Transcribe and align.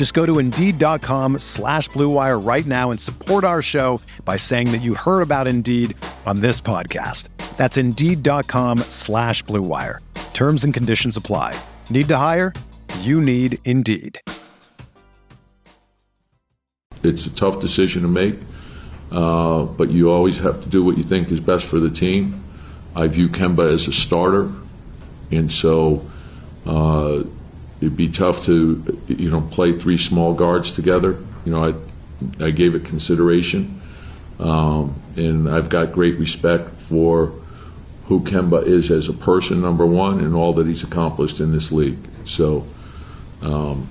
Just 0.00 0.14
go 0.14 0.24
to 0.24 0.38
Indeed.com 0.38 1.40
slash 1.40 1.90
BlueWire 1.90 2.42
right 2.42 2.64
now 2.64 2.90
and 2.90 2.98
support 2.98 3.44
our 3.44 3.60
show 3.60 4.00
by 4.24 4.38
saying 4.38 4.72
that 4.72 4.78
you 4.78 4.94
heard 4.94 5.20
about 5.20 5.46
Indeed 5.46 5.94
on 6.24 6.40
this 6.40 6.58
podcast. 6.58 7.28
That's 7.58 7.76
Indeed.com 7.76 8.78
slash 8.88 9.44
BlueWire. 9.44 9.98
Terms 10.32 10.64
and 10.64 10.72
conditions 10.72 11.18
apply. 11.18 11.54
Need 11.90 12.08
to 12.08 12.16
hire? 12.16 12.54
You 13.00 13.20
need 13.20 13.58
Indeed. 13.66 14.18
It's 17.02 17.26
a 17.26 17.30
tough 17.30 17.60
decision 17.60 18.00
to 18.00 18.08
make, 18.08 18.38
uh, 19.12 19.64
but 19.64 19.90
you 19.90 20.10
always 20.10 20.38
have 20.38 20.62
to 20.62 20.68
do 20.70 20.82
what 20.82 20.96
you 20.96 21.04
think 21.04 21.30
is 21.30 21.40
best 21.40 21.66
for 21.66 21.78
the 21.78 21.90
team. 21.90 22.42
I 22.96 23.06
view 23.08 23.28
Kemba 23.28 23.70
as 23.70 23.86
a 23.86 23.92
starter, 23.92 24.50
and 25.30 25.52
so 25.52 26.10
uh, 26.64 27.24
it'd 27.80 27.96
be 27.96 28.08
tough 28.08 28.44
to 28.44 28.98
you 29.08 29.30
know 29.30 29.40
play 29.40 29.72
three 29.72 29.98
small 29.98 30.34
guards 30.34 30.72
together. 30.72 31.18
You 31.44 31.52
know, 31.52 31.64
I 31.64 32.44
I 32.44 32.50
gave 32.50 32.74
it 32.74 32.84
consideration, 32.84 33.80
um, 34.38 35.00
and 35.16 35.48
I've 35.48 35.68
got 35.68 35.92
great 35.92 36.18
respect 36.18 36.70
for 36.76 37.32
who 38.06 38.20
Kemba 38.20 38.66
is 38.66 38.90
as 38.90 39.08
a 39.08 39.12
person, 39.12 39.60
number 39.60 39.86
one, 39.86 40.20
and 40.20 40.34
all 40.34 40.52
that 40.54 40.66
he's 40.66 40.82
accomplished 40.82 41.40
in 41.40 41.52
this 41.52 41.70
league. 41.70 41.98
So, 42.24 42.66
um, 43.40 43.88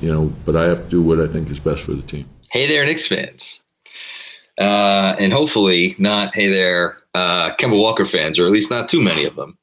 you 0.00 0.12
know, 0.12 0.32
but 0.44 0.56
I 0.56 0.66
have 0.66 0.84
to 0.84 0.90
do 0.90 1.02
what 1.02 1.20
I 1.20 1.26
think 1.26 1.50
is 1.50 1.58
best 1.58 1.82
for 1.82 1.92
the 1.92 2.02
team. 2.02 2.28
Hey 2.50 2.66
there, 2.66 2.84
Knicks 2.86 3.06
fans. 3.06 3.62
Uh, 4.58 5.16
and 5.18 5.32
hopefully 5.32 5.96
not, 5.98 6.34
hey 6.34 6.48
there, 6.48 6.98
uh, 7.14 7.54
Kemba 7.56 7.78
Walker 7.78 8.06
fans, 8.06 8.38
or 8.38 8.46
at 8.46 8.52
least 8.52 8.70
not 8.70 8.88
too 8.88 9.02
many 9.02 9.24
of 9.24 9.36
them. 9.36 9.58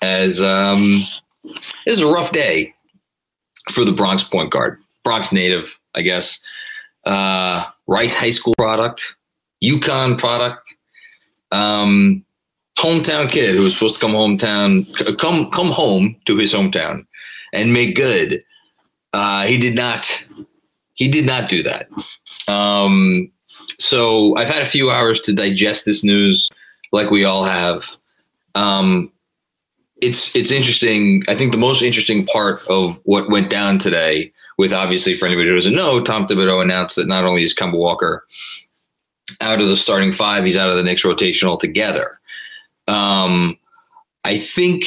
As 0.00 0.42
um, 0.42 1.02
this 1.42 1.98
is 1.98 2.00
a 2.00 2.06
rough 2.06 2.32
day 2.32 2.74
for 3.70 3.84
the 3.84 3.92
Bronx 3.92 4.24
point 4.24 4.50
guard, 4.50 4.78
Bronx 5.04 5.32
native, 5.32 5.78
I 5.94 6.02
guess. 6.02 6.40
Uh, 7.04 7.64
Rice 7.86 8.14
High 8.14 8.30
School 8.30 8.54
product, 8.56 9.14
UConn 9.62 10.18
product, 10.18 10.74
um, 11.50 12.24
hometown 12.78 13.30
kid 13.30 13.54
who 13.54 13.62
was 13.62 13.74
supposed 13.74 13.96
to 13.96 14.00
come 14.00 14.12
hometown, 14.12 15.18
come 15.18 15.50
come 15.50 15.70
home 15.70 16.16
to 16.26 16.36
his 16.36 16.52
hometown 16.52 17.06
and 17.52 17.72
make 17.72 17.94
good. 17.94 18.42
Uh, 19.12 19.44
he 19.44 19.58
did 19.58 19.74
not 19.74 20.24
he 20.94 21.08
did 21.08 21.26
not 21.26 21.48
do 21.48 21.62
that. 21.62 21.88
Um, 22.48 23.30
so 23.78 24.36
I've 24.36 24.48
had 24.48 24.62
a 24.62 24.66
few 24.66 24.90
hours 24.90 25.20
to 25.22 25.32
digest 25.32 25.84
this 25.84 26.04
news, 26.04 26.50
like 26.92 27.10
we 27.10 27.24
all 27.24 27.44
have. 27.44 27.84
Um, 28.54 29.10
it's 30.02 30.34
it's 30.34 30.50
interesting. 30.50 31.22
I 31.28 31.36
think 31.36 31.52
the 31.52 31.58
most 31.58 31.80
interesting 31.80 32.26
part 32.26 32.60
of 32.68 33.00
what 33.04 33.30
went 33.30 33.48
down 33.48 33.78
today, 33.78 34.32
with 34.58 34.72
obviously 34.72 35.16
for 35.16 35.26
anybody 35.26 35.48
who 35.48 35.54
doesn't 35.54 35.74
know, 35.74 36.02
Tom 36.02 36.26
Thibodeau 36.26 36.60
announced 36.60 36.96
that 36.96 37.06
not 37.06 37.24
only 37.24 37.44
is 37.44 37.54
Kemba 37.54 37.78
Walker 37.78 38.26
out 39.40 39.60
of 39.60 39.68
the 39.68 39.76
starting 39.76 40.12
five, 40.12 40.44
he's 40.44 40.56
out 40.56 40.68
of 40.68 40.76
the 40.76 40.82
Knicks 40.82 41.04
rotation 41.04 41.48
altogether. 41.48 42.18
Um, 42.88 43.56
I 44.24 44.38
think 44.38 44.84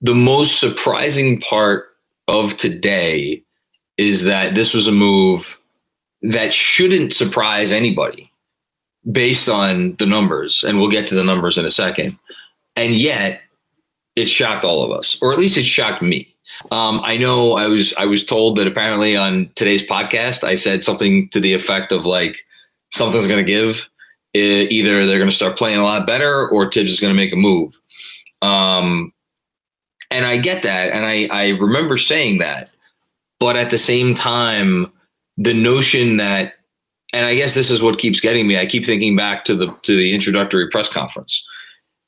the 0.00 0.14
most 0.14 0.58
surprising 0.58 1.40
part 1.40 1.86
of 2.26 2.56
today 2.56 3.42
is 3.98 4.24
that 4.24 4.54
this 4.54 4.74
was 4.74 4.88
a 4.88 4.92
move 4.92 5.58
that 6.22 6.52
shouldn't 6.52 7.12
surprise 7.12 7.72
anybody 7.72 8.32
based 9.10 9.48
on 9.48 9.94
the 9.96 10.06
numbers. 10.06 10.64
And 10.66 10.78
we'll 10.78 10.90
get 10.90 11.06
to 11.08 11.14
the 11.14 11.24
numbers 11.24 11.58
in 11.58 11.64
a 11.64 11.70
second. 11.70 12.18
And 12.74 12.94
yet 12.94 13.40
it 14.16 14.26
shocked 14.26 14.64
all 14.64 14.82
of 14.82 14.90
us, 14.90 15.18
or 15.20 15.32
at 15.32 15.38
least 15.38 15.58
it 15.58 15.64
shocked 15.64 16.02
me. 16.02 16.34
Um, 16.72 17.00
I 17.04 17.16
know 17.16 17.52
I 17.52 17.68
was 17.68 17.94
I 17.94 18.06
was 18.06 18.24
told 18.24 18.56
that 18.56 18.66
apparently 18.66 19.14
on 19.16 19.50
today's 19.54 19.86
podcast 19.86 20.42
I 20.42 20.54
said 20.54 20.82
something 20.82 21.28
to 21.28 21.38
the 21.38 21.52
effect 21.52 21.92
of 21.92 22.06
like 22.06 22.38
something's 22.92 23.26
going 23.26 23.44
to 23.44 23.50
give. 23.50 23.88
It, 24.34 24.72
either 24.72 25.06
they're 25.06 25.18
going 25.18 25.30
to 25.30 25.34
start 25.34 25.56
playing 25.56 25.78
a 25.78 25.84
lot 25.84 26.06
better, 26.06 26.48
or 26.48 26.70
Thibs 26.70 26.92
is 26.92 27.00
going 27.00 27.10
to 27.10 27.16
make 27.16 27.32
a 27.32 27.36
move. 27.36 27.78
Um, 28.42 29.12
and 30.10 30.26
I 30.26 30.38
get 30.38 30.62
that, 30.62 30.92
and 30.92 31.04
I 31.04 31.28
I 31.30 31.50
remember 31.50 31.96
saying 31.96 32.38
that, 32.38 32.70
but 33.38 33.56
at 33.56 33.70
the 33.70 33.78
same 33.78 34.14
time, 34.14 34.92
the 35.36 35.54
notion 35.54 36.16
that, 36.18 36.54
and 37.12 37.26
I 37.26 37.34
guess 37.34 37.54
this 37.54 37.70
is 37.70 37.82
what 37.82 37.98
keeps 37.98 38.20
getting 38.20 38.46
me. 38.46 38.58
I 38.58 38.66
keep 38.66 38.84
thinking 38.84 39.16
back 39.16 39.44
to 39.44 39.54
the 39.54 39.74
to 39.82 39.96
the 39.96 40.14
introductory 40.14 40.68
press 40.68 40.88
conference, 40.88 41.44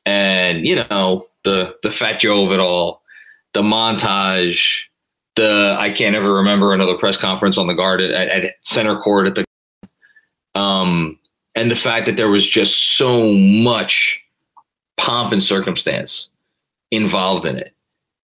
and 0.06 0.66
you 0.66 0.76
know 0.90 1.26
the 1.44 1.76
the 1.82 1.90
fat 1.90 2.20
Joe 2.20 2.44
of 2.46 2.52
it 2.52 2.60
all, 2.60 3.02
the 3.54 3.62
montage, 3.62 4.82
the 5.36 5.76
I 5.78 5.90
can't 5.90 6.16
ever 6.16 6.34
remember 6.34 6.72
another 6.72 6.96
press 6.96 7.16
conference 7.16 7.58
on 7.58 7.66
the 7.66 7.74
guard 7.74 8.00
at, 8.00 8.28
at 8.28 8.54
center 8.62 8.98
court 8.98 9.28
at 9.28 9.34
the, 9.34 10.60
um, 10.60 11.18
and 11.54 11.70
the 11.70 11.76
fact 11.76 12.06
that 12.06 12.16
there 12.16 12.30
was 12.30 12.46
just 12.46 12.96
so 12.96 13.32
much 13.32 14.22
pomp 14.96 15.32
and 15.32 15.42
circumstance 15.42 16.30
involved 16.90 17.46
in 17.46 17.56
it, 17.56 17.74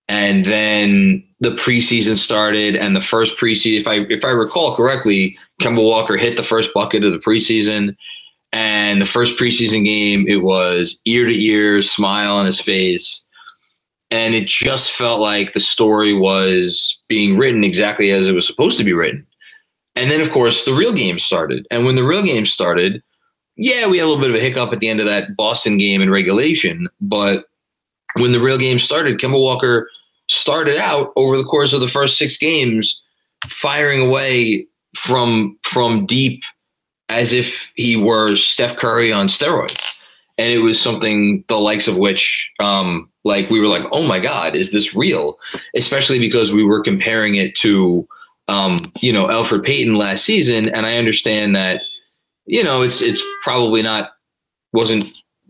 and 0.08 0.44
then 0.44 1.25
the 1.41 1.50
preseason 1.50 2.16
started 2.16 2.75
and 2.75 2.96
the 2.96 3.00
first 3.00 3.38
preseason 3.38 3.78
if 3.78 3.88
I 3.88 3.94
if 4.10 4.25
I 4.25 4.31
recall 4.31 4.76
correctly, 4.76 5.38
Kemba 5.60 5.84
Walker 5.84 6.16
hit 6.16 6.36
the 6.36 6.42
first 6.42 6.72
bucket 6.75 7.04
of 7.04 7.12
the 7.12 7.19
preseason 7.19 7.96
and 8.54 9.03
the 9.03 9.06
first 9.06 9.38
preseason 9.38 9.84
game 9.84 10.25
it 10.28 10.42
was 10.42 11.00
ear 11.04 11.26
to 11.26 11.34
ear 11.34 11.82
smile 11.82 12.37
on 12.37 12.47
his 12.47 12.60
face 12.60 13.25
and 14.10 14.34
it 14.34 14.47
just 14.47 14.92
felt 14.92 15.20
like 15.20 15.53
the 15.53 15.60
story 15.60 16.15
was 16.15 17.00
being 17.09 17.37
written 17.37 17.64
exactly 17.64 18.12
as 18.12 18.28
it 18.28 18.34
was 18.34 18.47
supposed 18.47 18.78
to 18.78 18.84
be 18.84 18.93
written. 18.93 19.26
And 19.97 20.09
then 20.09 20.20
of 20.20 20.31
course 20.31 20.64
the 20.64 20.72
real 20.72 20.93
game 20.93 21.19
started. 21.19 21.66
And 21.70 21.84
when 21.84 21.97
the 21.97 22.04
real 22.04 22.22
game 22.22 22.47
started, 22.47 23.03
yeah, 23.56 23.88
we 23.88 23.98
had 23.98 24.04
a 24.04 24.06
little 24.06 24.20
bit 24.20 24.31
of 24.31 24.37
a 24.37 24.41
hiccup 24.41 24.72
at 24.72 24.78
the 24.78 24.88
end 24.88 25.00
of 25.00 25.06
that 25.06 25.37
Boston 25.37 25.78
game 25.78 26.00
in 26.00 26.10
regulation, 26.10 26.88
but 27.00 27.47
when 28.16 28.31
the 28.31 28.41
real 28.41 28.59
game 28.59 28.78
started, 28.78 29.19
Kemba 29.19 29.41
Walker 29.41 29.91
started 30.28 30.78
out 30.78 31.12
over 31.16 31.37
the 31.37 31.44
course 31.44 31.72
of 31.72 31.81
the 31.81 31.88
first 31.88 32.16
six 32.16 32.38
games 32.38 33.03
firing 33.48 34.00
away 34.00 34.66
from 34.97 35.59
from 35.64 36.06
deep 36.06 36.41
as 37.09 37.32
if 37.32 37.72
he 37.75 37.97
were 37.97 38.37
Steph 38.37 38.76
Curry 38.76 39.12
on 39.12 39.28
steroids. 39.28 39.84
And 40.37 40.53
it 40.53 40.59
was 40.59 40.81
something 40.81 41.44
the 41.48 41.56
likes 41.56 41.87
of 41.87 41.96
which 41.96 42.50
um 42.58 43.08
like 43.25 43.49
we 43.50 43.61
were 43.61 43.69
like, 43.69 43.87
oh 43.90 44.06
my 44.06 44.20
God, 44.20 44.55
is 44.55 44.70
this 44.70 44.94
real? 44.94 45.38
Especially 45.75 46.19
because 46.19 46.52
we 46.52 46.62
were 46.62 46.82
comparing 46.82 47.37
it 47.37 47.55
to 47.56 48.06
um, 48.49 48.81
you 49.00 49.12
know, 49.12 49.26
Elfrid 49.26 49.64
Payton 49.64 49.94
last 49.94 50.25
season. 50.25 50.69
And 50.69 50.87
I 50.87 50.96
understand 50.99 51.56
that, 51.56 51.82
you 52.46 52.62
know, 52.62 52.82
it's 52.82 53.00
it's 53.00 53.23
probably 53.43 53.82
not 53.82 54.11
wasn't 54.73 55.05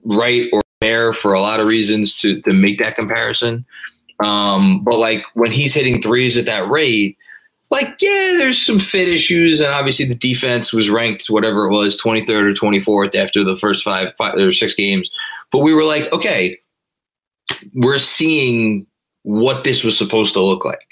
right 0.04 0.48
or 0.52 0.62
fair 0.80 1.12
for 1.12 1.32
a 1.32 1.40
lot 1.40 1.60
of 1.60 1.66
reasons 1.66 2.18
to 2.20 2.40
to 2.42 2.52
make 2.52 2.78
that 2.78 2.96
comparison. 2.96 3.64
Um, 4.22 4.84
but 4.84 4.98
like 4.98 5.24
when 5.34 5.50
he's 5.50 5.74
hitting 5.74 6.00
threes 6.00 6.38
at 6.38 6.44
that 6.44 6.68
rate, 6.68 7.16
like, 7.70 7.96
yeah, 8.00 8.36
there's 8.38 8.60
some 8.60 8.78
fit 8.78 9.08
issues. 9.08 9.60
And 9.60 9.72
obviously 9.72 10.06
the 10.06 10.14
defense 10.14 10.72
was 10.72 10.90
ranked, 10.90 11.26
whatever 11.26 11.66
it 11.66 11.72
was, 11.72 12.00
23rd 12.00 12.30
or 12.30 12.52
24th 12.52 13.14
after 13.14 13.42
the 13.42 13.56
first 13.56 13.82
five, 13.82 14.14
five 14.16 14.34
or 14.36 14.52
six 14.52 14.74
games. 14.74 15.10
But 15.50 15.60
we 15.60 15.74
were 15.74 15.84
like, 15.84 16.12
okay, 16.12 16.58
we're 17.74 17.98
seeing 17.98 18.86
what 19.22 19.64
this 19.64 19.82
was 19.82 19.96
supposed 19.96 20.32
to 20.34 20.40
look 20.40 20.64
like. 20.64 20.86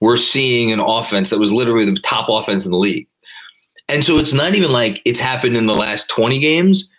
We're 0.00 0.16
seeing 0.16 0.70
an 0.70 0.80
offense 0.80 1.30
that 1.30 1.38
was 1.38 1.52
literally 1.52 1.84
the 1.84 2.00
top 2.00 2.28
offense 2.28 2.64
in 2.64 2.70
the 2.70 2.78
league. 2.78 3.08
And 3.88 4.04
so 4.04 4.18
it's 4.18 4.34
not 4.34 4.54
even 4.54 4.70
like 4.70 5.00
it's 5.04 5.20
happened 5.20 5.56
in 5.56 5.66
the 5.66 5.74
last 5.74 6.08
20 6.10 6.38
games. 6.38 6.90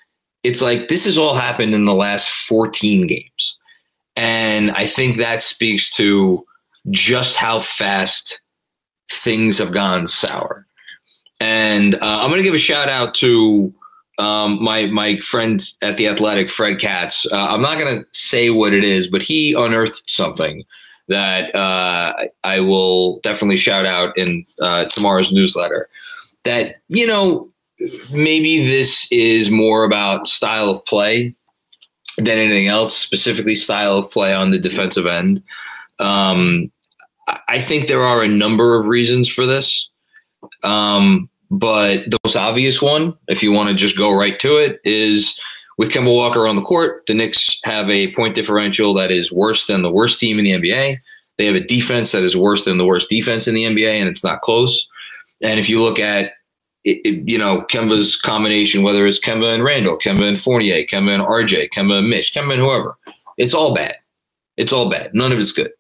it's 0.43 0.61
like 0.61 0.87
this 0.87 1.05
has 1.05 1.17
all 1.17 1.35
happened 1.35 1.75
in 1.75 1.85
the 1.85 1.93
last 1.93 2.29
14 2.29 3.07
games. 3.07 3.57
And 4.15 4.71
I 4.71 4.87
think 4.87 5.17
that 5.17 5.43
speaks 5.43 5.89
to 5.91 6.45
just 6.89 7.35
how 7.35 7.59
fast 7.59 8.39
things 9.09 9.57
have 9.57 9.71
gone 9.71 10.07
sour. 10.07 10.65
And 11.39 11.95
uh, 11.95 12.00
I'm 12.01 12.29
going 12.29 12.39
to 12.39 12.44
give 12.44 12.53
a 12.53 12.57
shout 12.57 12.89
out 12.89 13.13
to 13.15 13.73
um, 14.17 14.61
my 14.61 14.88
my 14.88 15.17
friend 15.19 15.65
at 15.81 15.97
the 15.97 16.07
Athletic, 16.07 16.50
Fred 16.50 16.79
Katz. 16.79 17.25
Uh, 17.31 17.47
I'm 17.50 17.61
not 17.61 17.79
going 17.79 18.00
to 18.00 18.06
say 18.11 18.50
what 18.50 18.73
it 18.73 18.83
is, 18.83 19.07
but 19.07 19.21
he 19.21 19.53
unearthed 19.53 20.09
something 20.09 20.63
that 21.07 21.56
uh, 21.56 22.13
I 22.44 22.59
will 22.59 23.19
definitely 23.21 23.56
shout 23.56 23.85
out 23.85 24.15
in 24.17 24.45
uh, 24.61 24.85
tomorrow's 24.85 25.31
newsletter. 25.31 25.88
That 26.44 26.75
you 26.89 27.07
know 27.07 27.50
maybe 28.11 28.65
this 28.65 29.07
is 29.11 29.50
more 29.50 29.85
about 29.85 30.27
style 30.27 30.69
of 30.69 30.83
play 30.85 31.33
than 32.17 32.38
anything 32.38 32.67
else, 32.67 32.95
specifically 32.95 33.56
style 33.56 33.97
of 33.97 34.11
play 34.11 34.33
on 34.33 34.51
the 34.51 34.59
defensive 34.59 35.06
end. 35.06 35.41
Um, 36.00 36.71
I 37.47 37.61
think 37.61 37.87
there 37.87 38.03
are 38.03 38.23
a 38.23 38.27
number 38.27 38.79
of 38.79 38.87
reasons 38.87 39.27
for 39.29 39.45
this. 39.45 39.89
Um, 40.63 41.29
but 41.51 42.09
the 42.09 42.17
most 42.23 42.35
obvious 42.35 42.81
one, 42.81 43.15
if 43.27 43.41
you 43.41 43.51
want 43.51 43.69
to 43.69 43.75
just 43.75 43.97
go 43.97 44.15
right 44.15 44.39
to 44.39 44.57
it, 44.57 44.79
is 44.83 45.39
with 45.77 45.91
Kemba 45.91 46.13
Walker 46.13 46.47
on 46.47 46.55
the 46.55 46.61
court, 46.61 47.05
the 47.07 47.13
Knicks 47.13 47.59
have 47.63 47.89
a 47.89 48.13
point 48.13 48.35
differential 48.35 48.93
that 48.95 49.11
is 49.11 49.31
worse 49.31 49.65
than 49.65 49.81
the 49.81 49.91
worst 49.91 50.19
team 50.19 50.37
in 50.37 50.45
the 50.45 50.51
NBA. 50.51 50.97
They 51.37 51.45
have 51.45 51.55
a 51.55 51.63
defense 51.63 52.11
that 52.11 52.23
is 52.23 52.35
worse 52.35 52.65
than 52.65 52.77
the 52.77 52.85
worst 52.85 53.09
defense 53.09 53.47
in 53.47 53.55
the 53.55 53.63
NBA, 53.63 53.99
and 53.99 54.09
it's 54.09 54.23
not 54.23 54.41
close. 54.41 54.87
And 55.41 55.59
if 55.59 55.69
you 55.69 55.81
look 55.81 55.97
at 55.97 56.33
it, 56.83 57.01
it, 57.03 57.27
you 57.27 57.37
know, 57.37 57.61
Kemba's 57.61 58.19
combination, 58.19 58.83
whether 58.83 59.07
it's 59.07 59.19
Kemba 59.19 59.53
and 59.53 59.63
Randle, 59.63 59.97
Kemba 59.97 60.23
and 60.23 60.39
Fournier, 60.39 60.85
Kemba 60.85 61.13
and 61.13 61.23
RJ, 61.23 61.69
Kemba 61.69 61.99
and 61.99 62.09
Mitch, 62.09 62.33
Kemba 62.33 62.53
and 62.53 62.61
whoever, 62.61 62.97
it's 63.37 63.53
all 63.53 63.73
bad. 63.73 63.95
It's 64.57 64.73
all 64.73 64.89
bad. 64.89 65.13
None 65.13 65.31
of 65.31 65.39
it's 65.39 65.53
good. 65.53 65.71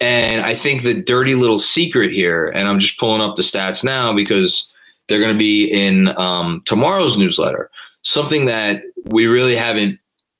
And 0.00 0.40
I 0.40 0.54
think 0.54 0.82
the 0.82 0.94
dirty 0.94 1.34
little 1.34 1.58
secret 1.58 2.12
here, 2.12 2.48
and 2.54 2.66
I'm 2.66 2.78
just 2.78 2.98
pulling 2.98 3.20
up 3.20 3.36
the 3.36 3.42
stats 3.42 3.84
now 3.84 4.14
because 4.14 4.72
they're 5.08 5.20
going 5.20 5.34
to 5.34 5.38
be 5.38 5.66
in 5.66 6.16
um, 6.16 6.62
tomorrow's 6.64 7.18
newsletter, 7.18 7.70
something 8.02 8.46
that 8.46 8.82
we 9.06 9.26
really 9.26 9.56
haven't 9.56 9.98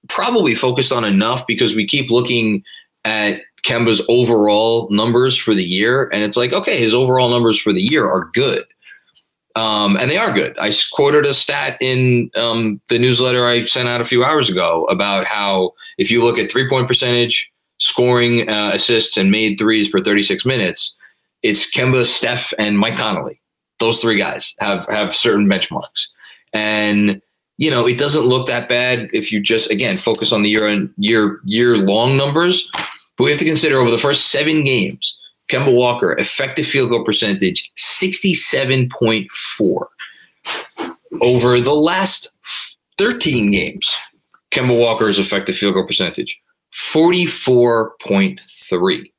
probably 0.08 0.54
focused 0.54 0.92
on 0.92 1.04
enough 1.04 1.46
because 1.46 1.74
we 1.74 1.86
keep 1.86 2.10
looking 2.10 2.64
at 3.04 3.42
Kemba's 3.64 4.04
overall 4.08 4.88
numbers 4.90 5.36
for 5.36 5.54
the 5.54 5.64
year. 5.64 6.08
And 6.12 6.22
it's 6.22 6.36
like, 6.36 6.52
okay, 6.52 6.78
his 6.78 6.94
overall 6.94 7.28
numbers 7.28 7.58
for 7.58 7.72
the 7.72 7.82
year 7.82 8.08
are 8.08 8.30
good. 8.32 8.64
Um, 9.56 9.96
and 9.96 10.10
they 10.10 10.16
are 10.16 10.32
good. 10.32 10.56
I 10.58 10.72
quoted 10.92 11.26
a 11.26 11.34
stat 11.34 11.76
in 11.80 12.30
um, 12.36 12.80
the 12.88 12.98
newsletter 12.98 13.46
I 13.46 13.64
sent 13.66 13.88
out 13.88 14.00
a 14.00 14.04
few 14.04 14.24
hours 14.24 14.48
ago 14.48 14.84
about 14.84 15.26
how 15.26 15.72
if 15.98 16.10
you 16.10 16.22
look 16.22 16.38
at 16.38 16.50
three 16.50 16.68
point 16.68 16.86
percentage, 16.86 17.49
scoring 17.80 18.48
uh, 18.48 18.70
assists, 18.74 19.16
and 19.16 19.30
made 19.30 19.58
threes 19.58 19.88
for 19.88 20.00
36 20.00 20.46
minutes, 20.46 20.96
it's 21.42 21.70
Kemba, 21.70 22.04
Steph, 22.04 22.52
and 22.58 22.78
Mike 22.78 22.96
Conley. 22.96 23.40
Those 23.78 24.00
three 24.00 24.18
guys 24.18 24.54
have 24.60 24.86
have 24.88 25.14
certain 25.14 25.46
benchmarks, 25.46 26.08
and 26.52 27.22
you 27.56 27.70
know 27.70 27.86
it 27.86 27.98
doesn't 27.98 28.26
look 28.26 28.46
that 28.46 28.68
bad 28.68 29.08
if 29.12 29.32
you 29.32 29.40
just 29.40 29.70
again 29.70 29.96
focus 29.96 30.32
on 30.32 30.42
the 30.42 30.50
year 30.50 30.66
and 30.66 30.92
year 30.98 31.40
year 31.44 31.78
long 31.78 32.16
numbers. 32.16 32.70
But 33.16 33.24
we 33.24 33.30
have 33.30 33.38
to 33.40 33.44
consider 33.44 33.78
over 33.78 33.90
the 33.90 33.98
first 33.98 34.28
seven 34.28 34.64
games, 34.64 35.18
Kemba 35.50 35.74
Walker, 35.74 36.12
effective 36.12 36.66
field 36.66 36.90
goal 36.90 37.04
percentage, 37.04 37.70
67.4. 37.76 39.86
Over 41.20 41.60
the 41.60 41.74
last 41.74 42.30
13 42.98 43.50
games, 43.50 43.92
Kemba 44.50 44.78
Walker's 44.78 45.18
effective 45.18 45.56
field 45.56 45.74
goal 45.74 45.86
percentage, 45.86 46.40
44.3. 46.74 49.12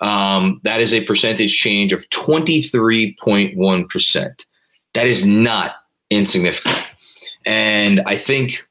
Um, 0.00 0.60
that 0.64 0.80
is 0.80 0.92
a 0.92 1.04
percentage 1.04 1.56
change 1.56 1.92
of 1.92 2.00
23.1%. 2.10 4.44
That 4.94 5.06
is 5.06 5.24
not 5.26 5.76
insignificant. 6.10 6.82
And 7.46 8.00
I 8.06 8.16
think 8.16 8.66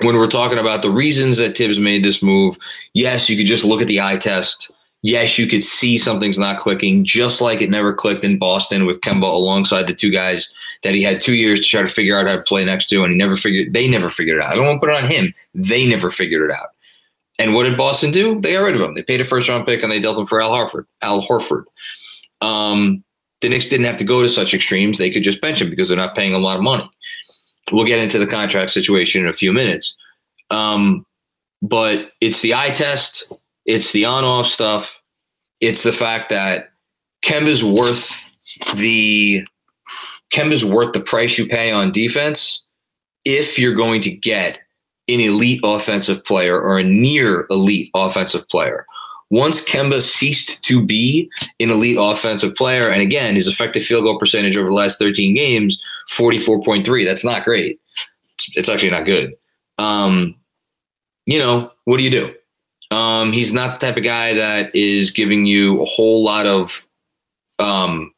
when 0.00 0.16
we're 0.16 0.26
talking 0.26 0.58
about 0.58 0.82
the 0.82 0.90
reasons 0.90 1.36
that 1.38 1.56
Thibs 1.56 1.78
made 1.78 2.04
this 2.04 2.20
move, 2.22 2.58
yes, 2.94 3.28
you 3.28 3.36
could 3.36 3.46
just 3.46 3.64
look 3.64 3.80
at 3.80 3.86
the 3.86 4.00
eye 4.00 4.16
test 4.16 4.72
yes, 5.02 5.38
you 5.38 5.46
could 5.46 5.64
see 5.64 5.96
something's 5.96 6.38
not 6.38 6.58
clicking, 6.58 7.04
just 7.04 7.40
like 7.40 7.60
it 7.60 7.70
never 7.70 7.92
clicked 7.92 8.24
in 8.24 8.38
Boston 8.38 8.86
with 8.86 9.00
Kemba 9.00 9.22
alongside 9.22 9.86
the 9.86 9.94
two 9.94 10.10
guys 10.10 10.52
that 10.82 10.94
he 10.94 11.02
had 11.02 11.20
two 11.20 11.34
years 11.34 11.60
to 11.60 11.66
try 11.66 11.82
to 11.82 11.88
figure 11.88 12.18
out 12.18 12.26
how 12.26 12.36
to 12.36 12.42
play 12.42 12.64
next 12.64 12.88
to, 12.88 13.02
and 13.02 13.12
he 13.12 13.18
never 13.18 13.36
figured. 13.36 13.72
They 13.72 13.88
never 13.88 14.10
figured 14.10 14.38
it 14.38 14.42
out. 14.42 14.52
I 14.52 14.56
don't 14.56 14.66
want 14.66 14.80
to 14.80 14.86
put 14.86 14.94
it 14.94 15.02
on 15.02 15.10
him. 15.10 15.34
They 15.54 15.86
never 15.86 16.10
figured 16.10 16.48
it 16.48 16.54
out. 16.54 16.68
And 17.40 17.54
what 17.54 17.64
did 17.64 17.76
Boston 17.76 18.10
do? 18.10 18.40
They 18.40 18.52
got 18.52 18.60
rid 18.60 18.76
of 18.76 18.82
him. 18.82 18.94
They 18.94 19.02
paid 19.02 19.20
a 19.20 19.24
first 19.24 19.48
round 19.48 19.66
pick 19.66 19.82
and 19.82 19.90
they 19.90 20.00
dealt 20.00 20.18
him 20.18 20.26
for 20.26 20.40
Al 20.40 20.52
Horford. 20.52 20.84
Al 21.02 21.22
Horford. 21.22 21.64
Um, 22.40 23.02
the 23.40 23.48
Knicks 23.48 23.68
didn't 23.68 23.86
have 23.86 23.96
to 23.96 24.04
go 24.04 24.22
to 24.22 24.28
such 24.28 24.54
extremes. 24.54 24.98
They 24.98 25.10
could 25.10 25.22
just 25.22 25.40
bench 25.40 25.60
him 25.60 25.70
because 25.70 25.88
they're 25.88 25.96
not 25.96 26.14
paying 26.14 26.34
a 26.34 26.38
lot 26.38 26.58
of 26.58 26.62
money. 26.62 26.88
We'll 27.72 27.86
get 27.86 28.00
into 28.00 28.18
the 28.18 28.26
contract 28.26 28.72
situation 28.72 29.22
in 29.22 29.28
a 29.28 29.32
few 29.32 29.52
minutes. 29.52 29.96
Um, 30.50 31.06
but 31.62 32.12
it's 32.20 32.42
the 32.42 32.54
eye 32.54 32.70
test 32.70 33.32
it's 33.70 33.92
the 33.92 34.04
on 34.04 34.24
off 34.24 34.46
stuff. 34.46 35.00
It's 35.60 35.82
the 35.82 35.92
fact 35.92 36.30
that 36.30 36.72
Kemba's 37.24 37.62
worth 37.62 38.10
the 38.74 39.44
Kemba's 40.32 40.64
worth 40.64 40.92
the 40.92 41.00
price 41.00 41.38
you 41.38 41.46
pay 41.46 41.70
on 41.70 41.92
defense 41.92 42.64
if 43.24 43.58
you're 43.58 43.74
going 43.74 44.00
to 44.02 44.10
get 44.10 44.58
an 45.12 45.20
elite 45.20 45.60
offensive 45.64 46.24
player 46.24 46.60
or 46.60 46.78
a 46.78 46.84
near 46.84 47.46
elite 47.50 47.90
offensive 47.94 48.48
player. 48.48 48.86
Once 49.30 49.64
Kemba 49.64 50.02
ceased 50.02 50.62
to 50.64 50.84
be 50.84 51.30
an 51.60 51.70
elite 51.70 51.96
offensive 52.00 52.54
player, 52.56 52.88
and 52.88 53.00
again, 53.00 53.36
his 53.36 53.46
effective 53.46 53.84
field 53.84 54.04
goal 54.04 54.18
percentage 54.18 54.56
over 54.56 54.68
the 54.68 54.74
last 54.74 54.98
13 54.98 55.34
games, 55.34 55.80
44.3. 56.10 57.04
That's 57.04 57.24
not 57.24 57.44
great. 57.44 57.80
It's 58.54 58.68
actually 58.68 58.90
not 58.90 59.04
good. 59.04 59.34
Um, 59.78 60.36
you 61.26 61.38
know, 61.38 61.70
what 61.84 61.98
do 61.98 62.02
you 62.02 62.10
do? 62.10 62.34
Um, 62.90 63.32
he's 63.32 63.52
not 63.52 63.78
the 63.78 63.86
type 63.86 63.96
of 63.96 64.02
guy 64.02 64.34
that 64.34 64.74
is 64.74 65.12
giving 65.12 65.46
you 65.46 65.80
a 65.80 65.84
whole 65.84 66.24
lot 66.24 66.46
of 66.46 66.84
um, 67.60 68.12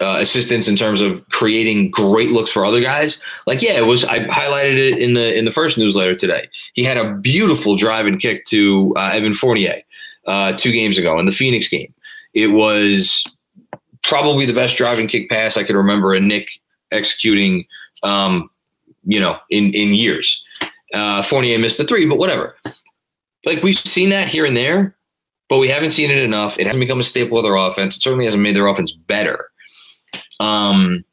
uh, 0.00 0.18
assistance 0.20 0.68
in 0.68 0.76
terms 0.76 1.00
of 1.00 1.26
creating 1.30 1.90
great 1.90 2.30
looks 2.30 2.50
for 2.50 2.64
other 2.64 2.80
guys. 2.80 3.20
Like, 3.46 3.62
yeah, 3.62 3.72
it 3.72 3.86
was. 3.86 4.04
I 4.04 4.20
highlighted 4.20 4.78
it 4.78 4.98
in 4.98 5.14
the 5.14 5.36
in 5.36 5.44
the 5.44 5.50
first 5.50 5.78
newsletter 5.78 6.14
today. 6.14 6.48
He 6.74 6.84
had 6.84 6.96
a 6.96 7.14
beautiful 7.14 7.76
drive 7.76 8.06
and 8.06 8.20
kick 8.20 8.44
to 8.46 8.94
uh, 8.96 9.10
Evan 9.12 9.34
Fournier 9.34 9.82
uh, 10.26 10.52
two 10.54 10.72
games 10.72 10.98
ago 10.98 11.18
in 11.18 11.26
the 11.26 11.32
Phoenix 11.32 11.68
game. 11.68 11.92
It 12.34 12.48
was 12.48 13.24
probably 14.02 14.46
the 14.46 14.54
best 14.54 14.76
driving 14.76 15.06
kick 15.06 15.28
pass 15.28 15.56
I 15.56 15.64
could 15.64 15.76
remember 15.76 16.14
a 16.14 16.20
Knick 16.20 16.60
executing. 16.90 17.66
Um, 18.02 18.50
you 19.04 19.20
know, 19.20 19.38
in 19.50 19.72
in 19.74 19.94
years. 19.94 20.44
Uh, 20.92 21.22
Fournier 21.22 21.56
missed 21.58 21.78
the 21.78 21.84
three, 21.84 22.04
but 22.04 22.18
whatever 22.18 22.56
like 23.44 23.62
we've 23.62 23.78
seen 23.78 24.10
that 24.10 24.30
here 24.30 24.44
and 24.44 24.56
there, 24.56 24.94
but 25.48 25.58
we 25.58 25.68
haven't 25.68 25.92
seen 25.92 26.10
it 26.10 26.18
enough. 26.18 26.58
It 26.58 26.66
hasn't 26.66 26.80
become 26.80 27.00
a 27.00 27.04
staple 27.04 27.38
of 27.38 27.44
their 27.44 27.56
offense. 27.56 27.96
It 27.96 28.02
certainly 28.02 28.24
hasn't 28.24 28.42
made 28.42 28.56
their 28.56 28.66
offense 28.66 28.92
better. 28.92 29.49
Um, 30.40 31.04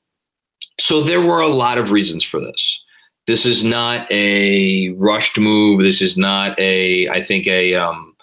so 0.80 1.02
there 1.02 1.22
were 1.22 1.42
a 1.42 1.48
lot 1.48 1.78
of 1.78 1.92
reasons 1.92 2.24
for 2.24 2.40
this. 2.40 2.82
This 3.28 3.46
is 3.46 3.64
not 3.64 4.10
a 4.12 4.90
rushed 4.98 5.38
move. 5.38 5.82
This 5.82 6.02
is 6.02 6.18
not 6.18 6.58
a, 6.60 7.08
I 7.10 7.22
think, 7.22 7.46
a 7.46 7.76
um, 7.76 8.16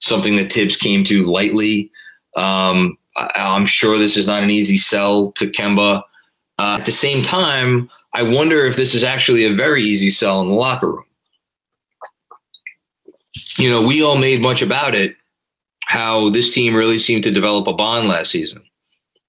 something 0.00 0.36
that 0.36 0.52
Thibs 0.52 0.76
came 0.76 1.04
to 1.04 1.22
lightly. 1.24 1.92
Um, 2.36 2.98
I, 3.16 3.56
am 3.56 3.66
sure 3.66 3.98
this 3.98 4.16
is 4.16 4.26
not 4.26 4.42
an 4.42 4.50
easy 4.50 4.78
sell 4.78 5.32
to 5.32 5.46
Kemba. 5.46 6.02
Uh, 6.58 6.76
at 6.80 6.86
the 6.86 6.92
same 6.92 7.22
time, 7.22 7.90
I 8.14 8.22
wonder 8.22 8.64
if 8.64 8.76
this 8.76 8.94
is 8.94 9.04
actually 9.04 9.44
a 9.44 9.52
very 9.52 9.84
easy 9.84 10.10
sell 10.10 10.40
in 10.40 10.48
the 10.48 10.54
locker 10.54 10.90
room 10.90 11.04
you 13.58 13.70
know, 13.70 13.82
we 13.82 14.02
all 14.02 14.18
made 14.18 14.42
much 14.42 14.62
about 14.62 14.94
it 14.94 15.16
how 15.86 16.30
this 16.30 16.52
team 16.52 16.74
really 16.74 16.98
seemed 16.98 17.22
to 17.22 17.30
develop 17.30 17.66
a 17.66 17.72
bond 17.72 18.08
last 18.08 18.30
season. 18.30 18.62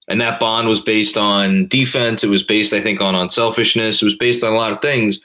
And 0.07 0.21
that 0.21 0.39
bond 0.39 0.67
was 0.67 0.81
based 0.81 1.17
on 1.17 1.67
defense. 1.67 2.23
It 2.23 2.29
was 2.29 2.43
based, 2.43 2.73
I 2.73 2.81
think, 2.81 3.01
on 3.01 3.15
unselfishness. 3.15 4.01
It 4.01 4.05
was 4.05 4.15
based 4.15 4.43
on 4.43 4.53
a 4.53 4.55
lot 4.55 4.71
of 4.71 4.81
things. 4.81 5.21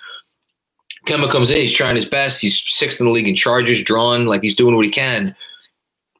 Kemba 1.07 1.31
comes 1.31 1.51
in, 1.51 1.59
he's 1.59 1.73
trying 1.73 1.97
his 1.97 2.09
best. 2.09 2.41
He's 2.41 2.63
sixth 2.67 3.01
in 3.01 3.07
the 3.07 3.13
league 3.13 3.29
in 3.29 3.35
charges, 3.35 3.83
drawn, 3.83 4.27
like 4.27 4.43
he's 4.43 4.55
doing 4.55 4.75
what 4.75 4.85
he 4.85 4.91
can. 4.91 5.35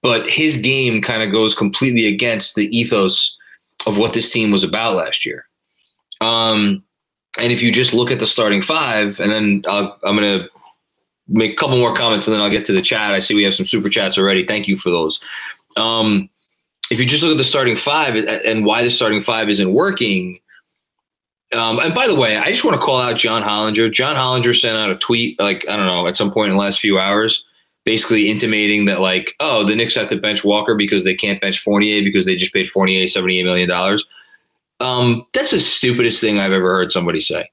But 0.01 0.29
his 0.29 0.57
game 0.57 1.01
kind 1.01 1.23
of 1.23 1.31
goes 1.31 1.55
completely 1.55 2.07
against 2.07 2.55
the 2.55 2.67
ethos 2.77 3.37
of 3.87 3.99
what 3.99 4.13
this 4.13 4.31
team 4.31 4.51
was 4.51 4.65
about 4.65 4.97
last 4.97 5.25
year. 5.25 5.47
Um, 6.21 6.83
and 7.39 7.53
if 7.53 7.63
you 7.63 7.73
just 7.73 7.95
look 7.95 8.11
at 8.11 8.19
the 8.19 8.27
starting 8.27 8.63
five, 8.63 9.21
and 9.21 9.31
then 9.31 9.65
i 9.69 9.91
am 10.05 10.17
going 10.17 10.41
to 10.41 10.49
make 11.29 11.53
a 11.53 11.57
couple 11.57 11.79
more 11.79 11.95
comments 11.95 12.27
and 12.27 12.35
then 12.35 12.41
I'll 12.41 12.51
get 12.51 12.65
to 12.67 12.73
the 12.73 12.83
chat. 12.83 13.15
I 13.15 13.19
see 13.21 13.35
we 13.35 13.45
have 13.45 13.55
some 13.55 13.67
super 13.67 13.89
chats 13.89 14.19
already. 14.19 14.45
Thank 14.45 14.69
you 14.69 14.77
for 14.77 14.91
those. 14.91 15.21
Um, 15.77 16.29
if 16.93 17.01
you 17.01 17.07
just 17.07 17.23
look 17.23 17.33
at 17.33 17.39
the 17.39 17.45
starting 17.45 17.75
five 17.75 18.15
and 18.17 18.67
why 18.67 18.85
the 18.85 18.91
starting 18.91 19.23
five 19.23 19.49
isn't 19.49 19.73
working, 19.73 20.39
Um, 21.53 21.79
and 21.81 21.95
by 21.95 22.07
the 22.07 22.15
way, 22.15 22.37
I 22.37 22.51
just 22.51 22.65
want 22.65 22.79
to 22.79 22.83
call 22.85 23.01
out 23.01 23.17
John 23.17 23.43
Hollinger. 23.43 23.91
John 23.91 24.17
Hollinger 24.17 24.59
sent 24.59 24.77
out 24.77 24.91
a 24.91 24.97
tweet, 24.97 25.39
like, 25.41 25.67
I 25.69 25.77
don't 25.77 25.87
know, 25.87 26.07
at 26.07 26.17
some 26.17 26.31
point 26.31 26.51
in 26.51 26.57
the 26.57 26.61
last 26.61 26.81
few 26.81 26.99
hours, 26.99 27.45
basically 27.85 28.31
intimating 28.31 28.87
that, 28.87 29.01
like, 29.01 29.35
oh, 29.41 29.65
the 29.67 29.75
Knicks 29.77 29.95
have 29.95 30.09
to 30.09 30.17
bench 30.17 30.45
Walker 30.45 30.75
because 30.75 31.05
they 31.05 31.15
can't 31.15 31.41
bench 31.41 31.59
Fournier 31.59 32.03
because 32.03 32.25
they 32.27 32.37
just 32.37 32.55
paid 32.55 32.69
Fournier 32.69 33.05
$78 33.05 33.45
million. 33.45 33.99
Um, 34.81 35.27
that's 35.33 35.51
the 35.51 35.59
stupidest 35.59 36.21
thing 36.21 36.39
I've 36.39 36.53
ever 36.53 36.71
heard 36.75 36.93
somebody 36.93 37.21
say. 37.21 37.51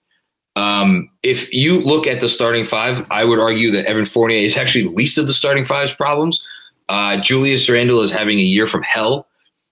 Um, 0.56 1.10
if 1.24 1.52
you 1.54 1.80
look 1.80 2.08
at 2.08 2.20
the 2.22 2.28
starting 2.28 2.66
five, 2.66 3.06
I 3.12 3.24
would 3.24 3.40
argue 3.40 3.72
that 3.72 3.86
Evan 3.86 4.06
Fournier 4.06 4.40
is 4.40 4.58
actually 4.58 4.86
least 4.86 5.18
of 5.18 5.28
the 5.28 5.34
starting 5.34 5.64
five's 5.64 5.94
problems. 5.94 6.44
Uh, 6.90 7.18
Julius 7.18 7.70
Randle 7.70 8.02
is 8.02 8.12
having 8.12 8.40
a 8.40 8.44
year 8.44 8.68
from 8.68 8.82
hell. 8.84 9.28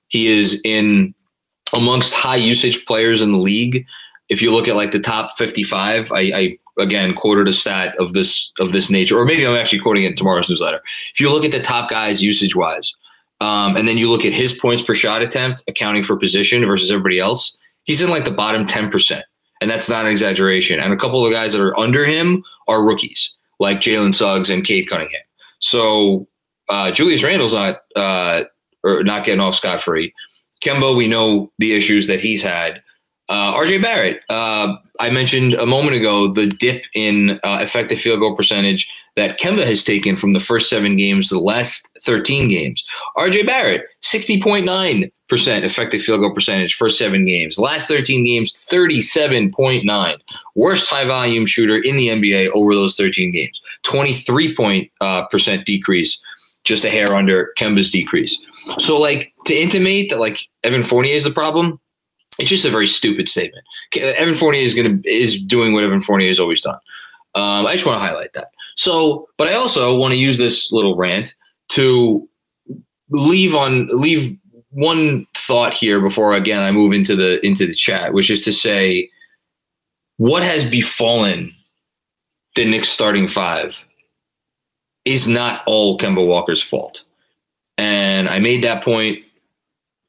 He 0.07 0.27
is 0.27 0.61
in 0.63 1.13
amongst 1.73 2.13
high 2.13 2.35
usage 2.35 2.85
players 2.85 3.21
in 3.21 3.31
the 3.31 3.37
league. 3.37 3.85
If 4.29 4.41
you 4.41 4.51
look 4.51 4.67
at 4.67 4.75
like 4.75 4.91
the 4.91 4.99
top 4.99 5.37
55, 5.37 6.11
I, 6.11 6.19
I 6.19 6.57
again 6.79 7.13
quoted 7.15 7.47
a 7.47 7.53
stat 7.53 7.95
of 7.99 8.13
this 8.13 8.51
of 8.59 8.71
this 8.71 8.89
nature, 8.89 9.17
or 9.17 9.25
maybe 9.25 9.45
I'm 9.45 9.55
actually 9.55 9.79
quoting 9.79 10.03
it 10.03 10.11
in 10.11 10.15
tomorrow's 10.15 10.49
newsletter. 10.49 10.81
If 11.13 11.19
you 11.19 11.31
look 11.31 11.45
at 11.45 11.51
the 11.51 11.59
top 11.59 11.89
guys 11.89 12.21
usage 12.21 12.55
wise, 12.55 12.93
um, 13.41 13.75
and 13.75 13.87
then 13.87 13.97
you 13.97 14.09
look 14.09 14.25
at 14.25 14.33
his 14.33 14.53
points 14.53 14.83
per 14.83 14.95
shot 14.95 15.21
attempt, 15.21 15.63
accounting 15.67 16.03
for 16.03 16.15
position 16.17 16.65
versus 16.65 16.91
everybody 16.91 17.19
else, 17.19 17.57
he's 17.83 18.01
in 18.01 18.09
like 18.09 18.25
the 18.25 18.31
bottom 18.31 18.65
10%. 18.65 19.21
And 19.61 19.69
that's 19.69 19.89
not 19.89 20.05
an 20.05 20.11
exaggeration. 20.11 20.79
And 20.79 20.93
a 20.93 20.97
couple 20.97 21.23
of 21.23 21.29
the 21.29 21.35
guys 21.35 21.53
that 21.53 21.61
are 21.61 21.77
under 21.79 22.05
him 22.05 22.43
are 22.67 22.83
rookies, 22.83 23.35
like 23.59 23.79
Jalen 23.79 24.13
Suggs 24.13 24.49
and 24.49 24.63
Cade 24.63 24.87
Cunningham. 24.87 25.21
So 25.59 26.27
uh, 26.69 26.91
Julius 26.91 27.23
Randle's 27.23 27.53
not 27.53 27.77
uh, 27.95 28.43
or 28.87 29.03
not 29.03 29.25
getting 29.25 29.41
off 29.41 29.55
scot 29.55 29.81
free. 29.81 30.13
Kemba, 30.63 30.95
we 30.95 31.07
know 31.07 31.51
the 31.59 31.73
issues 31.73 32.07
that 32.07 32.19
he's 32.19 32.41
had. 32.41 32.81
Uh, 33.29 33.53
RJ 33.55 33.81
Barrett, 33.81 34.21
uh, 34.29 34.75
I 34.99 35.09
mentioned 35.09 35.53
a 35.53 35.65
moment 35.65 35.97
ago 35.97 36.31
the 36.31 36.47
dip 36.47 36.85
in 36.95 37.39
uh, 37.43 37.59
effective 37.61 37.99
field 37.99 38.21
goal 38.21 38.35
percentage 38.35 38.89
that 39.17 39.39
Kemba 39.39 39.65
has 39.65 39.83
taken 39.83 40.15
from 40.15 40.31
the 40.31 40.39
first 40.39 40.69
seven 40.69 40.95
games 40.95 41.27
to 41.27 41.35
the 41.35 41.41
last 41.41 41.89
13 42.05 42.47
games. 42.47 42.85
RJ 43.17 43.45
Barrett, 43.45 43.83
60.9% 44.01 45.11
effective 45.63 46.01
field 46.01 46.21
goal 46.21 46.33
percentage, 46.33 46.75
first 46.75 46.97
seven 46.97 47.25
games. 47.25 47.59
Last 47.59 47.87
13 47.89 48.23
games, 48.23 48.53
37.9. 48.53 50.19
Worst 50.55 50.89
high 50.89 51.05
volume 51.05 51.45
shooter 51.45 51.77
in 51.77 51.97
the 51.97 52.07
NBA 52.09 52.51
over 52.53 52.73
those 52.73 52.95
13 52.95 53.33
games. 53.33 53.61
23 53.83 54.55
point, 54.55 54.89
uh, 55.01 55.25
percent 55.25 55.65
decrease, 55.65 56.21
just 56.67 56.85
a 56.85 56.89
hair 56.89 57.15
under 57.15 57.53
Kemba's 57.57 57.91
decrease. 57.91 58.39
So, 58.77 58.99
like, 58.99 59.33
to 59.45 59.55
intimate 59.55 60.09
that, 60.09 60.19
like, 60.19 60.39
Evan 60.63 60.83
Fournier 60.83 61.15
is 61.15 61.23
the 61.23 61.31
problem, 61.31 61.79
it's 62.39 62.49
just 62.49 62.65
a 62.65 62.69
very 62.69 62.87
stupid 62.87 63.27
statement. 63.27 63.65
Evan 63.95 64.35
Fournier 64.35 64.61
is 64.61 64.73
to 64.75 65.01
is 65.05 65.41
doing 65.41 65.73
what 65.73 65.83
Evan 65.83 66.01
Fournier 66.01 66.27
has 66.27 66.39
always 66.39 66.61
done. 66.61 66.77
Um, 67.35 67.65
I 67.65 67.73
just 67.73 67.85
want 67.85 67.97
to 67.97 68.05
highlight 68.05 68.33
that. 68.33 68.47
So, 68.75 69.27
but 69.37 69.47
I 69.47 69.55
also 69.55 69.97
want 69.97 70.13
to 70.13 70.19
use 70.19 70.37
this 70.37 70.71
little 70.71 70.95
rant 70.95 71.33
to 71.69 72.27
leave 73.09 73.55
on 73.55 73.87
leave 73.87 74.37
one 74.69 75.25
thought 75.35 75.73
here 75.73 75.99
before 75.99 76.33
again 76.33 76.61
I 76.61 76.71
move 76.71 76.93
into 76.93 77.15
the 77.15 77.43
into 77.45 77.65
the 77.65 77.75
chat, 77.75 78.13
which 78.13 78.29
is 78.29 78.43
to 78.45 78.53
say, 78.53 79.09
what 80.17 80.43
has 80.43 80.69
befallen 80.69 81.53
the 82.55 82.65
Knicks 82.65 82.89
starting 82.89 83.27
five 83.27 83.77
is 85.07 85.27
not 85.27 85.63
all 85.65 85.97
Kemba 85.97 86.25
Walker's 86.25 86.61
fault. 86.61 87.03
And 87.77 88.27
I 88.27 88.39
made 88.39 88.63
that 88.63 88.83
point 88.83 89.23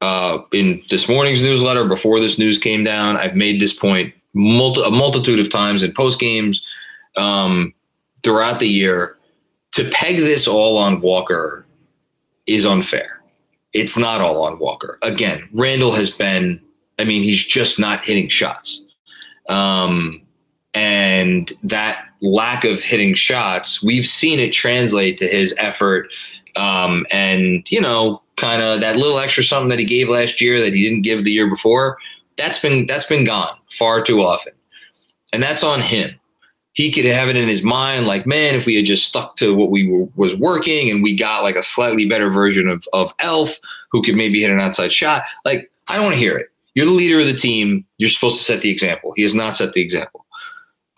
uh, 0.00 0.38
in 0.52 0.82
this 0.90 1.08
morning's 1.08 1.42
newsletter 1.42 1.86
before 1.86 2.18
this 2.18 2.38
news 2.38 2.58
came 2.58 2.82
down. 2.82 3.16
I've 3.16 3.36
made 3.36 3.60
this 3.60 3.72
point 3.72 4.12
a 4.34 4.90
multitude 4.90 5.38
of 5.38 5.50
times 5.50 5.82
in 5.82 5.92
post 5.94 6.18
games 6.18 6.62
um, 7.16 7.72
throughout 8.24 8.58
the 8.58 8.68
year. 8.68 9.16
To 9.72 9.88
peg 9.90 10.16
this 10.16 10.48
all 10.48 10.76
on 10.76 11.00
Walker 11.00 11.64
is 12.46 12.66
unfair. 12.66 13.22
It's 13.72 13.96
not 13.96 14.20
all 14.20 14.42
on 14.42 14.58
Walker. 14.58 14.98
Again, 15.02 15.48
Randle 15.52 15.92
has 15.92 16.10
been, 16.10 16.60
I 16.98 17.04
mean, 17.04 17.22
he's 17.22 17.44
just 17.44 17.78
not 17.78 18.02
hitting 18.02 18.28
shots. 18.28 18.82
Um, 19.48 20.22
and 20.74 21.52
that 21.62 22.04
lack 22.20 22.64
of 22.64 22.82
hitting 22.82 23.14
shots, 23.14 23.82
we've 23.82 24.06
seen 24.06 24.38
it 24.38 24.52
translate 24.52 25.18
to 25.18 25.28
his 25.28 25.54
effort. 25.58 26.08
Um, 26.56 27.06
and, 27.10 27.70
you 27.70 27.80
know, 27.80 28.22
kind 28.36 28.62
of 28.62 28.80
that 28.80 28.96
little 28.96 29.18
extra 29.18 29.44
something 29.44 29.68
that 29.68 29.78
he 29.78 29.84
gave 29.84 30.08
last 30.08 30.40
year 30.40 30.60
that 30.60 30.74
he 30.74 30.82
didn't 30.82 31.02
give 31.02 31.24
the 31.24 31.32
year 31.32 31.48
before, 31.48 31.98
that's 32.36 32.58
been 32.58 32.86
that's 32.86 33.06
been 33.06 33.24
gone 33.24 33.56
far 33.70 34.02
too 34.02 34.22
often. 34.22 34.52
And 35.32 35.42
that's 35.42 35.62
on 35.62 35.80
him. 35.82 36.18
He 36.72 36.92
could 36.92 37.04
have 37.04 37.28
it 37.28 37.36
in 37.36 37.48
his 37.48 37.64
mind 37.64 38.06
like, 38.06 38.26
man, 38.26 38.54
if 38.54 38.64
we 38.64 38.76
had 38.76 38.86
just 38.86 39.06
stuck 39.06 39.36
to 39.36 39.54
what 39.54 39.70
we 39.70 39.88
were, 39.88 40.08
was 40.14 40.36
working 40.36 40.88
and 40.90 41.02
we 41.02 41.16
got 41.16 41.42
like 41.42 41.56
a 41.56 41.62
slightly 41.62 42.06
better 42.06 42.30
version 42.30 42.68
of, 42.68 42.86
of 42.92 43.12
Elf 43.18 43.58
who 43.90 44.02
could 44.02 44.14
maybe 44.14 44.40
hit 44.40 44.50
an 44.50 44.60
outside 44.60 44.92
shot, 44.92 45.24
like, 45.44 45.70
I 45.88 45.96
don't 45.96 46.04
want 46.04 46.14
to 46.14 46.20
hear 46.20 46.38
it. 46.38 46.48
You're 46.74 46.86
the 46.86 46.92
leader 46.92 47.18
of 47.18 47.26
the 47.26 47.34
team. 47.34 47.84
You're 47.98 48.10
supposed 48.10 48.38
to 48.38 48.44
set 48.44 48.62
the 48.62 48.70
example. 48.70 49.12
He 49.16 49.22
has 49.22 49.34
not 49.34 49.56
set 49.56 49.72
the 49.72 49.82
example. 49.82 50.24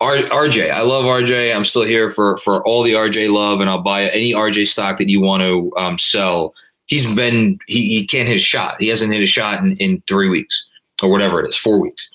R- 0.01 0.47
RJ, 0.47 0.71
I 0.71 0.81
love 0.81 1.05
RJ. 1.05 1.55
I'm 1.55 1.63
still 1.63 1.83
here 1.83 2.09
for 2.09 2.37
for 2.37 2.65
all 2.67 2.83
the 2.83 2.93
RJ 2.93 3.31
love, 3.31 3.61
and 3.61 3.69
I'll 3.69 3.81
buy 3.81 4.07
any 4.07 4.33
RJ 4.33 4.67
stock 4.67 4.97
that 4.97 5.07
you 5.07 5.21
want 5.21 5.41
to 5.43 5.71
um, 5.77 5.97
sell 5.97 6.53
he's 6.91 7.09
been 7.15 7.57
he, 7.65 7.87
he 7.87 8.05
can't 8.05 8.27
hit 8.27 8.35
a 8.35 8.39
shot. 8.39 8.75
He 8.79 8.89
hasn't 8.89 9.11
hit 9.11 9.23
a 9.23 9.25
shot 9.25 9.63
in, 9.63 9.75
in 9.77 10.03
three 10.07 10.29
weeks 10.29 10.67
or 11.01 11.09
whatever 11.09 11.43
it 11.43 11.47
is, 11.47 11.55
four 11.55 11.79
weeks. 11.79 12.07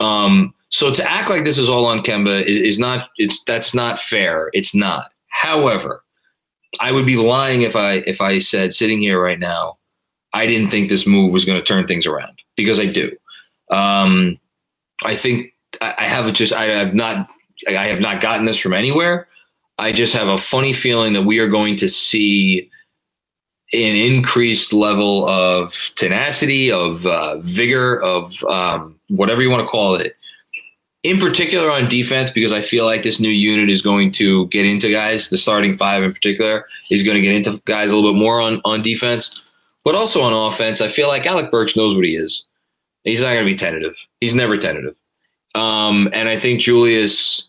Um, 0.00 0.52
so 0.70 0.92
to 0.92 1.08
act 1.08 1.30
like 1.30 1.44
this 1.44 1.58
is 1.58 1.68
all 1.68 1.86
on 1.86 2.02
Kemba 2.02 2.42
is, 2.44 2.58
is 2.58 2.78
not 2.78 3.10
it's 3.18 3.44
that's 3.44 3.74
not 3.74 4.00
fair. 4.00 4.50
It's 4.52 4.74
not. 4.74 5.12
However, 5.28 6.02
I 6.80 6.90
would 6.90 7.06
be 7.06 7.16
lying 7.16 7.62
if 7.62 7.76
I 7.76 8.02
if 8.06 8.20
I 8.20 8.38
said 8.38 8.72
sitting 8.72 8.98
here 8.98 9.22
right 9.22 9.38
now, 9.38 9.78
I 10.32 10.46
didn't 10.46 10.70
think 10.70 10.88
this 10.88 11.06
move 11.06 11.32
was 11.32 11.44
going 11.44 11.58
to 11.58 11.64
turn 11.64 11.86
things 11.86 12.06
around 12.06 12.40
because 12.56 12.80
I 12.80 12.86
do. 12.86 13.14
Um, 13.70 14.38
I 15.04 15.14
think 15.14 15.52
I, 15.80 16.04
have 16.04 16.32
just 16.32 16.52
I 16.52 16.64
have 16.64 16.94
not 16.94 17.28
I 17.66 17.86
have 17.86 18.00
not 18.00 18.20
gotten 18.20 18.46
this 18.46 18.58
from 18.58 18.74
anywhere. 18.74 19.28
I 19.78 19.92
just 19.92 20.12
have 20.14 20.28
a 20.28 20.38
funny 20.38 20.72
feeling 20.72 21.12
that 21.12 21.22
we 21.22 21.38
are 21.38 21.46
going 21.46 21.76
to 21.76 21.88
see 21.88 22.70
an 23.72 23.96
increased 23.96 24.72
level 24.72 25.28
of 25.28 25.74
tenacity, 25.94 26.72
of 26.72 27.04
uh, 27.06 27.38
vigor, 27.40 28.00
of 28.00 28.42
um, 28.44 28.98
whatever 29.08 29.42
you 29.42 29.50
want 29.50 29.62
to 29.62 29.68
call 29.68 29.94
it. 29.94 30.16
In 31.04 31.18
particular 31.18 31.70
on 31.70 31.88
defense, 31.88 32.30
because 32.30 32.52
I 32.52 32.60
feel 32.60 32.84
like 32.84 33.02
this 33.02 33.20
new 33.20 33.28
unit 33.28 33.70
is 33.70 33.82
going 33.82 34.10
to 34.12 34.48
get 34.48 34.66
into 34.66 34.90
guys. 34.90 35.28
The 35.28 35.36
starting 35.36 35.76
five 35.76 36.02
in 36.02 36.12
particular 36.12 36.66
is 36.90 37.04
going 37.04 37.14
to 37.14 37.20
get 37.20 37.34
into 37.34 37.62
guys 37.66 37.92
a 37.92 37.94
little 37.94 38.12
bit 38.12 38.18
more 38.18 38.40
on, 38.40 38.60
on 38.64 38.82
defense, 38.82 39.52
but 39.84 39.94
also 39.94 40.22
on 40.22 40.32
offense. 40.32 40.80
I 40.80 40.88
feel 40.88 41.06
like 41.06 41.24
Alec 41.24 41.52
Burks 41.52 41.76
knows 41.76 41.94
what 41.94 42.04
he 42.04 42.16
is. 42.16 42.46
He's 43.04 43.20
not 43.20 43.28
going 43.34 43.46
to 43.46 43.52
be 43.52 43.56
tentative. 43.56 43.94
He's 44.20 44.34
never 44.34 44.56
tentative. 44.56 44.96
Um, 45.58 46.08
and 46.12 46.28
I 46.28 46.38
think 46.38 46.60
Julius, 46.60 47.48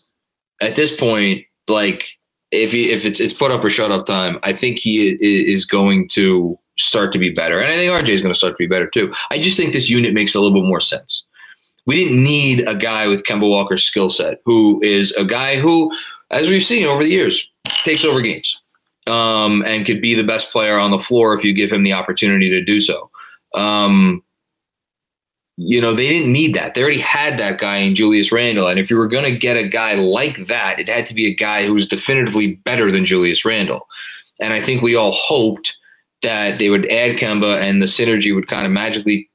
at 0.60 0.74
this 0.74 0.98
point, 0.98 1.44
like 1.68 2.18
if 2.50 2.72
he 2.72 2.90
if 2.90 3.06
it's 3.06 3.20
it's 3.20 3.32
put 3.32 3.52
up 3.52 3.64
or 3.64 3.70
shut 3.70 3.92
up 3.92 4.04
time, 4.04 4.40
I 4.42 4.52
think 4.52 4.78
he 4.78 5.10
is 5.20 5.64
going 5.64 6.08
to 6.08 6.58
start 6.76 7.12
to 7.12 7.18
be 7.18 7.30
better, 7.30 7.60
and 7.60 7.72
I 7.72 7.76
think 7.76 7.92
RJ 7.92 8.08
is 8.08 8.20
going 8.20 8.32
to 8.32 8.38
start 8.38 8.54
to 8.54 8.58
be 8.58 8.66
better 8.66 8.88
too. 8.88 9.12
I 9.30 9.38
just 9.38 9.56
think 9.56 9.72
this 9.72 9.88
unit 9.88 10.12
makes 10.12 10.34
a 10.34 10.40
little 10.40 10.60
bit 10.60 10.66
more 10.66 10.80
sense. 10.80 11.24
We 11.86 12.04
didn't 12.04 12.22
need 12.22 12.66
a 12.66 12.74
guy 12.74 13.06
with 13.06 13.22
Kemba 13.22 13.48
Walker's 13.48 13.84
skill 13.84 14.08
set, 14.08 14.40
who 14.44 14.82
is 14.82 15.12
a 15.12 15.24
guy 15.24 15.60
who, 15.60 15.92
as 16.30 16.48
we've 16.48 16.64
seen 16.64 16.86
over 16.86 17.04
the 17.04 17.10
years, 17.10 17.48
takes 17.84 18.04
over 18.04 18.20
games 18.20 18.60
um, 19.06 19.62
and 19.64 19.86
could 19.86 20.00
be 20.00 20.14
the 20.14 20.24
best 20.24 20.50
player 20.50 20.78
on 20.78 20.90
the 20.90 20.98
floor 20.98 21.34
if 21.34 21.44
you 21.44 21.52
give 21.52 21.70
him 21.70 21.84
the 21.84 21.92
opportunity 21.92 22.50
to 22.50 22.62
do 22.62 22.80
so. 22.80 23.08
Um, 23.54 24.22
you 25.62 25.78
know, 25.78 25.92
they 25.92 26.08
didn't 26.08 26.32
need 26.32 26.54
that. 26.54 26.74
They 26.74 26.80
already 26.80 27.00
had 27.00 27.38
that 27.38 27.58
guy 27.58 27.76
in 27.76 27.94
Julius 27.94 28.32
Randle. 28.32 28.66
And 28.66 28.80
if 28.80 28.88
you 28.88 28.96
were 28.96 29.06
going 29.06 29.24
to 29.24 29.38
get 29.38 29.58
a 29.58 29.68
guy 29.68 29.94
like 29.94 30.46
that, 30.46 30.80
it 30.80 30.88
had 30.88 31.04
to 31.06 31.14
be 31.14 31.26
a 31.26 31.34
guy 31.34 31.66
who 31.66 31.74
was 31.74 31.86
definitively 31.86 32.54
better 32.54 32.90
than 32.90 33.04
Julius 33.04 33.44
Randle. 33.44 33.86
And 34.40 34.54
I 34.54 34.62
think 34.62 34.80
we 34.80 34.96
all 34.96 35.12
hoped 35.12 35.76
that 36.22 36.58
they 36.58 36.70
would 36.70 36.90
add 36.90 37.18
Kemba 37.18 37.60
and 37.60 37.82
the 37.82 37.86
synergy 37.86 38.34
would 38.34 38.48
kind 38.48 38.64
of 38.64 38.72
magically 38.72 39.28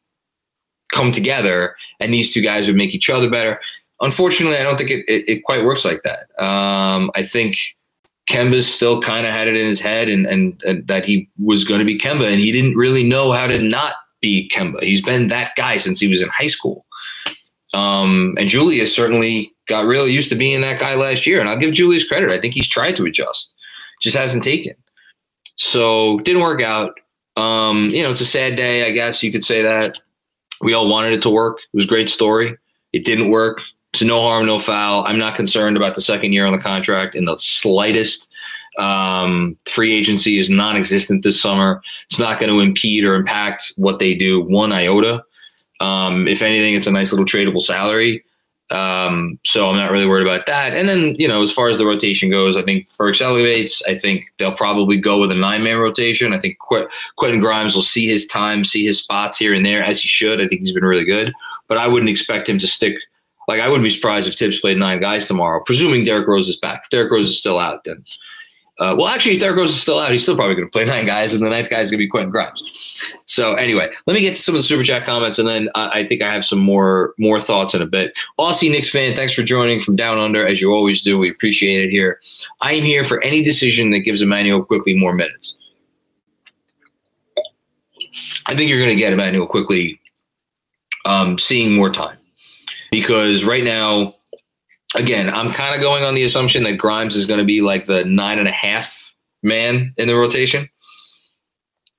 come 0.91 1.11
together 1.11 1.75
and 1.99 2.11
these 2.11 2.33
two 2.33 2.41
guys 2.41 2.65
would 2.65 2.75
make 2.75 2.95
each 2.95 3.09
other 3.09 3.29
better. 3.29 3.61
Unfortunately, 4.01 4.57
I 4.57 4.63
don't 4.63 4.77
think 4.77 4.89
it, 4.89 5.05
it, 5.07 5.29
it 5.29 5.43
quite 5.43 5.63
works 5.63 5.85
like 5.85 6.01
that. 6.03 6.43
Um, 6.43 7.11
I 7.13 7.23
think 7.23 7.59
Kemba's 8.27 8.71
still 8.71 8.99
kind 8.99 9.27
of 9.27 9.31
had 9.31 9.47
it 9.47 9.55
in 9.55 9.67
his 9.67 9.79
head 9.79 10.09
and, 10.09 10.25
and, 10.25 10.59
and 10.63 10.87
that 10.87 11.05
he 11.05 11.29
was 11.37 11.63
going 11.63 11.79
to 11.79 11.85
be 11.85 11.99
Kemba 11.99 12.31
and 12.31 12.41
he 12.41 12.51
didn't 12.51 12.75
really 12.75 13.07
know 13.07 13.31
how 13.31 13.45
to 13.45 13.61
not 13.61 13.93
be 14.25 14.49
Kemba. 14.49 14.81
He's 14.81 15.03
been 15.03 15.27
that 15.27 15.51
guy 15.55 15.77
since 15.77 15.99
he 15.99 16.07
was 16.07 16.21
in 16.23 16.29
high 16.29 16.47
school. 16.47 16.85
Um, 17.75 18.35
and 18.39 18.49
Julius 18.49 18.95
certainly 18.95 19.53
got 19.67 19.85
really 19.85 20.11
used 20.11 20.29
to 20.29 20.35
being 20.35 20.61
that 20.61 20.79
guy 20.79 20.95
last 20.95 21.27
year. 21.27 21.39
And 21.39 21.47
I'll 21.47 21.57
give 21.57 21.73
Julius 21.73 22.07
credit. 22.07 22.31
I 22.31 22.39
think 22.39 22.55
he's 22.55 22.67
tried 22.67 22.95
to 22.95 23.05
adjust, 23.05 23.53
just 24.01 24.17
hasn't 24.17 24.43
taken. 24.43 24.73
So 25.57 26.19
didn't 26.19 26.41
work 26.41 26.61
out. 26.61 26.99
Um, 27.37 27.89
you 27.89 28.01
know, 28.01 28.11
it's 28.11 28.21
a 28.21 28.25
sad 28.25 28.55
day, 28.55 28.87
I 28.87 28.91
guess 28.91 29.21
you 29.21 29.31
could 29.31 29.45
say 29.45 29.61
that. 29.61 29.99
We 30.61 30.73
all 30.73 30.89
wanted 30.89 31.13
it 31.13 31.21
to 31.23 31.29
work. 31.29 31.57
It 31.59 31.77
was 31.77 31.85
a 31.85 31.89
great 31.89 32.09
story. 32.09 32.57
It 32.93 33.05
didn't 33.05 33.29
work. 33.29 33.61
So 33.93 34.05
no 34.05 34.21
harm, 34.21 34.45
no 34.45 34.57
foul. 34.57 35.05
I'm 35.05 35.19
not 35.19 35.35
concerned 35.35 35.77
about 35.77 35.95
the 35.95 36.01
second 36.01 36.31
year 36.31 36.45
on 36.45 36.53
the 36.53 36.59
contract 36.59 37.13
in 37.13 37.25
the 37.25 37.37
slightest. 37.37 38.27
Um, 38.77 39.57
free 39.69 39.93
agency 39.93 40.37
is 40.37 40.49
non-existent 40.49 41.23
this 41.23 41.41
summer. 41.41 41.81
It's 42.09 42.19
not 42.19 42.39
going 42.39 42.51
to 42.51 42.59
impede 42.59 43.03
or 43.03 43.15
impact 43.15 43.73
what 43.77 43.99
they 43.99 44.15
do 44.15 44.41
one 44.41 44.71
iota. 44.71 45.23
Um, 45.79 46.27
if 46.27 46.41
anything, 46.41 46.73
it's 46.73 46.87
a 46.87 46.91
nice 46.91 47.11
little 47.11 47.25
tradable 47.25 47.61
salary. 47.61 48.23
Um, 48.71 49.37
so 49.45 49.69
I'm 49.69 49.75
not 49.75 49.91
really 49.91 50.07
worried 50.07 50.25
about 50.25 50.47
that. 50.47 50.73
And 50.73 50.89
then, 50.89 51.15
you 51.15 51.27
know, 51.27 51.41
as 51.41 51.51
far 51.51 51.69
as 51.69 51.77
the 51.77 51.85
rotation 51.85 52.31
goes, 52.31 52.57
I 52.57 52.63
think 52.63 52.87
Burks 52.97 53.21
elevates. 53.21 53.83
I 53.87 53.95
think 53.95 54.25
they'll 54.37 54.55
probably 54.55 54.97
go 54.97 55.21
with 55.21 55.31
a 55.31 55.35
nine 55.35 55.63
man 55.63 55.77
rotation. 55.77 56.33
I 56.33 56.39
think 56.39 56.57
Qu- 56.59 56.87
Quentin 57.15 57.39
Grimes 57.39 57.75
will 57.75 57.83
see 57.83 58.07
his 58.07 58.25
time, 58.25 58.65
see 58.65 58.83
his 58.83 58.97
spots 58.97 59.37
here 59.37 59.53
and 59.53 59.65
there 59.65 59.83
as 59.83 60.01
he 60.01 60.07
should. 60.07 60.41
I 60.41 60.47
think 60.47 60.61
he's 60.61 60.73
been 60.73 60.83
really 60.83 61.05
good, 61.05 61.31
but 61.67 61.77
I 61.77 61.87
wouldn't 61.87 62.09
expect 62.09 62.49
him 62.49 62.57
to 62.57 62.67
stick. 62.67 62.97
Like, 63.47 63.61
I 63.61 63.67
wouldn't 63.67 63.83
be 63.83 63.91
surprised 63.91 64.27
if 64.27 64.33
Thibs 64.33 64.59
played 64.59 64.77
nine 64.77 64.99
guys 64.99 65.27
tomorrow, 65.27 65.61
presuming 65.63 66.03
Derrick 66.03 66.27
Rose 66.27 66.49
is 66.49 66.57
back. 66.57 66.81
If 66.85 66.89
Derrick 66.89 67.11
Rose 67.11 67.29
is 67.29 67.37
still 67.37 67.59
out, 67.59 67.83
then 67.83 68.03
uh, 68.77 68.93
well, 68.97 69.07
actually, 69.07 69.39
Rose 69.39 69.69
is 69.69 69.81
still 69.81 69.99
out, 69.99 70.11
he's 70.11 70.23
still 70.23 70.35
probably 70.35 70.55
going 70.55 70.67
to 70.67 70.71
play 70.71 70.83
nine 70.83 71.05
guys, 71.05 71.33
and 71.33 71.43
the 71.43 71.49
ninth 71.49 71.69
guy 71.69 71.79
is 71.79 71.89
going 71.89 71.99
to 71.99 72.05
be 72.05 72.09
Quentin 72.09 72.29
Grimes. 72.29 72.61
So 73.25 73.53
anyway, 73.53 73.89
let 74.05 74.13
me 74.13 74.19
get 74.19 74.35
to 74.35 74.41
some 74.41 74.53
of 74.53 74.59
the 74.59 74.67
super 74.67 74.83
chat 74.83 75.05
comments, 75.05 75.39
and 75.39 75.47
then 75.47 75.69
I, 75.75 76.05
think 76.05 76.21
I 76.21 76.31
have 76.33 76.43
some 76.43 76.59
more 76.59 77.13
more 77.17 77.39
thoughts 77.39 77.73
in 77.73 77.81
a 77.81 77.85
bit. 77.85 78.17
Aussie 78.37 78.69
Knicks 78.69 78.89
fan, 78.89 79.15
thanks 79.15 79.33
for 79.33 79.43
joining 79.43 79.79
from 79.79 79.95
down 79.95 80.17
under, 80.17 80.45
as 80.45 80.61
you 80.61 80.73
always 80.73 81.01
do. 81.01 81.17
We 81.17 81.29
appreciate 81.29 81.85
it 81.85 81.89
here. 81.89 82.19
I 82.59 82.73
am 82.73 82.83
here 82.83 83.05
for 83.05 83.23
any 83.23 83.43
decision 83.43 83.91
that 83.91 83.99
gives 83.99 84.21
Immanuel 84.21 84.63
Quickley 84.63 84.95
more 84.95 85.13
minutes. 85.13 85.57
I 88.45 88.55
think 88.55 88.69
you're 88.69 88.79
going 88.79 88.89
to 88.89 88.95
get 88.95 89.13
Immanuel 89.13 89.47
Quickley 89.47 89.99
um, 91.05 91.37
seeing 91.37 91.73
more 91.73 91.89
time 91.89 92.17
because 92.91 93.45
right 93.45 93.63
now 93.63 94.15
again, 94.95 95.29
I'm 95.29 95.51
kind 95.51 95.75
of 95.75 95.81
going 95.81 96.03
on 96.03 96.15
the 96.15 96.23
assumption 96.23 96.63
that 96.63 96.77
Grimes 96.77 97.15
is 97.15 97.25
going 97.25 97.39
to 97.39 97.45
be 97.45 97.61
like 97.61 97.85
the 97.85 98.03
nine 98.05 98.39
and 98.39 98.47
a 98.47 98.51
half 98.51 99.13
man 99.43 99.93
in 99.97 100.07
the 100.07 100.15
rotation. 100.15 100.69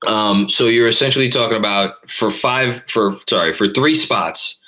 Um, 0.06 0.48
so 0.48 0.66
you're 0.66 0.88
essentially 0.88 1.28
talking 1.28 1.56
about 1.56 2.08
for 2.10 2.30
five, 2.30 2.82
for 2.88 3.14
sorry, 3.28 3.52
for 3.52 3.72
three 3.72 3.94
spots. 3.94 4.60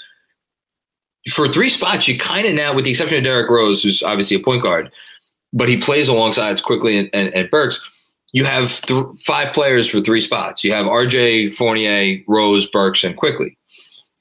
For 1.31 1.49
three 1.49 1.69
spots, 1.69 2.09
you 2.09 2.19
kind 2.19 2.47
of 2.47 2.55
now, 2.55 2.75
with 2.75 2.85
the 2.85 2.91
exception 2.91 3.19
of 3.19 3.25
Derrick 3.25 3.51
Rose, 3.51 3.83
who's 3.83 4.03
obviously 4.03 4.37
a 4.37 4.41
point 4.41 4.63
guard, 4.63 4.91
but 5.53 5.69
he 5.69 5.77
plays 5.77 6.09
alongside 6.09 6.63
Quickley 6.63 6.97
and, 6.97 7.11
and, 7.13 7.35
and 7.35 7.51
Burks. 7.51 7.81
You 8.33 8.45
have 8.45 8.81
th- 8.83 9.07
five 9.25 9.53
players 9.53 9.89
for 9.89 10.01
three 10.01 10.21
spots. 10.21 10.65
You 10.65 10.73
have 10.73 10.87
RJ, 10.87 11.55
Fournier, 11.55 12.23
Rose, 12.29 12.71
Burks, 12.71 13.05
and 13.05 13.17
Quickley. 13.17 13.59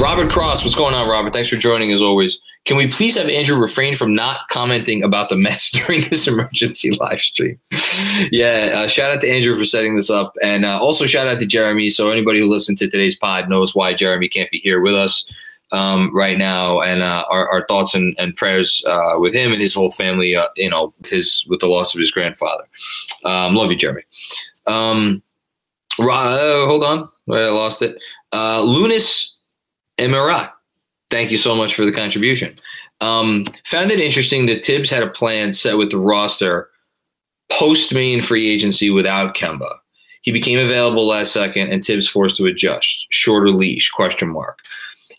Robert 0.00 0.30
Cross, 0.30 0.64
what's 0.64 0.74
going 0.74 0.94
on, 0.94 1.06
Robert? 1.06 1.34
Thanks 1.34 1.50
for 1.50 1.56
joining 1.56 1.92
as 1.92 2.00
always. 2.00 2.40
Can 2.64 2.78
we 2.78 2.88
please 2.88 3.18
have 3.18 3.28
Andrew 3.28 3.58
refrain 3.58 3.94
from 3.94 4.14
not 4.14 4.48
commenting 4.48 5.02
about 5.02 5.28
the 5.28 5.36
Mets 5.36 5.70
during 5.86 6.08
this 6.08 6.26
emergency 6.26 6.92
live 6.92 7.20
stream? 7.20 7.60
yeah, 8.32 8.70
uh, 8.74 8.88
shout 8.88 9.12
out 9.12 9.20
to 9.20 9.30
Andrew 9.30 9.54
for 9.58 9.66
setting 9.66 9.96
this 9.96 10.08
up. 10.08 10.34
And 10.42 10.64
uh, 10.64 10.80
also 10.80 11.04
shout 11.04 11.28
out 11.28 11.38
to 11.40 11.46
Jeremy. 11.46 11.90
So 11.90 12.10
anybody 12.10 12.40
who 12.40 12.48
listened 12.48 12.78
to 12.78 12.88
today's 12.88 13.14
pod 13.14 13.50
knows 13.50 13.74
why 13.74 13.92
Jeremy 13.92 14.30
can't 14.30 14.50
be 14.50 14.56
here 14.60 14.80
with 14.80 14.94
us 14.94 15.30
um, 15.70 16.10
right 16.14 16.38
now. 16.38 16.80
And 16.80 17.02
uh, 17.02 17.26
our, 17.28 17.46
our, 17.50 17.66
thoughts 17.66 17.94
and, 17.94 18.16
and 18.18 18.34
prayers 18.34 18.82
uh, 18.86 19.16
with 19.18 19.34
him 19.34 19.52
and 19.52 19.60
his 19.60 19.74
whole 19.74 19.90
family, 19.90 20.34
uh, 20.34 20.48
you 20.56 20.70
know, 20.70 20.94
with, 20.96 21.10
his, 21.10 21.44
with 21.46 21.60
the 21.60 21.66
loss 21.66 21.94
of 21.94 21.98
his 21.98 22.10
grandfather. 22.10 22.64
Um, 23.26 23.54
love 23.54 23.70
you, 23.70 23.76
Jeremy. 23.76 24.02
Um, 24.66 25.22
uh, 25.98 26.66
hold 26.66 26.84
on. 26.84 27.06
I 27.30 27.50
lost 27.50 27.82
it. 27.82 28.00
Lunas 28.32 29.36
Emirat 30.00 30.50
thank 31.10 31.30
you 31.30 31.36
so 31.36 31.54
much 31.54 31.74
for 31.74 31.84
the 31.84 31.92
contribution. 31.92 32.54
Um, 33.00 33.44
found 33.66 33.90
it 33.90 34.00
interesting 34.00 34.46
that 34.46 34.64
Thibs 34.64 34.90
had 34.90 35.02
a 35.02 35.10
plan 35.10 35.52
set 35.52 35.76
with 35.76 35.90
the 35.90 35.98
roster 35.98 36.70
post 37.50 37.92
main 37.92 38.22
free 38.22 38.48
agency 38.48 38.90
without 38.90 39.34
Kemba. 39.34 39.70
He 40.22 40.32
became 40.32 40.58
available 40.58 41.06
last 41.06 41.32
second, 41.32 41.70
and 41.70 41.84
Thibs 41.84 42.08
forced 42.08 42.36
to 42.36 42.46
adjust. 42.46 43.06
Shorter 43.10 43.50
leash? 43.50 43.90
Question 43.90 44.28
mark. 44.28 44.58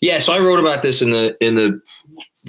Yeah, 0.00 0.18
so 0.18 0.32
I 0.32 0.40
wrote 0.40 0.60
about 0.60 0.82
this 0.82 1.02
in 1.02 1.10
the 1.10 1.36
in 1.44 1.56
the 1.56 1.80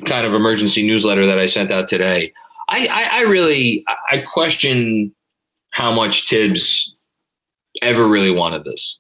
kind 0.06 0.26
of 0.26 0.34
emergency 0.34 0.86
newsletter 0.86 1.26
that 1.26 1.40
I 1.40 1.46
sent 1.46 1.72
out 1.72 1.88
today. 1.88 2.32
I, 2.70 2.88
I, 2.88 3.04
I 3.20 3.22
really 3.22 3.84
I 4.12 4.20
question 4.20 5.14
how 5.72 5.94
much 5.94 6.30
Thibs 6.30 6.96
ever 7.82 8.08
really 8.08 8.32
wanted 8.32 8.64
this. 8.64 9.00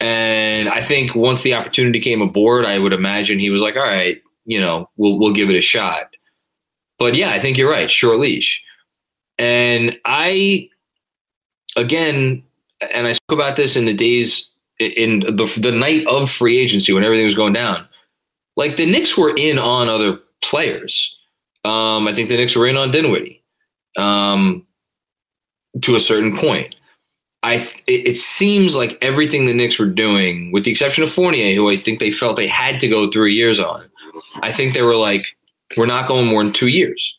And 0.00 0.68
I 0.68 0.80
think 0.82 1.14
once 1.14 1.42
the 1.42 1.54
opportunity 1.54 2.00
came 2.00 2.20
aboard, 2.20 2.64
I 2.66 2.78
would 2.78 2.92
imagine 2.92 3.38
he 3.38 3.50
was 3.50 3.62
like, 3.62 3.76
all 3.76 3.82
right, 3.82 4.20
you 4.44 4.60
know, 4.60 4.90
we'll 4.96 5.18
we'll 5.18 5.32
give 5.32 5.48
it 5.50 5.56
a 5.56 5.60
shot. 5.60 6.14
But 6.98 7.14
yeah, 7.14 7.30
I 7.30 7.40
think 7.40 7.56
you're 7.56 7.70
right, 7.70 7.90
short 7.90 8.18
leash. 8.18 8.62
And 9.38 9.98
I 10.04 10.68
again, 11.76 12.42
and 12.92 13.06
I 13.06 13.12
spoke 13.12 13.38
about 13.38 13.56
this 13.56 13.76
in 13.76 13.84
the 13.84 13.94
days 13.94 14.48
in 14.78 15.20
the 15.20 15.58
the 15.60 15.72
night 15.72 16.06
of 16.06 16.30
free 16.30 16.58
agency 16.58 16.92
when 16.92 17.04
everything 17.04 17.24
was 17.24 17.34
going 17.34 17.52
down. 17.52 17.86
Like 18.56 18.76
the 18.76 18.90
Knicks 18.90 19.16
were 19.16 19.36
in 19.36 19.58
on 19.58 19.88
other 19.88 20.18
players. 20.42 21.14
Um, 21.64 22.06
I 22.06 22.14
think 22.14 22.28
the 22.28 22.36
Knicks 22.36 22.56
were 22.56 22.66
in 22.66 22.76
on 22.76 22.90
Dinwiddie 22.90 23.42
um, 23.96 24.66
to 25.82 25.96
a 25.96 26.00
certain 26.00 26.36
point. 26.36 26.76
I 27.46 27.54
it, 27.86 28.08
it, 28.08 28.16
seems 28.16 28.74
like 28.74 28.98
everything 29.00 29.44
the 29.44 29.54
Knicks 29.54 29.78
were 29.78 29.86
doing, 29.86 30.50
with 30.50 30.64
the 30.64 30.70
exception 30.72 31.04
of 31.04 31.12
Fournier, 31.12 31.54
who 31.54 31.70
I 31.70 31.76
think 31.76 32.00
they 32.00 32.10
felt 32.10 32.34
they 32.34 32.48
had 32.48 32.80
to 32.80 32.88
go 32.88 33.08
three 33.08 33.34
years 33.34 33.60
on. 33.60 33.88
I 34.42 34.50
think 34.50 34.74
they 34.74 34.82
were 34.82 34.96
like, 34.96 35.24
we're 35.76 35.86
not 35.86 36.08
going 36.08 36.26
more 36.26 36.42
than 36.42 36.52
two 36.52 36.66
years, 36.66 37.16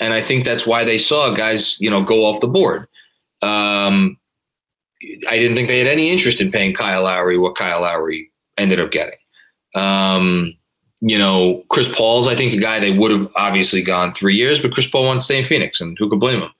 and 0.00 0.12
I 0.12 0.20
think 0.20 0.44
that's 0.44 0.66
why 0.66 0.84
they 0.84 0.98
saw 0.98 1.34
guys, 1.34 1.80
you 1.80 1.88
know, 1.88 2.04
go 2.04 2.26
off 2.26 2.42
the 2.42 2.46
board. 2.46 2.86
Um, 3.40 4.18
I 5.30 5.38
didn't 5.38 5.56
think 5.56 5.68
they 5.68 5.78
had 5.78 5.88
any 5.88 6.10
interest 6.10 6.42
in 6.42 6.52
paying 6.52 6.74
Kyle 6.74 7.04
Lowry 7.04 7.38
what 7.38 7.56
Kyle 7.56 7.80
Lowry 7.80 8.30
ended 8.58 8.80
up 8.80 8.90
getting. 8.90 9.18
Um, 9.74 10.54
you 11.00 11.18
know, 11.18 11.64
Chris 11.70 11.90
Paul's, 11.94 12.28
I 12.28 12.36
think, 12.36 12.52
a 12.52 12.58
guy 12.58 12.80
they 12.80 12.96
would 12.96 13.10
have 13.10 13.30
obviously 13.34 13.82
gone 13.82 14.12
three 14.12 14.36
years, 14.36 14.60
but 14.60 14.72
Chris 14.72 14.86
Paul 14.86 15.06
wants 15.06 15.24
to 15.24 15.32
stay 15.32 15.38
in 15.38 15.44
Phoenix, 15.44 15.80
and 15.80 15.96
who 15.98 16.10
could 16.10 16.20
blame 16.20 16.40
him? 16.40 16.50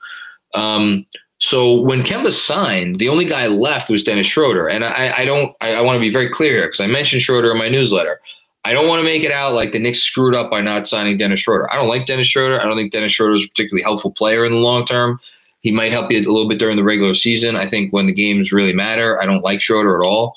Um, 0.55 1.07
so 1.45 1.79
when 1.79 2.01
Kemba 2.01 2.33
signed, 2.33 2.99
the 2.99 3.11
only 3.11 3.27
guy 3.27 3.49
left 3.49 3.91
was 3.91 4.03
Dennis 4.03 4.27
Schroeder. 4.27 4.67
And 4.67 4.83
I, 4.83 5.15
I 5.15 5.25
don't, 5.27 5.55
I, 5.61 5.75
I 5.75 5.83
want 5.83 5.97
to 5.97 6.01
be 6.01 6.09
very 6.11 6.31
clear 6.31 6.55
here 6.55 6.67
because 6.69 6.81
I 6.81 6.87
mentioned 6.87 7.21
Schroeder 7.21 7.51
in 7.51 7.59
my 7.59 7.69
newsletter. 7.69 8.19
I 8.65 8.73
don't 8.73 8.89
want 8.89 9.01
to 9.01 9.05
make 9.05 9.25
it 9.25 9.31
out 9.31 9.53
like 9.53 9.73
the 9.73 9.79
Knicks 9.79 9.99
screwed 9.99 10.35
up 10.35 10.51
by 10.51 10.63
not 10.63 10.87
signing 10.87 11.19
Dennis 11.19 11.41
Schroeder. 11.41 11.71
I 11.71 11.77
don't 11.77 11.91
like 11.91 12.07
Dennis 12.07 12.29
Schroeder. 12.29 12.59
I 12.59 12.65
don't 12.65 12.79
think 12.79 12.93
Dennis 12.93 13.13
Schroeder 13.13 13.35
is 13.35 13.45
a 13.45 13.49
particularly 13.49 13.83
helpful 13.83 14.11
player 14.11 14.47
in 14.47 14.53
the 14.53 14.59
long 14.59 14.87
term. 14.87 15.21
He 15.61 15.71
might 15.71 15.93
help 15.93 16.11
you 16.11 16.17
a 16.17 16.21
little 16.21 16.49
bit 16.49 16.59
during 16.59 16.79
the 16.79 16.83
regular 16.83 17.15
season. 17.15 17.57
I 17.57 17.69
think 17.69 17.93
when 17.93 18.07
the 18.07 18.15
games 18.15 18.51
really 18.51 18.73
matter, 18.73 19.21
I 19.21 19.27
don't 19.27 19.45
like 19.45 19.61
Schroeder 19.61 20.01
at 20.01 20.07
all. 20.07 20.37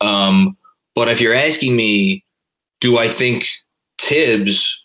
Um, 0.00 0.56
but 0.94 1.08
if 1.08 1.20
you're 1.20 1.34
asking 1.34 1.74
me, 1.74 2.24
do 2.78 2.96
I 2.96 3.08
think 3.08 3.48
Tibbs 3.98 4.80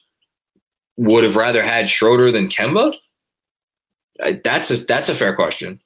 would 0.98 1.24
have 1.24 1.36
rather 1.36 1.62
had 1.62 1.92
Schroeder 1.92 2.32
than 2.32 2.48
Kemba? 2.48 2.96
That's 4.44 4.72
a 4.72 4.78
that's 4.78 5.10
a 5.10 5.16
fair 5.16 5.36
question. 5.36 5.80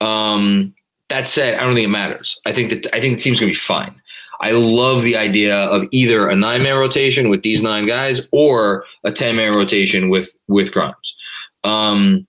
Um, 0.00 0.74
that 1.08 1.28
said, 1.28 1.58
I 1.58 1.64
don't 1.64 1.74
think 1.74 1.86
it 1.86 1.90
matters. 1.90 2.40
I 2.46 2.52
think 2.52 2.70
that 2.70 2.86
I 2.94 3.00
think 3.00 3.18
the 3.18 3.22
team's 3.22 3.40
gonna 3.40 3.50
be 3.50 3.54
fine. 3.54 4.00
I 4.40 4.52
love 4.52 5.02
the 5.02 5.16
idea 5.16 5.56
of 5.56 5.86
either 5.90 6.28
a 6.28 6.36
nine 6.36 6.62
man 6.62 6.78
rotation 6.78 7.28
with 7.28 7.42
these 7.42 7.62
nine 7.62 7.86
guys 7.86 8.28
or 8.32 8.84
a 9.04 9.12
ten 9.12 9.36
man 9.36 9.54
rotation 9.54 10.08
with 10.08 10.34
with 10.48 10.72
Grimes. 10.72 11.14
Um, 11.62 12.26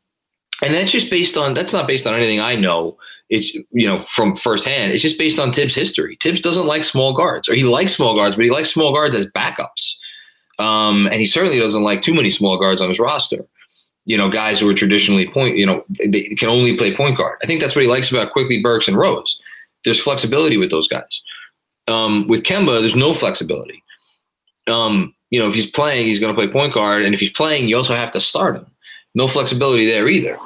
and 0.61 0.73
that's 0.73 0.91
just 0.91 1.09
based 1.09 1.37
on 1.37 1.53
that's 1.53 1.73
not 1.73 1.87
based 1.87 2.07
on 2.07 2.13
anything 2.13 2.39
I 2.39 2.55
know. 2.55 2.97
It's 3.29 3.53
you 3.53 3.87
know 3.87 3.99
from 4.01 4.35
firsthand. 4.35 4.91
It's 4.91 5.01
just 5.01 5.17
based 5.17 5.39
on 5.39 5.51
Thibs' 5.51 5.75
history. 5.75 6.17
Thibs 6.21 6.41
doesn't 6.41 6.67
like 6.67 6.83
small 6.83 7.13
guards, 7.13 7.49
or 7.49 7.55
he 7.55 7.63
likes 7.63 7.95
small 7.95 8.15
guards, 8.15 8.35
but 8.35 8.45
he 8.45 8.51
likes 8.51 8.69
small 8.69 8.93
guards 8.93 9.15
as 9.15 9.31
backups. 9.31 9.95
Um, 10.59 11.07
and 11.07 11.15
he 11.15 11.25
certainly 11.25 11.59
doesn't 11.59 11.83
like 11.83 12.01
too 12.01 12.13
many 12.13 12.29
small 12.29 12.57
guards 12.57 12.81
on 12.81 12.87
his 12.87 12.99
roster. 12.99 13.45
You 14.05 14.17
know, 14.17 14.29
guys 14.29 14.59
who 14.59 14.69
are 14.69 14.73
traditionally 14.73 15.27
point, 15.27 15.57
you 15.57 15.65
know, 15.65 15.83
they 16.05 16.35
can 16.35 16.49
only 16.49 16.77
play 16.77 16.95
point 16.95 17.17
guard. 17.17 17.39
I 17.41 17.47
think 17.47 17.59
that's 17.59 17.75
what 17.75 17.81
he 17.81 17.87
likes 17.87 18.11
about 18.11 18.31
Quickley 18.31 18.61
Burks, 18.61 18.87
and 18.87 18.97
Rose. 18.97 19.39
There's 19.83 19.99
flexibility 19.99 20.57
with 20.57 20.69
those 20.69 20.87
guys. 20.87 21.21
Um, 21.87 22.27
with 22.27 22.43
Kemba, 22.43 22.79
there's 22.79 22.95
no 22.95 23.13
flexibility. 23.13 23.83
Um, 24.67 25.13
you 25.29 25.39
know, 25.39 25.47
if 25.47 25.55
he's 25.55 25.69
playing, 25.69 26.07
he's 26.07 26.19
going 26.19 26.33
to 26.33 26.39
play 26.39 26.47
point 26.47 26.73
guard, 26.73 27.03
and 27.03 27.13
if 27.13 27.19
he's 27.19 27.31
playing, 27.31 27.67
you 27.67 27.77
also 27.77 27.95
have 27.95 28.11
to 28.13 28.19
start 28.19 28.55
him. 28.55 28.65
No 29.15 29.27
flexibility 29.27 29.85
there 29.87 30.07
either. 30.07 30.37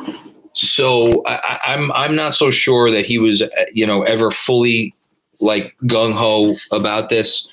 So 0.54 1.26
I, 1.26 1.60
I'm 1.63 1.91
I'm 1.91 2.15
not 2.15 2.36
so 2.36 2.52
sure 2.52 2.91
that 2.91 3.06
he 3.06 3.17
was 3.17 3.43
you 3.72 3.86
know 3.86 4.04
ever 4.04 4.32
fully 4.32 4.93
like 5.39 5.76
gung 5.84 6.13
ho 6.13 6.56
about 6.72 7.10
this. 7.10 7.48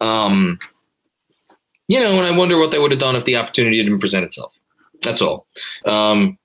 Um, 0.00 0.58
you 1.88 2.00
know, 2.00 2.18
and 2.18 2.26
I 2.26 2.36
wonder 2.36 2.58
what 2.58 2.70
they 2.70 2.78
would 2.78 2.90
have 2.90 3.00
done 3.00 3.16
if 3.16 3.24
the 3.24 3.36
opportunity 3.36 3.82
didn't 3.82 4.00
present 4.00 4.24
itself. 4.24 4.57
That's 5.02 5.22
all. 5.22 5.46
Um, 5.84 6.38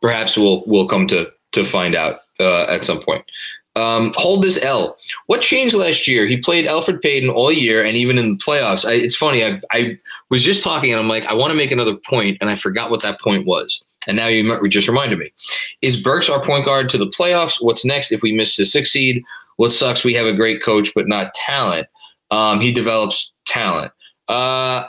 perhaps 0.00 0.36
we'll 0.36 0.64
we'll 0.66 0.88
come 0.88 1.06
to 1.08 1.30
to 1.52 1.64
find 1.64 1.94
out 1.94 2.20
uh, 2.40 2.64
at 2.64 2.84
some 2.84 3.00
point. 3.00 3.24
Um, 3.76 4.12
hold 4.16 4.42
this 4.42 4.60
L. 4.62 4.96
What 5.26 5.40
changed 5.40 5.74
last 5.74 6.08
year? 6.08 6.26
He 6.26 6.36
played 6.36 6.64
Elfrid 6.64 7.00
Payton 7.00 7.30
all 7.30 7.52
year, 7.52 7.84
and 7.84 7.96
even 7.96 8.18
in 8.18 8.32
the 8.32 8.36
playoffs. 8.36 8.84
I, 8.84 8.94
it's 8.94 9.14
funny. 9.14 9.44
I, 9.44 9.60
I 9.70 9.98
was 10.30 10.42
just 10.42 10.64
talking, 10.64 10.90
and 10.90 11.00
I'm 11.00 11.08
like, 11.08 11.26
I 11.26 11.34
want 11.34 11.52
to 11.52 11.56
make 11.56 11.70
another 11.70 11.96
point, 11.96 12.38
and 12.40 12.50
I 12.50 12.56
forgot 12.56 12.90
what 12.90 13.02
that 13.02 13.20
point 13.20 13.46
was. 13.46 13.82
And 14.08 14.16
now 14.16 14.26
you 14.26 14.68
just 14.68 14.88
reminded 14.88 15.18
me. 15.18 15.32
Is 15.80 16.02
Burks 16.02 16.28
our 16.28 16.42
point 16.44 16.64
guard 16.64 16.88
to 16.88 16.98
the 16.98 17.06
playoffs? 17.06 17.62
What's 17.62 17.84
next 17.84 18.10
if 18.10 18.22
we 18.22 18.32
miss 18.32 18.56
the 18.56 18.64
six 18.64 18.90
seed? 18.90 19.22
What 19.56 19.72
sucks? 19.72 20.04
We 20.04 20.14
have 20.14 20.26
a 20.26 20.32
great 20.32 20.62
coach, 20.62 20.92
but 20.94 21.06
not 21.06 21.34
talent. 21.34 21.88
Um, 22.30 22.60
he 22.60 22.72
develops 22.72 23.32
talent. 23.46 23.92
Uh, 24.28 24.84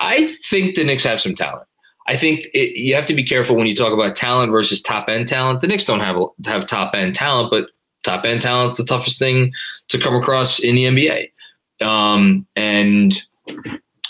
I 0.00 0.34
think 0.48 0.74
the 0.74 0.84
Knicks 0.84 1.04
have 1.04 1.20
some 1.20 1.34
talent. 1.34 1.66
I 2.08 2.16
think 2.16 2.46
it, 2.54 2.78
you 2.78 2.94
have 2.94 3.06
to 3.06 3.14
be 3.14 3.24
careful 3.24 3.56
when 3.56 3.66
you 3.66 3.74
talk 3.74 3.92
about 3.92 4.14
talent 4.14 4.52
versus 4.52 4.80
top 4.80 5.08
end 5.08 5.28
talent. 5.28 5.60
The 5.60 5.66
Knicks 5.66 5.84
don't 5.84 6.00
have 6.00 6.16
have 6.44 6.66
top 6.66 6.94
end 6.94 7.14
talent, 7.14 7.50
but 7.50 7.68
top 8.04 8.24
end 8.24 8.42
talent's 8.42 8.78
the 8.78 8.84
toughest 8.84 9.18
thing 9.18 9.52
to 9.88 9.98
come 9.98 10.14
across 10.14 10.58
in 10.58 10.76
the 10.76 10.84
NBA. 10.84 11.86
Um, 11.86 12.46
and 12.54 13.20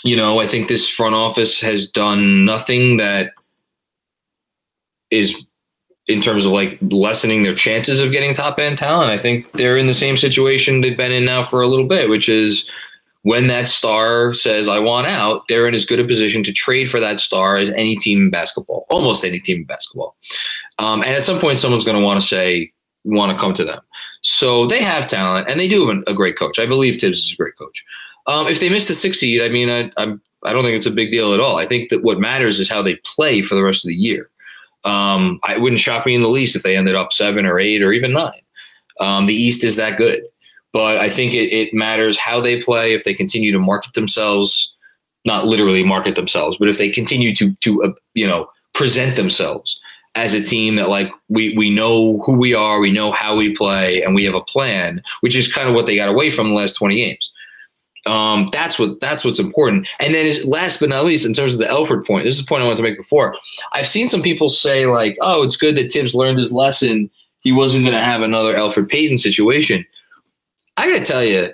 you 0.03 0.15
know, 0.15 0.39
I 0.39 0.47
think 0.47 0.67
this 0.67 0.87
front 0.87 1.15
office 1.15 1.59
has 1.61 1.89
done 1.89 2.45
nothing 2.45 2.97
that 2.97 3.31
is 5.09 5.43
in 6.07 6.21
terms 6.21 6.45
of 6.45 6.51
like 6.51 6.77
lessening 6.81 7.43
their 7.43 7.55
chances 7.55 7.99
of 7.99 8.11
getting 8.11 8.33
top 8.33 8.59
end 8.59 8.77
talent. 8.77 9.11
I 9.11 9.17
think 9.17 9.51
they're 9.53 9.77
in 9.77 9.87
the 9.87 9.93
same 9.93 10.15
situation 10.15 10.81
they've 10.81 10.95
been 10.95 11.11
in 11.11 11.25
now 11.25 11.43
for 11.43 11.61
a 11.61 11.67
little 11.67 11.85
bit, 11.85 12.09
which 12.09 12.29
is 12.29 12.69
when 13.27 13.47
that 13.47 13.67
star 13.67 14.33
says, 14.33 14.69
I 14.69 14.79
want 14.79 15.05
out, 15.05 15.43
they're 15.49 15.67
in 15.67 15.75
as 15.75 15.85
good 15.85 15.99
a 15.99 16.05
position 16.05 16.43
to 16.43 16.53
trade 16.53 16.89
for 16.89 17.01
that 17.01 17.19
star 17.19 17.57
as 17.57 17.69
any 17.71 17.97
team 17.97 18.21
in 18.21 18.29
basketball, 18.29 18.85
almost 18.89 19.25
any 19.25 19.41
team 19.41 19.57
in 19.57 19.63
basketball. 19.65 20.15
Um, 20.79 21.01
and 21.01 21.09
at 21.09 21.25
some 21.25 21.37
point, 21.37 21.59
someone's 21.59 21.83
going 21.83 21.97
to 21.97 22.03
want 22.03 22.21
to 22.21 22.25
say, 22.25 22.71
want 23.03 23.33
to 23.33 23.37
come 23.37 23.53
to 23.55 23.65
them. 23.65 23.81
So 24.21 24.65
they 24.65 24.81
have 24.81 25.09
talent 25.09 25.49
and 25.49 25.59
they 25.59 25.67
do 25.67 25.85
have 25.85 26.03
a 26.07 26.13
great 26.13 26.39
coach. 26.39 26.57
I 26.57 26.65
believe 26.65 27.01
Thibs 27.01 27.17
is 27.17 27.33
a 27.33 27.35
great 27.35 27.57
coach. 27.57 27.83
Um, 28.27 28.47
if 28.47 28.61
they 28.61 28.69
miss 28.69 28.87
the 28.87 28.95
six 28.95 29.19
seed, 29.19 29.41
I 29.41 29.49
mean, 29.49 29.69
I, 29.69 29.91
I'm, 29.97 30.21
I 30.45 30.53
don't 30.53 30.63
think 30.63 30.77
it's 30.77 30.85
a 30.85 30.91
big 30.91 31.11
deal 31.11 31.33
at 31.33 31.41
all. 31.41 31.57
I 31.57 31.67
think 31.67 31.89
that 31.89 32.03
what 32.03 32.21
matters 32.21 32.59
is 32.59 32.69
how 32.69 32.81
they 32.81 32.95
play 33.03 33.41
for 33.41 33.55
the 33.55 33.63
rest 33.63 33.83
of 33.83 33.89
the 33.89 33.95
year. 33.95 34.29
Um, 34.85 35.41
I 35.43 35.57
wouldn't 35.57 35.81
shock 35.81 36.05
me 36.05 36.15
in 36.15 36.21
the 36.21 36.29
least 36.29 36.55
if 36.55 36.63
they 36.63 36.77
ended 36.77 36.95
up 36.95 37.11
seven 37.11 37.45
or 37.45 37.59
eight 37.59 37.83
or 37.83 37.91
even 37.91 38.13
nine. 38.13 38.41
Um, 39.01 39.25
the 39.25 39.35
East 39.35 39.65
is 39.65 39.75
that 39.75 39.97
good. 39.97 40.23
But 40.77 40.97
I 40.97 41.09
think 41.09 41.33
it, 41.33 41.51
it 41.51 41.73
matters 41.73 42.19
how 42.19 42.39
they 42.39 42.61
play. 42.61 42.93
If 42.93 43.03
they 43.03 43.15
continue 43.15 43.51
to 43.51 43.57
market 43.57 43.95
themselves, 43.95 44.75
not 45.25 45.47
literally 45.47 45.83
market 45.83 46.13
themselves, 46.13 46.55
but 46.55 46.67
if 46.69 46.77
they 46.77 46.87
continue 46.91 47.33
to 47.35 47.51
to 47.61 47.81
uh, 47.81 47.93
you 48.13 48.27
know 48.27 48.47
present 48.75 49.15
themselves 49.15 49.81
as 50.13 50.35
a 50.35 50.43
team 50.43 50.75
that 50.75 50.87
like 50.87 51.11
we 51.29 51.57
we 51.57 51.71
know 51.71 52.21
who 52.27 52.33
we 52.33 52.53
are, 52.53 52.79
we 52.79 52.91
know 52.91 53.11
how 53.11 53.35
we 53.35 53.55
play, 53.55 54.03
and 54.03 54.13
we 54.13 54.23
have 54.23 54.35
a 54.35 54.43
plan, 54.43 55.01
which 55.21 55.35
is 55.35 55.51
kind 55.51 55.67
of 55.67 55.73
what 55.73 55.87
they 55.87 55.95
got 55.95 56.09
away 56.09 56.29
from 56.29 56.49
the 56.49 56.53
last 56.53 56.73
twenty 56.73 56.97
games. 56.97 57.33
Um, 58.05 58.47
that's 58.51 58.77
what 58.77 58.99
that's 58.99 59.25
what's 59.25 59.39
important. 59.39 59.87
And 59.99 60.13
then, 60.13 60.31
last 60.43 60.79
but 60.79 60.89
not 60.89 61.05
least, 61.05 61.25
in 61.25 61.33
terms 61.33 61.55
of 61.55 61.59
the 61.59 61.65
Elfrid 61.65 62.05
point, 62.05 62.25
this 62.25 62.35
is 62.35 62.43
a 62.43 62.45
point 62.45 62.61
I 62.61 62.65
wanted 62.65 62.77
to 62.77 62.83
make 62.83 62.99
before. 62.99 63.33
I've 63.73 63.87
seen 63.87 64.09
some 64.09 64.21
people 64.21 64.51
say 64.51 64.85
like, 64.85 65.17
"Oh, 65.21 65.41
it's 65.41 65.57
good 65.57 65.75
that 65.77 65.91
Thibs 65.91 66.13
learned 66.13 66.37
his 66.37 66.53
lesson. 66.53 67.09
He 67.39 67.51
wasn't 67.51 67.83
going 67.83 67.97
to 67.97 68.03
have 68.03 68.21
another 68.21 68.53
Elfrid 68.53 68.89
Payton 68.89 69.17
situation." 69.17 69.83
I 70.77 70.91
got 70.91 70.99
to 70.99 71.05
tell 71.05 71.23
you, 71.23 71.53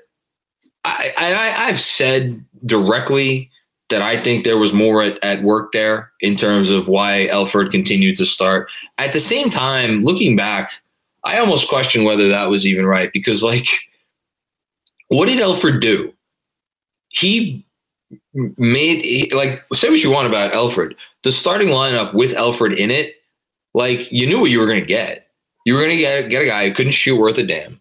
I, 0.83 1.13
I, 1.17 1.67
I've 1.67 1.79
said 1.79 2.43
directly 2.65 3.49
that 3.89 4.01
I 4.01 4.21
think 4.21 4.43
there 4.43 4.57
was 4.57 4.73
more 4.73 5.01
at, 5.01 5.23
at 5.23 5.43
work 5.43 5.71
there 5.71 6.11
in 6.19 6.35
terms 6.35 6.71
of 6.71 6.87
why 6.87 7.27
Elfrid 7.31 7.71
continued 7.71 8.17
to 8.17 8.25
start. 8.25 8.69
At 8.97 9.13
the 9.13 9.19
same 9.19 9.49
time, 9.49 10.03
looking 10.03 10.35
back, 10.35 10.71
I 11.23 11.37
almost 11.37 11.69
question 11.69 12.03
whether 12.03 12.27
that 12.27 12.49
was 12.49 12.67
even 12.67 12.85
right 12.85 13.11
because, 13.13 13.43
like, 13.43 13.67
what 15.07 15.27
did 15.27 15.39
Elfrid 15.39 15.79
do? 15.79 16.13
He 17.09 17.65
made 18.33 19.31
like 19.31 19.63
say 19.73 19.89
what 19.89 20.03
you 20.03 20.11
want 20.11 20.27
about 20.27 20.53
Elfrid. 20.53 20.95
The 21.23 21.31
starting 21.31 21.69
lineup 21.69 22.13
with 22.13 22.33
Elfrid 22.33 22.75
in 22.75 22.91
it, 22.91 23.13
like 23.73 24.11
you 24.11 24.25
knew 24.25 24.39
what 24.39 24.51
you 24.51 24.59
were 24.59 24.65
going 24.65 24.81
to 24.81 24.85
get. 24.85 25.27
You 25.65 25.75
were 25.75 25.79
going 25.79 25.91
to 25.91 25.97
get 25.97 26.29
get 26.29 26.41
a 26.41 26.47
guy 26.47 26.67
who 26.67 26.73
couldn't 26.73 26.93
shoot 26.93 27.19
worth 27.19 27.37
a 27.37 27.43
damn 27.43 27.79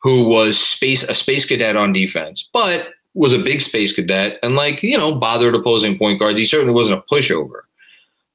who 0.00 0.24
was 0.24 0.58
space 0.58 1.02
a 1.04 1.14
space 1.14 1.44
cadet 1.44 1.76
on 1.76 1.92
defense, 1.92 2.48
but 2.52 2.88
was 3.14 3.32
a 3.32 3.38
big 3.38 3.60
space 3.60 3.92
cadet 3.92 4.38
and 4.42 4.54
like 4.54 4.82
you 4.82 4.96
know 4.96 5.14
bothered 5.14 5.54
opposing 5.54 5.98
point 5.98 6.18
guards. 6.18 6.38
He 6.38 6.44
certainly 6.44 6.74
wasn't 6.74 7.00
a 7.00 7.14
pushover 7.14 7.62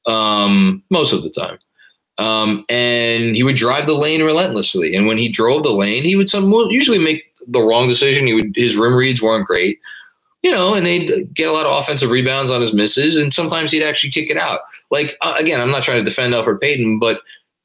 um, 0.05 0.83
most 0.89 1.13
of 1.13 1.23
the 1.23 1.29
time. 1.29 1.57
Um, 2.19 2.63
and 2.69 3.35
he 3.35 3.43
would 3.43 3.55
drive 3.55 3.87
the 3.87 3.93
lane 3.93 4.21
relentlessly. 4.21 4.95
And 4.95 5.07
when 5.07 5.17
he 5.17 5.29
drove 5.29 5.63
the 5.63 5.71
lane, 5.71 6.03
he 6.03 6.15
would 6.15 6.29
some 6.29 6.51
usually 6.69 6.99
make 6.99 7.23
the 7.47 7.61
wrong 7.61 7.87
decision. 7.87 8.27
He 8.27 8.33
would 8.33 8.53
his 8.55 8.77
rim 8.77 8.93
reads 8.93 9.21
weren't 9.21 9.47
great, 9.47 9.79
you 10.43 10.51
know, 10.51 10.73
and 10.73 10.85
they'd 10.85 11.33
get 11.33 11.49
a 11.49 11.51
lot 11.51 11.65
of 11.65 11.81
offensive 11.81 12.11
rebounds 12.11 12.51
on 12.51 12.61
his 12.61 12.73
misses, 12.73 13.17
and 13.17 13.33
sometimes 13.33 13.71
he'd 13.71 13.83
actually 13.83 14.11
kick 14.11 14.29
it 14.29 14.37
out. 14.37 14.61
Like 14.91 15.17
uh, 15.21 15.35
again, 15.37 15.59
I'm 15.59 15.71
not 15.71 15.83
trying 15.83 16.03
to 16.03 16.09
defend 16.09 16.33
Elfrid 16.33 16.61
Payton, 16.61 16.99
but 16.99 17.21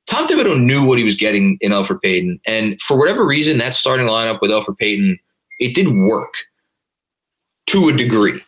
Tom 0.08 0.26
Thibodeau 0.26 0.58
knew 0.60 0.84
what 0.84 0.98
he 0.98 1.04
was 1.04 1.16
getting 1.16 1.58
in 1.60 1.70
Elfrid 1.70 2.00
Payton, 2.00 2.40
and 2.46 2.80
for 2.80 2.96
whatever 2.96 3.26
reason, 3.26 3.58
that 3.58 3.74
starting 3.74 4.06
lineup 4.06 4.40
with 4.40 4.50
Elfrid 4.50 4.78
Payton, 4.78 5.18
it 5.60 5.74
did 5.74 5.88
work 5.88 6.32
to 7.66 7.90
a 7.90 7.92
degree. 7.92 8.42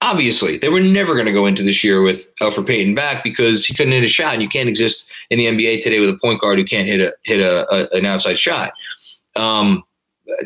Obviously, 0.00 0.56
they 0.56 0.70
were 0.70 0.80
never 0.80 1.12
going 1.14 1.26
to 1.26 1.32
go 1.32 1.44
into 1.44 1.62
this 1.62 1.84
year 1.84 2.00
with 2.00 2.26
Elfrid 2.36 2.66
Payton 2.66 2.94
back 2.94 3.22
because 3.22 3.66
he 3.66 3.74
couldn't 3.74 3.92
hit 3.92 4.02
a 4.02 4.08
shot, 4.08 4.32
and 4.32 4.42
you 4.42 4.48
can't 4.48 4.68
exist 4.68 5.04
in 5.28 5.38
the 5.38 5.46
NBA 5.46 5.82
today 5.82 6.00
with 6.00 6.08
a 6.08 6.18
point 6.18 6.40
guard 6.40 6.58
who 6.58 6.64
can't 6.64 6.88
hit 6.88 7.00
a 7.00 7.12
hit 7.24 7.40
a, 7.40 7.66
a 7.70 7.88
an 7.96 8.06
outside 8.06 8.38
shot. 8.38 8.72
Um, 9.36 9.84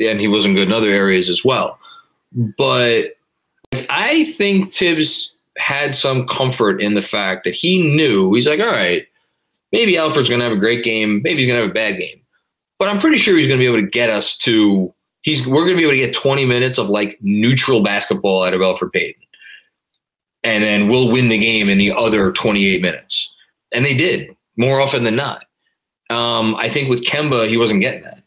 and 0.01 0.21
he 0.21 0.27
wasn't 0.27 0.57
good 0.57 0.69
in 0.69 0.73
other 0.73 0.91
areas 0.91 1.29
as 1.29 1.45
well. 1.45 1.79
But 2.57 3.17
I 3.91 4.33
think 4.33 4.75
Thibs 4.75 5.33
had 5.57 5.95
some 5.97 6.27
comfort 6.27 6.81
in 6.81 6.95
the 6.95 7.03
fact 7.03 7.45
that 7.45 7.55
he 7.55 7.95
knew 7.97 8.33
he's 8.35 8.49
like, 8.49 8.61
all 8.61 8.67
right, 8.67 9.07
maybe 9.73 9.95
Elfrid's 9.95 10.29
going 10.29 10.41
to 10.41 10.47
have 10.47 10.57
a 10.57 10.61
great 10.61 10.85
game, 10.85 11.21
maybe 11.23 11.43
he's 11.43 11.47
going 11.47 11.59
to 11.59 11.63
have 11.63 11.71
a 11.71 11.75
bad 11.75 11.99
game, 11.99 12.21
but 12.79 12.89
I'm 12.89 12.99
pretty 12.99 13.19
sure 13.19 13.37
he's 13.37 13.47
going 13.47 13.59
to 13.59 13.63
be 13.63 13.69
able 13.69 13.81
to 13.81 13.91
get 13.91 14.11
us 14.11 14.37
to. 14.39 14.93
He's 15.23 15.47
we're 15.47 15.65
going 15.65 15.75
to 15.75 15.77
be 15.77 15.83
able 15.83 15.93
to 15.93 15.99
get 15.99 16.15
20 16.15 16.45
minutes 16.45 16.79
of 16.79 16.89
like 16.89 17.19
neutral 17.21 17.83
basketball 17.83 18.45
out 18.45 18.55
of 18.55 18.61
Elfrid 18.61 18.93
Payton, 18.93 19.23
and 20.45 20.63
then 20.63 20.89
we'll 20.89 21.11
win 21.11 21.29
the 21.29 21.39
game 21.39 21.69
in 21.69 21.79
the 21.79 21.93
other 21.93 22.33
28 22.33 22.81
minutes, 22.81 23.35
and 23.75 23.85
they 23.85 23.95
did 23.95 24.35
more 24.57 24.81
often 24.81 25.05
than 25.05 25.17
not. 25.17 25.45
Um, 26.11 26.55
I 26.57 26.69
think 26.69 26.89
with 26.89 27.05
Kemba, 27.05 27.49
he 27.49 27.57
wasn't 27.57 27.81
getting 27.81 28.03
that, 28.03 28.23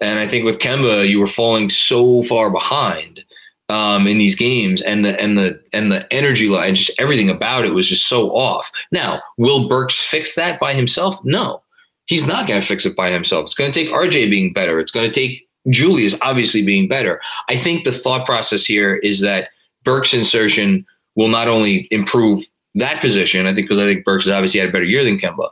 and 0.00 0.18
I 0.18 0.26
think 0.26 0.44
with 0.44 0.58
Kemba, 0.58 1.08
you 1.08 1.20
were 1.20 1.26
falling 1.26 1.68
so 1.70 2.22
far 2.24 2.50
behind 2.50 3.24
um, 3.70 4.06
in 4.06 4.18
these 4.18 4.34
games, 4.34 4.82
and 4.82 5.04
the 5.04 5.18
and 5.20 5.38
the 5.38 5.62
and 5.72 5.92
the 5.92 6.12
energy 6.12 6.48
line, 6.48 6.74
just 6.74 6.90
everything 6.98 7.30
about 7.30 7.64
it 7.64 7.72
was 7.72 7.88
just 7.88 8.08
so 8.08 8.30
off. 8.30 8.70
Now, 8.90 9.22
will 9.38 9.68
Burks 9.68 10.02
fix 10.02 10.34
that 10.34 10.58
by 10.58 10.74
himself? 10.74 11.16
No, 11.24 11.62
he's 12.06 12.26
not 12.26 12.48
going 12.48 12.60
to 12.60 12.66
fix 12.66 12.84
it 12.84 12.96
by 12.96 13.10
himself. 13.10 13.44
It's 13.44 13.54
going 13.54 13.70
to 13.70 13.84
take 13.84 13.94
RJ 13.94 14.28
being 14.28 14.52
better. 14.52 14.80
It's 14.80 14.90
going 14.90 15.08
to 15.08 15.14
take 15.14 15.46
Julius 15.68 16.16
obviously 16.20 16.64
being 16.64 16.88
better. 16.88 17.20
I 17.48 17.56
think 17.56 17.84
the 17.84 17.92
thought 17.92 18.26
process 18.26 18.64
here 18.64 18.96
is 18.96 19.20
that 19.20 19.50
Burks' 19.84 20.14
insertion 20.14 20.84
will 21.14 21.28
not 21.28 21.48
only 21.48 21.86
improve 21.92 22.44
that 22.74 23.00
position. 23.00 23.46
I 23.46 23.54
think 23.54 23.68
because 23.68 23.78
I 23.78 23.84
think 23.84 24.04
Burks 24.04 24.24
has 24.24 24.32
obviously 24.32 24.60
had 24.60 24.70
a 24.70 24.72
better 24.72 24.84
year 24.84 25.04
than 25.04 25.18
Kemba, 25.18 25.48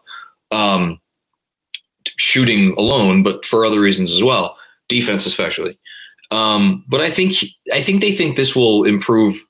um, 0.50 1.00
shooting 2.16 2.74
alone, 2.76 3.22
but 3.22 3.44
for 3.44 3.64
other 3.64 3.81
reasons 3.81 4.12
as 4.12 4.24
well, 4.24 4.57
defense 4.88 5.24
especially. 5.24 5.78
Um, 6.31 6.85
but 6.88 7.01
I 7.01 7.11
think 7.11 7.37
I 7.73 7.83
think 7.83 8.01
they 8.01 8.12
think 8.12 8.37
this 8.37 8.55
will 8.55 8.85
improve 8.85 9.43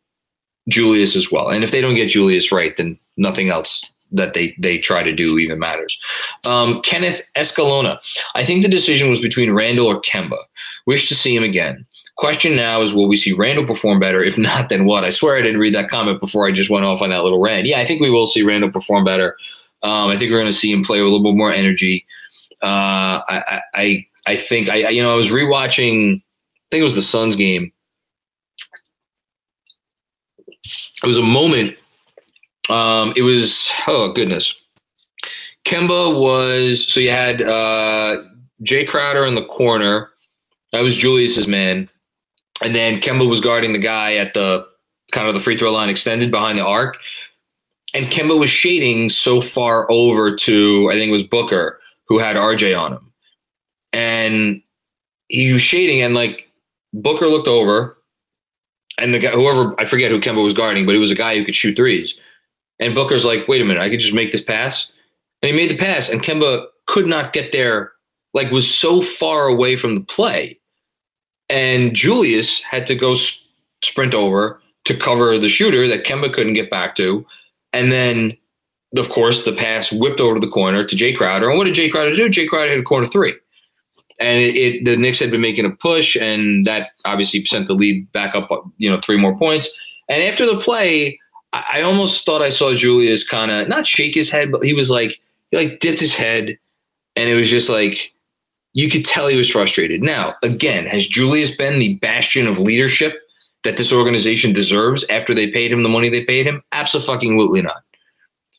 Julius 0.69 1.17
as 1.17 1.31
well. 1.33 1.49
And 1.49 1.65
if 1.65 1.71
they 1.71 1.81
don't 1.81 1.95
get 1.95 2.11
Julius 2.11 2.53
right, 2.53 2.77
then 2.77 2.99
nothing 3.17 3.51
else 3.51 3.83
that 4.13 4.35
they 4.35 4.55
they 4.59 4.79
try 4.79 5.03
to 5.03 5.13
do 5.13 5.39
even 5.39 5.59
matters. 5.59 5.99
Um, 6.47 6.81
Kenneth 6.83 7.23
Escalona. 7.37 7.99
I 8.35 8.45
think 8.45 8.63
the 8.63 8.69
decision 8.69 9.11
was 9.11 9.21
between 9.21 9.53
Randle 9.53 9.87
or 9.87 10.01
Kemba. 10.01 10.39
Wish 10.87 11.09
to 11.09 11.15
see 11.15 11.35
him 11.35 11.45
again. 11.45 11.85
Question 12.17 12.57
now 12.57 12.83
is 12.83 12.95
will 12.95 13.09
we 13.09 13.17
see 13.17 13.33
Randle 13.33 13.67
perform 13.67 14.01
better? 14.01 14.23
If 14.23 14.39
not, 14.39 14.69
then 14.69 14.85
what? 14.85 15.05
I 15.05 15.11
swear 15.11 15.37
I 15.37 15.43
didn't 15.43 15.61
read 15.61 15.75
that 15.75 15.91
comment 15.91 16.21
before 16.21 16.47
I 16.47 16.53
just 16.53 16.71
went 16.71 16.85
off 16.85 17.03
on 17.03 17.11
that 17.11 17.23
little 17.23 17.41
rant. 17.41 17.67
Yeah, 17.67 17.81
I 17.81 17.87
think 17.87 18.01
we 18.01 18.11
will 18.11 18.27
see 18.27 18.43
Randle 18.43 18.71
perform 18.71 19.05
better. 19.05 19.37
Um, 19.83 20.11
I 20.11 20.17
think 20.17 20.31
we're 20.31 20.41
going 20.41 20.51
to 20.51 20.57
see 20.57 20.73
him 20.73 20.83
play 20.83 20.99
with 20.99 21.09
a 21.09 21.11
little 21.11 21.33
bit 21.33 21.37
more 21.37 21.53
energy. 21.53 22.05
Uh, 22.63 23.23
I, 23.29 23.63
I 23.75 24.07
I 24.27 24.37
think 24.37 24.69
I 24.69 24.89
you 24.89 25.03
know 25.03 25.13
I 25.13 25.17
was 25.17 25.31
rewatching 25.31 26.21
think 26.71 26.81
it 26.81 26.85
was 26.85 26.95
the 26.95 27.03
Suns 27.03 27.37
game. 27.37 27.73
It 31.03 31.07
was 31.07 31.19
a 31.19 31.23
moment. 31.23 31.71
Um, 32.69 33.15
it 33.17 33.23
was 33.23 33.71
oh 33.87 34.13
goodness. 34.13 34.55
Kemba 35.65 36.19
was 36.19 36.87
so 36.91 37.01
you 37.01 37.11
had 37.11 37.43
uh, 37.43 38.23
Jae 38.63 38.89
Crowder 38.89 39.25
in 39.25 39.35
the 39.35 39.45
corner. 39.45 40.11
That 40.73 40.83
was 40.83 40.97
Julius's 40.97 41.49
man, 41.49 41.89
and 42.63 42.75
then 42.75 43.01
Kemba 43.01 43.29
was 43.29 43.41
guarding 43.41 43.73
the 43.73 43.79
guy 43.79 44.15
at 44.17 44.35
the 44.35 44.67
kind 45.13 45.27
of 45.29 45.35
the 45.35 45.41
free 45.41 45.57
throw 45.57 45.73
line 45.73 45.89
extended 45.89 46.31
behind 46.31 46.59
the 46.59 46.65
arc. 46.65 46.99
And 47.95 48.07
Kemba 48.07 48.39
was 48.39 48.51
shading 48.51 49.09
so 49.09 49.41
far 49.41 49.91
over 49.91 50.37
to 50.37 50.91
I 50.91 50.95
think 50.95 51.09
it 51.09 51.13
was 51.13 51.25
Booker 51.25 51.81
who 52.07 52.19
had 52.19 52.37
RJ 52.37 52.79
on 52.79 52.93
him, 52.93 53.13
and 53.93 54.63
he 55.29 55.53
was 55.53 55.63
shading 55.63 56.03
and 56.03 56.15
like 56.15 56.48
Booker 56.93 57.27
looked 57.27 57.49
over, 57.49 57.99
and 58.99 59.15
the 59.15 59.19
guy, 59.19 59.31
whoever 59.31 59.75
I 59.79 59.85
forget 59.85 60.11
who 60.11 60.21
Kemba 60.21 60.43
was 60.43 60.55
guarding, 60.55 60.87
but 60.87 60.95
it 60.95 61.01
was 61.01 61.11
a 61.11 61.17
guy 61.17 61.37
who 61.37 61.45
could 61.45 61.55
shoot 61.55 61.77
threes. 61.77 62.19
And 62.81 62.95
Booker's 62.95 63.25
like, 63.25 63.49
"Wait 63.49 63.61
a 63.61 63.65
minute, 63.65 63.83
I 63.83 63.91
could 63.91 64.01
just 64.01 64.15
make 64.15 64.31
this 64.31 64.43
pass," 64.43 64.89
and 65.43 65.51
he 65.51 65.57
made 65.57 65.71
the 65.71 65.77
pass, 65.77 66.09
and 66.09 66.23
Kemba 66.23 66.67
could 66.87 67.07
not 67.07 67.33
get 67.33 67.53
there, 67.53 67.93
like 68.35 68.51
was 68.51 68.73
so 68.73 69.03
far 69.03 69.47
away 69.47 69.77
from 69.77 69.97
the 69.97 70.05
play, 70.05 70.59
and 71.49 71.95
Julius 71.95 72.63
had 72.63 72.87
to 72.87 72.95
go 72.95 73.15
sp- 73.15 73.45
sprint 73.83 74.15
over 74.15 74.61
to 74.85 74.97
cover 74.97 75.39
the 75.39 75.49
shooter 75.49 75.87
that 75.89 76.05
Kemba 76.05 76.33
couldn't 76.33 76.55
get 76.55 76.71
back 76.71 76.95
to, 76.97 77.27
and 77.73 77.93
then. 77.93 78.37
Of 78.97 79.11
course, 79.11 79.45
the 79.45 79.53
pass 79.53 79.93
whipped 79.93 80.19
over 80.19 80.37
to 80.37 80.41
the 80.41 80.51
corner 80.51 80.83
to 80.83 80.97
Jae 80.97 81.15
Crowder. 81.15 81.51
And 81.51 81.59
what 81.59 81.65
did 81.65 81.75
Jae 81.75 81.91
Crowder 81.91 82.15
do? 82.15 82.31
Jae 82.31 82.49
Crowder 82.49 82.71
hit 82.71 82.81
a 82.81 82.83
corner 82.83 83.05
three 83.07 83.35
and 84.19 84.41
it, 84.41 84.57
it, 84.57 84.85
the 84.85 84.97
Knicks 84.97 85.21
had 85.21 85.31
been 85.31 85.41
making 85.41 85.65
a 85.65 85.71
push, 85.71 86.17
and 86.17 86.67
that 86.67 86.91
obviously 87.05 87.45
sent 87.45 87.69
the 87.69 87.75
lead 87.75 88.11
back 88.13 88.35
up, 88.35 88.49
you 88.79 88.91
know, 88.91 89.01
three 89.01 89.17
more 89.17 89.37
points. 89.37 89.71
And 90.09 90.23
after 90.23 90.47
the 90.47 90.59
play, 90.59 91.19
I, 91.53 91.65
I 91.75 91.83
almost 91.83 92.25
thought 92.27 92.43
I 92.43 92.49
saw 92.49 92.75
Julius 92.75 93.27
kind 93.27 93.51
of 93.51 93.69
not 93.69 93.87
shake 93.87 94.15
his 94.15 94.31
head, 94.31 94.51
but 94.51 94.65
he 94.65 94.75
was 94.75 94.91
like 94.91 95.21
he 95.51 95.57
like 95.57 95.81
dipped 95.81 96.01
his 96.01 96.15
head, 96.15 96.59
and 97.17 97.31
it 97.31 97.35
was 97.35 97.51
just 97.51 97.69
like 97.69 98.13
you 98.73 98.89
could 98.89 99.05
tell 99.05 99.29
he 99.29 99.37
was 99.37 99.51
frustrated. 99.51 100.03
Now, 100.03 100.35
again, 100.43 100.87
has 100.87 101.07
Julius 101.07 101.55
been 101.55 101.79
the 101.79 101.97
bastion 101.97 102.47
of 102.47 102.59
leadership 102.59 103.15
that 103.65 103.77
this 103.77 103.93
organization 103.93 104.53
deserves 104.53 105.05
after 105.11 105.35
they 105.35 105.51
paid 105.51 105.73
him 105.73 105.83
the 105.83 105.89
money 105.89 106.11
they 106.11 106.25
paid 106.25 106.47
him? 106.47 106.63
Absolutely 106.73 107.63
not. 107.63 107.83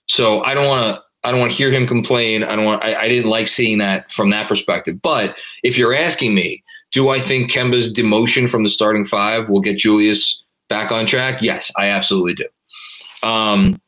So 0.07 0.43
I 0.43 0.53
don't 0.53 0.67
want 0.67 0.95
to 0.95 1.03
I 1.23 1.31
don't 1.31 1.39
want 1.39 1.51
to 1.51 1.57
hear 1.57 1.71
him 1.71 1.85
complain. 1.85 2.43
I 2.43 2.55
don't 2.55 2.65
want. 2.65 2.83
I, 2.83 2.95
I, 2.95 3.07
didn't 3.07 3.29
like 3.29 3.47
seeing 3.47 3.77
that 3.79 4.11
from 4.11 4.29
that 4.29 4.47
perspective. 4.47 5.01
But 5.01 5.35
if 5.63 5.77
you're 5.77 5.93
asking 5.93 6.33
me, 6.33 6.63
do 6.91 7.09
I 7.09 7.19
think 7.19 7.51
Kemba's 7.51 7.93
demotion 7.93 8.49
from 8.49 8.63
the 8.63 8.69
starting 8.69 9.05
five 9.05 9.49
will 9.49 9.59
get 9.59 9.77
Julius 9.77 10.43
back 10.69 10.91
on 10.91 11.05
track? 11.05 11.41
Yes, 11.41 11.71
I 11.77 11.87
absolutely 11.87 12.35
do. 12.35 13.27
Um, 13.27 13.81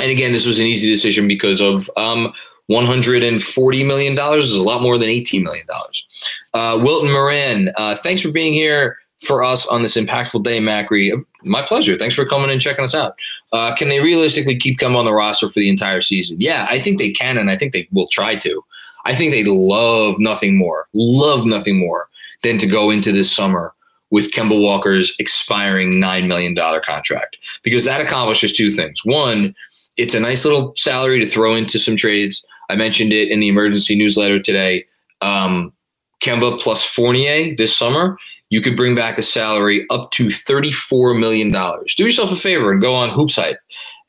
and 0.00 0.10
again, 0.10 0.32
this 0.32 0.46
was 0.46 0.58
an 0.58 0.66
easy 0.66 0.88
decision 0.88 1.28
because 1.28 1.60
of 1.60 1.90
um, 1.96 2.32
140 2.68 3.84
million 3.84 4.14
dollars 4.14 4.50
is 4.50 4.58
a 4.58 4.62
lot 4.62 4.80
more 4.80 4.96
than 4.96 5.08
18 5.08 5.42
million 5.42 5.66
dollars. 5.66 6.06
Uh, 6.54 6.78
Wilton 6.82 7.12
Moran, 7.12 7.70
uh, 7.76 7.96
thanks 7.96 8.22
for 8.22 8.30
being 8.30 8.54
here 8.54 8.96
for 9.22 9.44
us 9.44 9.66
on 9.66 9.82
this 9.82 9.96
impactful 9.96 10.42
day, 10.44 10.60
Macri. 10.60 11.12
My 11.42 11.62
pleasure. 11.62 11.98
Thanks 11.98 12.14
for 12.14 12.24
coming 12.24 12.50
and 12.50 12.60
checking 12.60 12.84
us 12.84 12.94
out. 12.94 13.14
Uh, 13.52 13.74
can 13.74 13.88
they 13.88 14.00
realistically 14.00 14.56
keep 14.56 14.78
Kemba 14.78 14.96
on 14.96 15.04
the 15.04 15.12
roster 15.12 15.48
for 15.48 15.60
the 15.60 15.68
entire 15.68 16.00
season? 16.00 16.36
Yeah, 16.40 16.66
I 16.70 16.80
think 16.80 16.98
they 16.98 17.10
can, 17.10 17.36
and 17.38 17.50
I 17.50 17.56
think 17.56 17.72
they 17.72 17.88
will 17.92 18.08
try 18.08 18.36
to. 18.36 18.64
I 19.04 19.14
think 19.14 19.32
they 19.32 19.44
love 19.44 20.18
nothing 20.18 20.56
more, 20.56 20.86
love 20.92 21.46
nothing 21.46 21.78
more 21.78 22.08
than 22.42 22.58
to 22.58 22.66
go 22.66 22.90
into 22.90 23.12
this 23.12 23.32
summer 23.32 23.74
with 24.10 24.32
Kemba 24.32 24.60
Walker's 24.60 25.14
expiring 25.18 25.92
$9 25.92 26.26
million 26.26 26.54
contract 26.84 27.36
because 27.62 27.84
that 27.84 28.00
accomplishes 28.00 28.52
two 28.52 28.72
things. 28.72 29.04
One, 29.04 29.54
it's 29.96 30.14
a 30.14 30.20
nice 30.20 30.44
little 30.44 30.72
salary 30.76 31.20
to 31.20 31.26
throw 31.26 31.54
into 31.54 31.78
some 31.78 31.96
trades. 31.96 32.44
I 32.68 32.76
mentioned 32.76 33.12
it 33.12 33.28
in 33.28 33.40
the 33.40 33.48
emergency 33.48 33.94
newsletter 33.94 34.40
today. 34.40 34.86
Um, 35.20 35.72
Kemba 36.20 36.60
plus 36.60 36.82
Fournier 36.82 37.54
this 37.56 37.76
summer 37.76 38.16
you 38.50 38.60
could 38.60 38.76
bring 38.76 38.94
back 38.94 39.16
a 39.16 39.22
salary 39.22 39.86
up 39.90 40.10
to 40.10 40.26
$34 40.26 41.18
million. 41.18 41.50
Do 41.50 42.04
yourself 42.04 42.32
a 42.32 42.36
favor 42.36 42.70
and 42.72 42.82
go 42.82 42.94
on 42.94 43.10
Hoops 43.10 43.36
Hype 43.36 43.58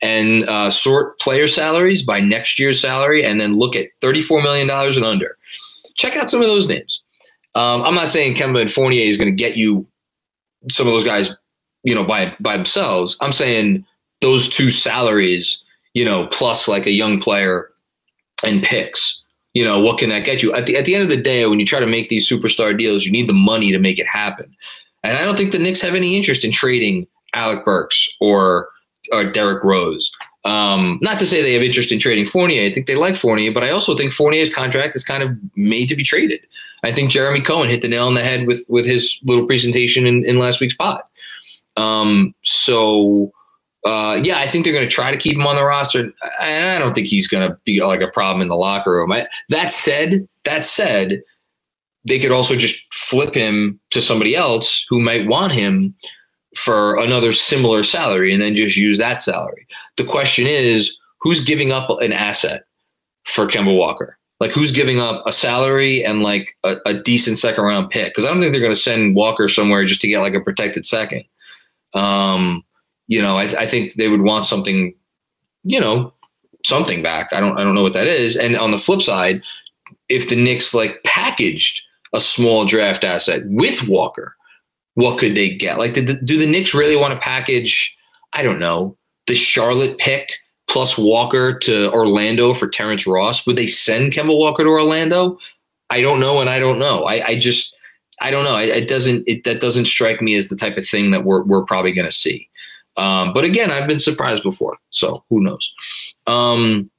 and 0.02 0.48
uh, 0.48 0.68
sort 0.68 1.18
player 1.20 1.46
salaries 1.46 2.02
by 2.02 2.20
next 2.20 2.58
year's 2.58 2.80
salary 2.80 3.24
and 3.24 3.40
then 3.40 3.56
look 3.56 3.76
at 3.76 3.88
$34 4.02 4.42
million 4.42 4.68
and 4.68 5.04
under. 5.04 5.38
Check 5.94 6.16
out 6.16 6.28
some 6.28 6.40
of 6.40 6.48
those 6.48 6.68
names. 6.68 7.02
Um, 7.54 7.82
I'm 7.82 7.94
not 7.94 8.10
saying 8.10 8.34
Kemba 8.34 8.62
and 8.62 8.72
Fournier 8.72 9.06
is 9.06 9.16
going 9.16 9.28
to 9.28 9.34
get 9.34 9.56
you 9.56 9.86
some 10.70 10.86
of 10.86 10.92
those 10.92 11.04
guys, 11.04 11.34
you 11.84 11.94
know, 11.94 12.04
by 12.04 12.34
by 12.40 12.56
themselves. 12.56 13.16
I'm 13.20 13.32
saying 13.32 13.84
those 14.22 14.48
two 14.48 14.70
salaries, 14.70 15.62
you 15.92 16.04
know, 16.04 16.26
plus 16.28 16.66
like 16.66 16.86
a 16.86 16.92
young 16.92 17.20
player 17.20 17.70
and 18.42 18.62
picks 18.62 19.21
you 19.54 19.64
know, 19.64 19.80
what 19.80 19.98
can 19.98 20.08
that 20.10 20.24
get 20.24 20.42
you? 20.42 20.52
At 20.54 20.66
the 20.66 20.76
at 20.76 20.84
the 20.84 20.94
end 20.94 21.02
of 21.02 21.10
the 21.10 21.20
day, 21.20 21.46
when 21.46 21.60
you 21.60 21.66
try 21.66 21.80
to 21.80 21.86
make 21.86 22.08
these 22.08 22.28
superstar 22.28 22.76
deals, 22.76 23.04
you 23.04 23.12
need 23.12 23.28
the 23.28 23.34
money 23.34 23.70
to 23.72 23.78
make 23.78 23.98
it 23.98 24.06
happen. 24.06 24.54
And 25.04 25.16
I 25.16 25.24
don't 25.24 25.36
think 25.36 25.52
the 25.52 25.58
Knicks 25.58 25.80
have 25.80 25.94
any 25.94 26.16
interest 26.16 26.44
in 26.44 26.52
trading 26.52 27.06
Alec 27.34 27.64
Burks 27.64 28.08
or 28.20 28.68
or 29.12 29.24
Derrick 29.24 29.62
Rose. 29.62 30.10
Um, 30.44 30.98
not 31.02 31.18
to 31.18 31.26
say 31.26 31.42
they 31.42 31.52
have 31.52 31.62
interest 31.62 31.92
in 31.92 31.98
trading 31.98 32.26
Fournier. 32.26 32.64
I 32.64 32.72
think 32.72 32.86
they 32.86 32.96
like 32.96 33.14
Fournier, 33.14 33.52
but 33.52 33.62
I 33.62 33.70
also 33.70 33.96
think 33.96 34.12
Fournier's 34.12 34.52
contract 34.52 34.96
is 34.96 35.04
kind 35.04 35.22
of 35.22 35.30
made 35.54 35.88
to 35.88 35.96
be 35.96 36.02
traded. 36.02 36.40
I 36.82 36.92
think 36.92 37.10
Jeremy 37.10 37.40
Cohen 37.40 37.68
hit 37.68 37.80
the 37.80 37.88
nail 37.88 38.06
on 38.06 38.14
the 38.14 38.24
head 38.24 38.46
with 38.46 38.64
with 38.68 38.86
his 38.86 39.18
little 39.24 39.46
presentation 39.46 40.06
in, 40.06 40.24
in 40.24 40.38
last 40.38 40.60
week's 40.60 40.74
pod. 40.74 41.02
Um, 41.76 42.34
so 42.42 43.32
uh, 43.84 44.20
yeah, 44.22 44.38
I 44.38 44.46
think 44.46 44.64
they're 44.64 44.72
going 44.72 44.88
to 44.88 44.94
try 44.94 45.10
to 45.10 45.16
keep 45.16 45.36
him 45.36 45.46
on 45.46 45.56
the 45.56 45.64
roster, 45.64 46.12
and 46.40 46.70
I 46.70 46.78
don't 46.78 46.94
think 46.94 47.08
he's 47.08 47.26
going 47.26 47.48
to 47.48 47.56
be 47.64 47.82
like 47.82 48.00
a 48.00 48.08
problem 48.08 48.42
in 48.42 48.48
the 48.48 48.56
locker 48.56 48.92
room. 48.92 49.12
I, 49.12 49.26
that 49.48 49.72
said, 49.72 50.28
that 50.44 50.64
said, 50.64 51.22
they 52.04 52.18
could 52.18 52.32
also 52.32 52.54
just 52.54 52.82
flip 52.92 53.34
him 53.34 53.80
to 53.90 54.00
somebody 54.00 54.36
else 54.36 54.86
who 54.88 55.00
might 55.00 55.26
want 55.26 55.52
him 55.52 55.94
for 56.56 56.96
another 56.96 57.32
similar 57.32 57.82
salary 57.82 58.32
and 58.32 58.42
then 58.42 58.54
just 58.54 58.76
use 58.76 58.98
that 58.98 59.22
salary. 59.22 59.66
The 59.96 60.04
question 60.04 60.46
is 60.46 60.96
who's 61.20 61.44
giving 61.44 61.72
up 61.72 61.88
an 62.00 62.12
asset 62.12 62.64
for 63.24 63.46
Kemba 63.46 63.76
Walker? 63.76 64.18
Like 64.40 64.52
who's 64.52 64.72
giving 64.72 64.98
up 64.98 65.22
a 65.26 65.32
salary 65.32 66.04
and 66.04 66.22
like 66.22 66.56
a, 66.64 66.76
a 66.84 66.94
decent 66.94 67.38
second 67.38 67.64
round 67.64 67.90
pick? 67.90 68.10
Because 68.10 68.24
I 68.24 68.28
don't 68.28 68.40
think 68.40 68.52
they're 68.52 68.60
going 68.60 68.74
to 68.74 68.80
send 68.80 69.14
Walker 69.14 69.48
somewhere 69.48 69.84
just 69.84 70.00
to 70.00 70.08
get 70.08 70.20
like 70.20 70.34
a 70.34 70.40
protected 70.40 70.84
second. 70.84 71.24
Um, 71.94 72.64
you 73.12 73.20
know, 73.20 73.36
I, 73.36 73.42
I 73.60 73.66
think 73.66 73.96
they 73.96 74.08
would 74.08 74.22
want 74.22 74.46
something, 74.46 74.94
you 75.64 75.78
know, 75.78 76.14
something 76.64 77.02
back. 77.02 77.28
I 77.32 77.40
don't 77.40 77.58
I 77.58 77.62
don't 77.62 77.74
know 77.74 77.82
what 77.82 77.92
that 77.92 78.06
is. 78.06 78.38
And 78.38 78.56
on 78.56 78.70
the 78.70 78.78
flip 78.78 79.02
side, 79.02 79.42
if 80.08 80.30
the 80.30 80.36
Knicks 80.36 80.72
like 80.72 81.02
packaged 81.04 81.82
a 82.14 82.20
small 82.20 82.64
draft 82.64 83.04
asset 83.04 83.42
with 83.44 83.86
Walker, 83.86 84.34
what 84.94 85.18
could 85.18 85.34
they 85.34 85.54
get? 85.54 85.78
Like, 85.78 85.92
do 85.92 86.00
the, 86.00 86.14
do 86.14 86.38
the 86.38 86.46
Knicks 86.46 86.72
really 86.72 86.96
want 86.96 87.12
to 87.12 87.20
package? 87.20 87.94
I 88.32 88.42
don't 88.42 88.58
know 88.58 88.96
the 89.26 89.34
Charlotte 89.34 89.98
pick 89.98 90.32
plus 90.66 90.96
Walker 90.96 91.58
to 91.58 91.92
Orlando 91.92 92.54
for 92.54 92.66
Terrence 92.66 93.06
Ross. 93.06 93.46
Would 93.46 93.56
they 93.56 93.66
send 93.66 94.14
Kemba 94.14 94.34
Walker 94.34 94.64
to 94.64 94.70
Orlando? 94.70 95.38
I 95.90 96.00
don't 96.00 96.18
know, 96.18 96.40
and 96.40 96.48
I 96.48 96.58
don't 96.58 96.78
know. 96.78 97.04
I, 97.04 97.26
I 97.26 97.38
just 97.38 97.76
I 98.22 98.30
don't 98.30 98.44
know. 98.44 98.56
It, 98.56 98.70
it, 98.70 98.88
doesn't 98.88 99.24
it 99.26 99.44
that 99.44 99.60
doesn't 99.60 99.84
strike 99.84 100.22
me 100.22 100.34
as 100.34 100.48
the 100.48 100.56
type 100.56 100.78
of 100.78 100.88
thing 100.88 101.10
that 101.10 101.24
we're 101.24 101.42
we're 101.42 101.66
probably 101.66 101.92
going 101.92 102.08
to 102.08 102.12
see. 102.12 102.48
Um, 102.96 103.32
but 103.32 103.44
again, 103.44 103.70
I've 103.70 103.88
been 103.88 104.00
surprised 104.00 104.42
before, 104.42 104.76
so 104.90 105.24
who 105.30 105.42
knows? 105.42 105.72
Um, 106.26 106.90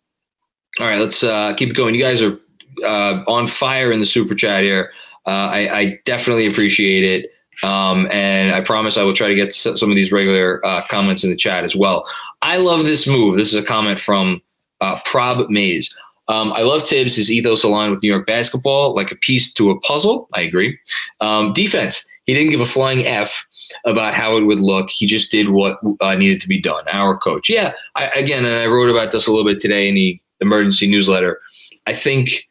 all 0.79 0.87
right, 0.87 0.99
let's 0.99 1.23
uh, 1.23 1.53
keep 1.53 1.69
it 1.69 1.75
going. 1.75 1.93
You 1.93 2.01
guys 2.01 2.21
are 2.21 2.39
uh, 2.83 3.23
on 3.27 3.47
fire 3.47 3.91
in 3.91 3.99
the 3.99 4.05
super 4.05 4.35
chat 4.35 4.63
here. 4.63 4.91
Uh, 5.25 5.29
I, 5.29 5.79
I, 5.79 5.99
definitely 6.05 6.47
appreciate 6.47 7.03
it. 7.03 7.31
Um, 7.65 8.09
and 8.11 8.53
I 8.53 8.61
promise 8.61 8.97
I 8.97 9.03
will 9.03 9.13
try 9.13 9.27
to 9.27 9.35
get 9.35 9.53
some 9.53 9.89
of 9.89 9.95
these 9.95 10.11
regular 10.11 10.59
uh, 10.65 10.81
comments 10.87 11.23
in 11.23 11.29
the 11.29 11.35
chat 11.35 11.63
as 11.63 11.75
well. 11.75 12.05
I 12.41 12.57
love 12.57 12.83
this 12.83 13.07
move. 13.07 13.37
This 13.37 13.53
is 13.53 13.57
a 13.57 13.63
comment 13.63 13.99
from 13.99 14.41
uh, 14.81 14.99
Prob 15.05 15.49
Mays. 15.49 15.95
Um, 16.27 16.51
I 16.53 16.63
love 16.63 16.87
Thibs. 16.87 17.15
His 17.15 17.31
ethos 17.31 17.63
aligned 17.63 17.91
with 17.91 18.01
New 18.01 18.09
York 18.09 18.25
basketball, 18.25 18.95
like 18.95 19.11
a 19.11 19.15
piece 19.15 19.53
to 19.53 19.69
a 19.69 19.79
puzzle. 19.79 20.27
I 20.33 20.41
agree. 20.41 20.77
Um, 21.21 21.53
defense. 21.53 22.05
He 22.25 22.33
didn't 22.33 22.51
give 22.51 22.61
a 22.61 22.65
flying 22.65 23.05
F 23.05 23.45
about 23.85 24.13
how 24.13 24.37
it 24.37 24.41
would 24.43 24.59
look. 24.59 24.89
He 24.89 25.05
just 25.05 25.31
did 25.31 25.49
what 25.49 25.79
uh, 26.01 26.15
needed 26.15 26.41
to 26.41 26.47
be 26.47 26.61
done. 26.61 26.83
Our 26.91 27.17
coach. 27.17 27.49
Yeah. 27.49 27.73
I, 27.95 28.07
again, 28.07 28.45
and 28.45 28.55
I 28.55 28.67
wrote 28.67 28.89
about 28.89 29.11
this 29.11 29.27
a 29.27 29.31
little 29.31 29.45
bit 29.45 29.59
today 29.59 29.87
in 29.87 29.95
the 29.95 30.19
emergency 30.41 30.89
newsletter. 30.89 31.39
I 31.87 31.93
think 31.93 32.47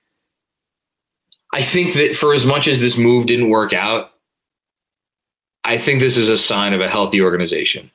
I 1.53 1.63
think 1.63 1.95
that 1.95 2.17
for 2.17 2.33
as 2.33 2.47
much 2.47 2.67
as 2.67 2.81
this 2.81 2.97
move 2.97 3.27
didn't 3.27 3.51
work 3.51 3.73
out, 3.73 4.11
I 5.65 5.79
think 5.79 6.01
this 6.01 6.17
is 6.17 6.29
a 6.29 6.39
sign 6.39 6.73
of 6.73 6.81
a 6.81 6.89
healthy 6.89 7.21
organization. 7.21 7.91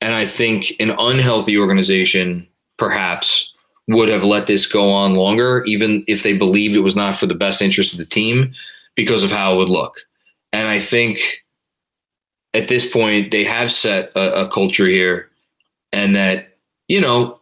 And 0.00 0.14
I 0.14 0.26
think 0.26 0.72
an 0.78 0.90
unhealthy 0.90 1.58
organization 1.58 2.46
perhaps 2.76 3.52
would 3.88 4.08
have 4.08 4.22
let 4.22 4.46
this 4.46 4.66
go 4.66 4.90
on 4.90 5.14
longer, 5.14 5.64
even 5.66 6.04
if 6.06 6.22
they 6.22 6.34
believed 6.34 6.76
it 6.76 6.80
was 6.80 6.94
not 6.94 7.16
for 7.16 7.26
the 7.26 7.34
best 7.34 7.60
interest 7.60 7.92
of 7.92 7.98
the 7.98 8.04
team 8.04 8.54
because 8.94 9.24
of 9.24 9.32
how 9.32 9.54
it 9.54 9.56
would 9.56 9.68
look. 9.68 10.00
And 10.52 10.68
I 10.68 10.78
think 10.78 11.20
at 12.54 12.68
this 12.68 12.90
point, 12.90 13.30
they 13.30 13.44
have 13.44 13.70
set 13.70 14.10
a, 14.14 14.46
a 14.46 14.50
culture 14.50 14.86
here, 14.86 15.30
and 15.92 16.14
that, 16.16 16.56
you 16.88 17.00
know, 17.00 17.38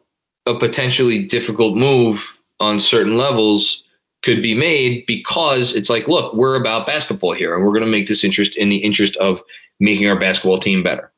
a 0.47 0.59
potentially 0.59 1.27
difficult 1.27 1.77
move 1.77 2.39
on 2.61 2.81
certain 2.81 3.17
levels 3.17 3.83
could 4.23 4.43
be 4.43 4.55
made 4.55 5.05
because 5.07 5.75
it's 5.75 5.91
like, 5.91 6.09
look, 6.09 6.35
we're 6.35 6.59
about 6.61 6.87
basketball 6.87 7.33
here, 7.33 7.55
and 7.55 7.65
we're 7.65 7.73
going 7.73 7.85
to 7.85 7.91
make 7.91 8.09
this 8.09 8.25
interest 8.25 8.57
in 8.57 8.69
the 8.69 8.79
interest 8.79 9.17
of 9.17 9.43
making 9.79 10.09
our 10.09 10.19
basketball 10.19 10.59
team 10.59 10.83
better. 10.83 11.13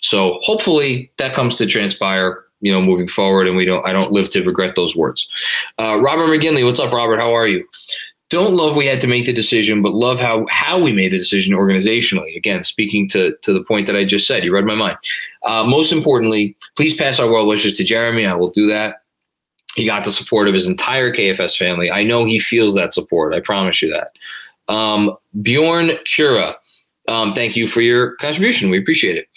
So 0.00 0.38
hopefully 0.42 1.10
that 1.18 1.34
comes 1.34 1.58
to 1.58 1.66
transpire, 1.66 2.44
you 2.60 2.72
know, 2.72 2.80
moving 2.80 3.08
forward, 3.08 3.46
and 3.46 3.56
we 3.56 3.64
don't. 3.64 3.84
I 3.86 3.92
don't 3.92 4.12
live 4.12 4.30
to 4.30 4.44
regret 4.44 4.74
those 4.76 4.96
words. 4.96 5.28
Uh, 5.78 6.00
Robert 6.02 6.26
McGinley, 6.26 6.64
what's 6.64 6.80
up, 6.80 6.92
Robert? 6.92 7.18
How 7.18 7.34
are 7.34 7.46
you? 7.48 7.66
Don't 8.30 8.52
love 8.52 8.76
we 8.76 8.86
had 8.86 9.00
to 9.00 9.06
make 9.06 9.24
the 9.24 9.32
decision, 9.32 9.80
but 9.80 9.94
love 9.94 10.20
how 10.20 10.46
how 10.50 10.78
we 10.78 10.92
made 10.92 11.12
the 11.12 11.18
decision 11.18 11.54
organizationally. 11.54 12.36
Again, 12.36 12.62
speaking 12.62 13.08
to 13.10 13.34
to 13.42 13.52
the 13.52 13.64
point 13.64 13.86
that 13.86 13.96
I 13.96 14.04
just 14.04 14.26
said, 14.26 14.44
you 14.44 14.52
read 14.52 14.66
my 14.66 14.74
mind. 14.74 14.98
Uh, 15.44 15.64
most 15.64 15.92
importantly, 15.92 16.54
please 16.76 16.94
pass 16.94 17.18
our 17.18 17.30
well 17.30 17.46
wishes 17.46 17.72
to 17.78 17.84
Jeremy. 17.84 18.26
I 18.26 18.34
will 18.34 18.50
do 18.50 18.66
that. 18.66 19.02
He 19.76 19.86
got 19.86 20.04
the 20.04 20.10
support 20.10 20.48
of 20.48 20.54
his 20.54 20.66
entire 20.66 21.12
KFS 21.12 21.56
family. 21.56 21.90
I 21.90 22.02
know 22.02 22.24
he 22.24 22.38
feels 22.38 22.74
that 22.74 22.92
support. 22.92 23.32
I 23.32 23.40
promise 23.40 23.80
you 23.80 23.90
that. 23.90 24.10
Um, 24.72 25.16
Bjorn 25.40 25.92
Cura, 26.04 26.56
um, 27.06 27.32
thank 27.32 27.56
you 27.56 27.66
for 27.66 27.80
your 27.80 28.16
contribution. 28.16 28.70
We 28.70 28.78
appreciate 28.78 29.16
it. 29.16 29.28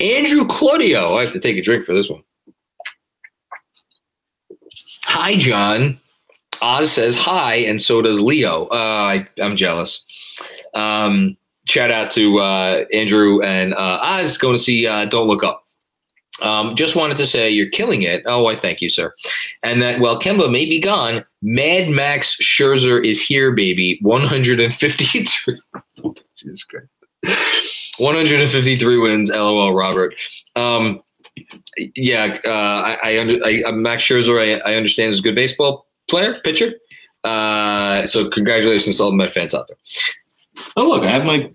Andrew 0.00 0.46
Claudio, 0.46 1.14
I 1.14 1.24
have 1.24 1.32
to 1.34 1.38
take 1.38 1.56
a 1.56 1.62
drink 1.62 1.84
for 1.84 1.94
this 1.94 2.10
one. 2.10 2.24
Hi, 5.04 5.36
John. 5.36 5.99
Oz 6.60 6.92
says 6.92 7.16
hi, 7.16 7.56
and 7.56 7.80
so 7.80 8.02
does 8.02 8.20
Leo. 8.20 8.66
Uh, 8.66 8.74
I, 8.74 9.28
am 9.38 9.56
jealous. 9.56 10.02
Um, 10.74 11.36
shout 11.66 11.90
out 11.90 12.10
to 12.12 12.38
uh, 12.38 12.84
Andrew 12.92 13.40
and 13.42 13.74
uh, 13.74 13.98
Oz 14.02 14.38
going 14.38 14.56
to 14.56 14.62
see 14.62 14.86
uh, 14.86 15.06
Don't 15.06 15.28
Look 15.28 15.42
Up. 15.42 15.64
Um, 16.42 16.74
just 16.74 16.96
wanted 16.96 17.18
to 17.18 17.26
say 17.26 17.50
you're 17.50 17.68
killing 17.68 18.02
it. 18.02 18.22
Oh, 18.26 18.46
I 18.46 18.56
thank 18.56 18.80
you, 18.80 18.88
sir. 18.88 19.14
And 19.62 19.82
that 19.82 20.00
while 20.00 20.18
Kemba 20.18 20.50
may 20.50 20.64
be 20.64 20.80
gone, 20.80 21.24
Mad 21.42 21.88
Max 21.90 22.36
Scherzer 22.40 23.04
is 23.04 23.20
here, 23.20 23.52
baby. 23.52 23.98
153. 24.02 25.58
Jesus 26.38 26.64
Christ. 26.64 26.88
153 27.98 28.98
wins. 28.98 29.30
LOL, 29.30 29.74
Robert. 29.74 30.14
Um, 30.56 31.02
yeah, 31.94 32.38
uh, 32.46 32.48
I, 32.50 32.98
I, 33.02 33.20
under, 33.20 33.44
I, 33.44 33.70
Max 33.72 34.04
Scherzer. 34.04 34.40
I, 34.40 34.60
I 34.70 34.76
understand 34.76 35.10
is 35.10 35.20
good 35.20 35.34
baseball 35.34 35.86
player, 36.10 36.40
pitcher. 36.44 36.72
Uh, 37.24 38.04
so 38.06 38.28
congratulations 38.28 38.96
to 38.96 39.02
all 39.04 39.12
Met 39.12 39.32
fans 39.32 39.54
out 39.54 39.68
there. 39.68 39.76
Oh 40.76 40.86
look, 40.86 41.04
I 41.04 41.10
have 41.10 41.24
my 41.24 41.50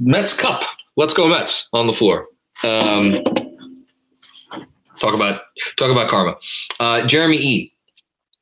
Mets 0.00 0.34
cup. 0.34 0.62
Let's 0.96 1.14
go 1.14 1.28
Mets 1.28 1.68
on 1.72 1.86
the 1.86 1.92
floor. 1.92 2.26
Um, 2.64 3.22
Talk 4.98 5.14
about 5.14 5.42
talk 5.76 5.90
about 5.90 6.10
karma. 6.10 6.36
Uh, 6.80 7.06
Jeremy 7.06 7.36
E. 7.36 7.72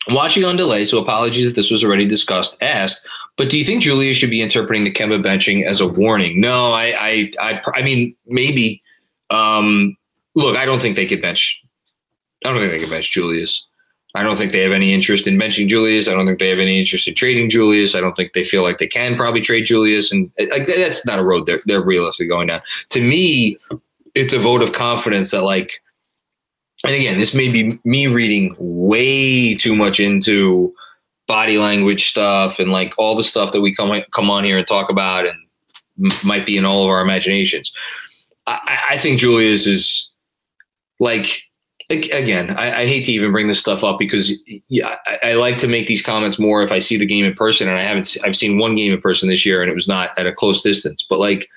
Watching 0.09 0.45
on 0.45 0.57
delay, 0.57 0.85
so 0.85 1.03
apologies 1.03 1.49
if 1.49 1.57
this 1.57 1.71
was 1.71 1.83
already 1.83 2.07
discussed. 2.07 2.57
Asked, 2.61 3.05
but 3.37 3.51
do 3.51 3.59
you 3.59 3.65
think 3.65 3.83
Julia 3.83 4.15
should 4.15 4.31
be 4.31 4.41
interpreting 4.41 4.85
the 4.85 4.93
Kemba 4.93 5.21
benching 5.21 5.67
as 5.67 5.81
a 5.81 5.89
warning? 5.89 6.41
No, 6.41 6.73
I, 6.73 6.95
I, 6.97 7.33
I, 7.41 7.63
I 7.75 7.83
mean, 7.83 8.15
maybe. 8.27 8.83
Um, 9.31 9.97
look, 10.37 10.57
I 10.57 10.65
don't 10.65 10.81
think 10.81 10.95
they 10.95 11.07
could 11.07 11.21
bench. 11.21 11.61
I 12.45 12.51
don't 12.51 12.61
think 12.61 12.71
they 12.71 12.79
could 12.79 12.91
bench 12.91 13.11
Julius. 13.11 13.67
I 14.17 14.23
don't 14.23 14.37
think 14.37 14.53
they 14.53 14.61
have 14.61 14.73
any 14.73 14.93
interest 14.93 15.27
in 15.27 15.39
benching 15.39 15.69
Julius. 15.69 16.09
I 16.09 16.15
don't 16.15 16.27
think 16.27 16.39
they 16.39 16.49
have 16.49 16.59
any 16.59 16.79
interest 16.79 17.07
in 17.07 17.15
trading 17.15 17.51
Julius. 17.51 17.95
I 17.95 18.01
don't 18.01 18.15
think 18.15 18.33
they 18.33 18.45
feel 18.45 18.63
like 18.63 18.79
they 18.79 18.87
can 18.87 19.17
probably 19.17 19.41
trade 19.41 19.67
Julius, 19.67 20.11
and 20.11 20.31
uh, 20.41 20.47
like 20.51 20.67
that's 20.67 21.05
not 21.05 21.19
a 21.19 21.25
road 21.25 21.47
they're 21.47 21.61
they're 21.67 21.85
realistically 21.85 22.29
going 22.29 22.49
down. 22.49 22.63
To 22.91 23.01
me, 23.01 23.59
it's 24.15 24.33
a 24.33 24.39
vote 24.39 24.63
of 24.63 24.73
confidence 24.73 25.31
that 25.31 25.43
like 25.43 25.83
and 26.85 26.95
again, 26.95 27.19
this 27.19 27.35
may 27.35 27.51
be 27.51 27.79
me 27.85 28.07
reading 28.07 28.55
way 28.59 29.55
too 29.55 29.75
much 29.75 29.99
into 29.99 30.75
body 31.27 31.59
language 31.59 32.09
stuff 32.09 32.59
and 32.59 32.71
like 32.71 32.95
all 32.99 33.17
the 33.17 33.25
stuff 33.25 33.53
that 33.53 33.61
we 33.61 33.75
come 33.75 34.03
come 34.13 34.31
on 34.31 34.45
here 34.45 34.59
and 34.59 34.67
talk 34.67 34.91
about 34.91 35.27
and 35.27 36.13
might 36.25 36.47
be 36.47 36.57
in 36.57 36.65
all 36.65 36.85
of 36.85 36.91
our 36.91 37.01
imaginations. 37.01 37.73
I, 38.47 38.79
I 38.91 38.99
think 38.99 39.19
Julius 39.19 39.67
is 39.67 40.11
like 41.01 41.43
again. 41.91 42.51
I, 42.51 42.83
I, 42.83 42.87
hate 42.87 43.05
to 43.05 43.13
even 43.13 43.33
bring 43.33 43.47
this 43.47 43.61
stuff 43.61 43.85
up 43.85 43.99
because 43.99 44.33
yeah, 44.69 44.97
I, 45.07 45.31
I, 45.31 45.35
like 45.35 45.59
to 45.59 45.69
make 45.69 45.87
these 45.87 46.03
comments 46.05 46.39
more 46.39 46.63
if 46.63 46.73
I 46.73 46.81
see 46.81 46.97
the 46.97 47.07
game 47.07 47.25
in 47.25 47.35
person, 47.35 47.69
and 47.69 47.79
I 47.79 47.83
haven't. 47.83 48.17
I've 48.25 48.37
seen 48.37 48.59
one 48.59 48.75
game 48.75 48.93
in 48.93 49.01
person 49.01 49.29
this 49.29 49.47
year, 49.47 49.63
and 49.63 49.71
it 49.71 49.75
was 49.75 49.89
not 49.89 50.11
at 50.19 50.27
a 50.27 50.33
close 50.33 50.63
distance. 50.63 51.07
But 51.09 51.21
like, 51.21 51.49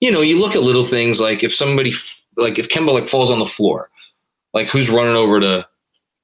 you 0.00 0.10
know, 0.10 0.20
you 0.20 0.38
look 0.38 0.54
at 0.54 0.62
little 0.62 0.84
things 0.84 1.20
like 1.20 1.42
if 1.42 1.54
somebody 1.54 1.92
like 2.36 2.58
if 2.58 2.68
Kemba 2.68 2.92
like 2.92 3.08
falls 3.08 3.30
on 3.30 3.38
the 3.38 3.46
floor 3.46 3.90
like 4.54 4.68
who's 4.68 4.90
running 4.90 5.16
over 5.16 5.40
to 5.40 5.66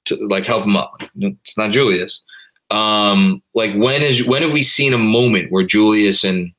to 0.07 0.17
like 0.29 0.45
help 0.45 0.65
him 0.65 0.77
up? 0.77 1.03
It's 1.17 1.57
not 1.57 1.73
Julius. 1.73 2.23
Um, 2.71 3.43
like 3.55 3.75
when 3.75 4.03
is 4.03 4.27
when 4.27 4.43
have 4.43 4.53
we 4.53 4.63
seen 4.63 4.93
a 4.93 4.99
moment 4.99 5.51
where 5.51 5.65
Julius 5.65 6.25
and 6.25 6.53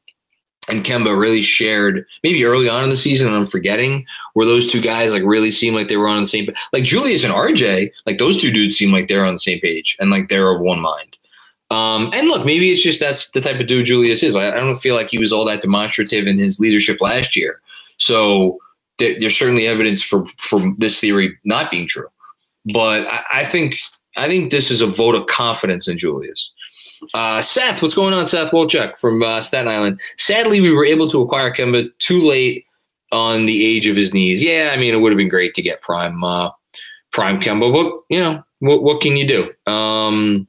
and 0.69 0.85
Kemba 0.85 1.17
really 1.19 1.41
shared 1.41 2.05
maybe 2.23 2.43
early 2.43 2.69
on 2.69 2.83
in 2.83 2.89
the 2.89 2.95
season, 2.95 3.27
and 3.27 3.35
I'm 3.35 3.45
forgetting 3.45 4.05
where 4.33 4.45
those 4.45 4.71
two 4.71 4.81
guys 4.81 5.11
like 5.11 5.23
really 5.23 5.51
seemed 5.51 5.75
like 5.75 5.87
they 5.87 5.97
were 5.97 6.07
on 6.07 6.21
the 6.21 6.27
same 6.27 6.47
like 6.73 6.83
Julius 6.83 7.23
and 7.23 7.33
RJ, 7.33 7.91
like 8.05 8.17
those 8.17 8.41
two 8.41 8.51
dudes 8.51 8.75
seem 8.75 8.91
like 8.91 9.07
they're 9.07 9.25
on 9.25 9.33
the 9.33 9.39
same 9.39 9.59
page 9.59 9.97
and 9.99 10.09
like 10.09 10.29
they're 10.29 10.49
of 10.49 10.61
one 10.61 10.79
mind. 10.79 11.17
Um, 11.71 12.09
and 12.13 12.27
look, 12.27 12.45
maybe 12.45 12.71
it's 12.71 12.81
just 12.81 12.99
that's 12.99 13.29
the 13.31 13.41
type 13.41 13.59
of 13.59 13.67
dude 13.67 13.85
Julius 13.85 14.23
is. 14.23 14.35
I, 14.35 14.47
I 14.47 14.55
don't 14.55 14.77
feel 14.77 14.95
like 14.95 15.09
he 15.09 15.19
was 15.19 15.31
all 15.31 15.45
that 15.45 15.61
demonstrative 15.61 16.27
in 16.27 16.37
his 16.37 16.59
leadership 16.59 16.99
last 16.99 17.35
year. 17.35 17.61
So 17.97 18.57
th- 18.97 19.19
there's 19.19 19.37
certainly 19.37 19.67
evidence 19.67 20.01
for 20.01 20.25
for 20.37 20.61
this 20.77 20.99
theory 20.99 21.37
not 21.43 21.69
being 21.69 21.87
true. 21.87 22.07
But 22.73 23.07
I, 23.07 23.23
I 23.33 23.45
think 23.45 23.75
I 24.17 24.27
think 24.27 24.51
this 24.51 24.71
is 24.71 24.81
a 24.81 24.87
vote 24.87 25.15
of 25.15 25.27
confidence 25.27 25.87
in 25.87 25.97
Julius. 25.97 26.51
Uh, 27.13 27.41
Seth, 27.41 27.81
what's 27.81 27.93
going 27.93 28.13
on, 28.13 28.25
Seth 28.25 28.51
Wolchuk 28.51 28.97
from 28.97 29.23
uh, 29.23 29.41
Staten 29.41 29.71
Island? 29.71 29.99
Sadly, 30.17 30.61
we 30.61 30.71
were 30.71 30.85
able 30.85 31.07
to 31.09 31.21
acquire 31.21 31.51
Kemba 31.53 31.89
too 31.99 32.21
late 32.21 32.65
on 33.11 33.45
the 33.45 33.65
age 33.65 33.87
of 33.87 33.95
his 33.95 34.13
knees. 34.13 34.43
Yeah, 34.43 34.71
I 34.73 34.77
mean, 34.77 34.93
it 34.93 34.97
would 34.97 35.11
have 35.11 35.17
been 35.17 35.29
great 35.29 35.55
to 35.55 35.61
get 35.61 35.81
prime, 35.81 36.23
uh, 36.23 36.51
prime 37.11 37.39
Kemba, 37.39 37.73
but 37.73 38.03
you 38.09 38.19
know, 38.19 38.43
what, 38.59 38.83
what 38.83 39.01
can 39.01 39.15
you 39.15 39.27
do? 39.27 39.71
Um, 39.71 40.47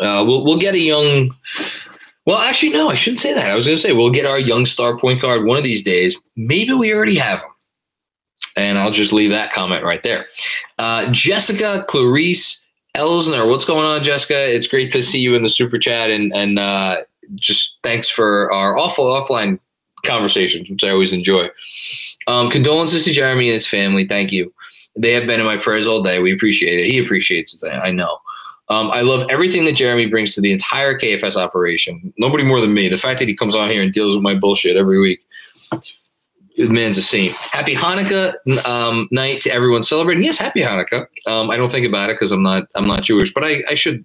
uh, 0.00 0.24
we'll 0.26 0.44
we'll 0.44 0.58
get 0.58 0.74
a 0.74 0.78
young. 0.78 1.34
Well, 2.24 2.38
actually, 2.38 2.72
no, 2.72 2.90
I 2.90 2.94
shouldn't 2.94 3.20
say 3.20 3.34
that. 3.34 3.50
I 3.50 3.54
was 3.54 3.66
going 3.66 3.78
to 3.78 3.82
say 3.82 3.92
we'll 3.92 4.10
get 4.10 4.26
our 4.26 4.38
young 4.38 4.66
star 4.66 4.96
point 4.98 5.22
guard 5.22 5.44
one 5.44 5.56
of 5.56 5.64
these 5.64 5.82
days. 5.82 6.16
Maybe 6.36 6.72
we 6.72 6.92
already 6.94 7.16
have 7.16 7.40
him, 7.40 7.50
and 8.56 8.78
I'll 8.78 8.90
just 8.90 9.12
leave 9.12 9.30
that 9.30 9.52
comment 9.52 9.82
right 9.82 10.02
there. 10.02 10.26
Uh, 10.78 11.10
Jessica 11.10 11.84
Clarice 11.88 12.64
Elsner, 12.96 13.48
what's 13.48 13.64
going 13.64 13.84
on, 13.84 14.02
Jessica? 14.02 14.52
It's 14.52 14.66
great 14.66 14.90
to 14.92 15.02
see 15.02 15.20
you 15.20 15.34
in 15.34 15.42
the 15.42 15.48
super 15.48 15.78
chat, 15.78 16.10
and 16.10 16.32
and 16.34 16.58
uh, 16.58 16.98
just 17.34 17.78
thanks 17.82 18.08
for 18.08 18.52
our 18.52 18.76
awful 18.78 19.06
offline 19.06 19.58
conversations, 20.04 20.68
which 20.68 20.84
I 20.84 20.90
always 20.90 21.12
enjoy. 21.12 21.48
Um, 22.26 22.50
condolences 22.50 23.04
to 23.04 23.12
Jeremy 23.12 23.48
and 23.48 23.54
his 23.54 23.66
family. 23.66 24.06
Thank 24.06 24.32
you. 24.32 24.52
They 24.96 25.12
have 25.12 25.26
been 25.26 25.40
in 25.40 25.46
my 25.46 25.56
prayers 25.56 25.86
all 25.86 26.02
day. 26.02 26.20
We 26.20 26.32
appreciate 26.32 26.80
it. 26.80 26.90
He 26.90 26.98
appreciates 26.98 27.62
it. 27.62 27.68
I 27.68 27.90
know. 27.90 28.18
Um, 28.70 28.90
I 28.90 29.00
love 29.00 29.24
everything 29.30 29.64
that 29.64 29.76
Jeremy 29.76 30.06
brings 30.06 30.34
to 30.34 30.40
the 30.40 30.52
entire 30.52 30.98
KFS 30.98 31.36
operation. 31.36 32.12
Nobody 32.18 32.44
more 32.44 32.60
than 32.60 32.74
me. 32.74 32.88
The 32.88 32.98
fact 32.98 33.18
that 33.20 33.28
he 33.28 33.34
comes 33.34 33.54
on 33.54 33.70
here 33.70 33.82
and 33.82 33.92
deals 33.92 34.14
with 34.14 34.22
my 34.22 34.34
bullshit 34.34 34.76
every 34.76 34.98
week 34.98 35.24
man's 36.58 36.98
a 36.98 37.02
saint. 37.02 37.32
Happy 37.34 37.74
Hanukkah 37.74 38.34
um, 38.66 39.08
night 39.10 39.40
to 39.42 39.50
everyone 39.50 39.82
celebrating. 39.82 40.24
Yes, 40.24 40.38
happy 40.38 40.60
Hanukkah. 40.60 41.06
Um, 41.26 41.50
I 41.50 41.56
don't 41.56 41.70
think 41.70 41.86
about 41.86 42.10
it 42.10 42.14
because 42.14 42.32
I'm 42.32 42.42
not 42.42 42.68
I'm 42.74 42.86
not 42.86 43.02
Jewish, 43.02 43.32
but 43.32 43.44
I, 43.44 43.62
I 43.68 43.74
should 43.74 44.04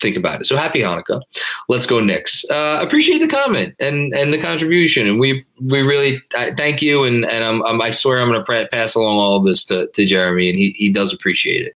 think 0.00 0.16
about 0.16 0.40
it. 0.40 0.44
So 0.44 0.56
happy 0.56 0.80
Hanukkah. 0.80 1.22
Let's 1.68 1.86
go 1.86 2.00
Knicks. 2.00 2.44
Uh, 2.50 2.80
appreciate 2.82 3.18
the 3.18 3.28
comment 3.28 3.74
and 3.78 4.12
and 4.12 4.32
the 4.32 4.40
contribution, 4.40 5.06
and 5.06 5.20
we 5.20 5.44
we 5.70 5.82
really 5.82 6.20
thank 6.56 6.82
you. 6.82 7.04
And 7.04 7.24
and 7.24 7.44
I'm, 7.44 7.62
I'm, 7.62 7.80
i 7.80 7.90
swear 7.90 8.20
I'm 8.20 8.28
going 8.28 8.44
to 8.44 8.68
pass 8.70 8.94
along 8.94 9.16
all 9.16 9.36
of 9.36 9.46
this 9.46 9.64
to 9.66 9.88
to 9.88 10.04
Jeremy, 10.04 10.50
and 10.50 10.58
he 10.58 10.70
he 10.76 10.90
does 10.90 11.12
appreciate 11.12 11.66
it. 11.66 11.76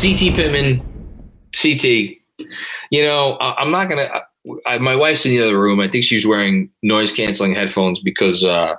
CT 0.00 0.34
Pittman, 0.34 0.80
CT. 1.60 1.84
You 2.90 3.02
know, 3.02 3.36
I, 3.40 3.62
am 3.62 3.70
not 3.70 3.88
gonna. 3.88 4.08
I, 4.66 4.78
my 4.78 4.96
wife's 4.96 5.24
in 5.26 5.32
the 5.32 5.42
other 5.42 5.60
room. 5.60 5.80
I 5.80 5.88
think 5.88 6.04
she's 6.04 6.26
wearing 6.26 6.70
noise 6.82 7.12
canceling 7.12 7.54
headphones 7.54 8.00
because 8.00 8.44
uh, 8.44 8.76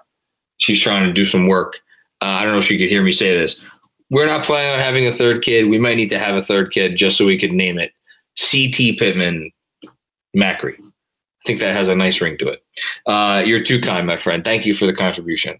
she's 0.57 0.79
trying 0.79 1.05
to 1.05 1.13
do 1.13 1.23
some 1.23 1.47
work. 1.47 1.77
Uh, 2.21 2.25
I 2.25 2.43
don't 2.43 2.53
know 2.53 2.59
if 2.59 2.65
she 2.65 2.77
could 2.77 2.89
hear 2.89 3.03
me 3.03 3.11
say 3.11 3.37
this. 3.37 3.59
We're 4.09 4.25
not 4.25 4.43
planning 4.43 4.73
on 4.73 4.79
having 4.79 5.07
a 5.07 5.11
third 5.11 5.43
kid. 5.43 5.69
We 5.69 5.79
might 5.79 5.95
need 5.95 6.09
to 6.09 6.19
have 6.19 6.35
a 6.35 6.43
third 6.43 6.71
kid 6.71 6.95
just 6.95 7.17
so 7.17 7.25
we 7.25 7.37
could 7.37 7.51
name 7.51 7.77
it 7.77 7.93
CT 8.39 8.97
Pittman 8.97 9.51
Macri. 10.35 10.75
I 10.79 11.47
think 11.47 11.59
that 11.59 11.75
has 11.75 11.89
a 11.89 11.95
nice 11.95 12.21
ring 12.21 12.37
to 12.37 12.49
it. 12.49 12.63
Uh, 13.05 13.43
you're 13.45 13.63
too 13.63 13.81
kind, 13.81 14.07
my 14.07 14.17
friend. 14.17 14.43
Thank 14.43 14.65
you 14.65 14.73
for 14.73 14.85
the 14.85 14.93
contribution. 14.93 15.59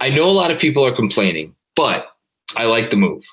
I 0.00 0.10
know 0.10 0.28
a 0.28 0.32
lot 0.32 0.50
of 0.50 0.58
people 0.58 0.84
are 0.84 0.94
complaining, 0.94 1.54
but 1.74 2.08
I 2.54 2.66
like 2.66 2.90
the 2.90 2.96
move. 2.96 3.24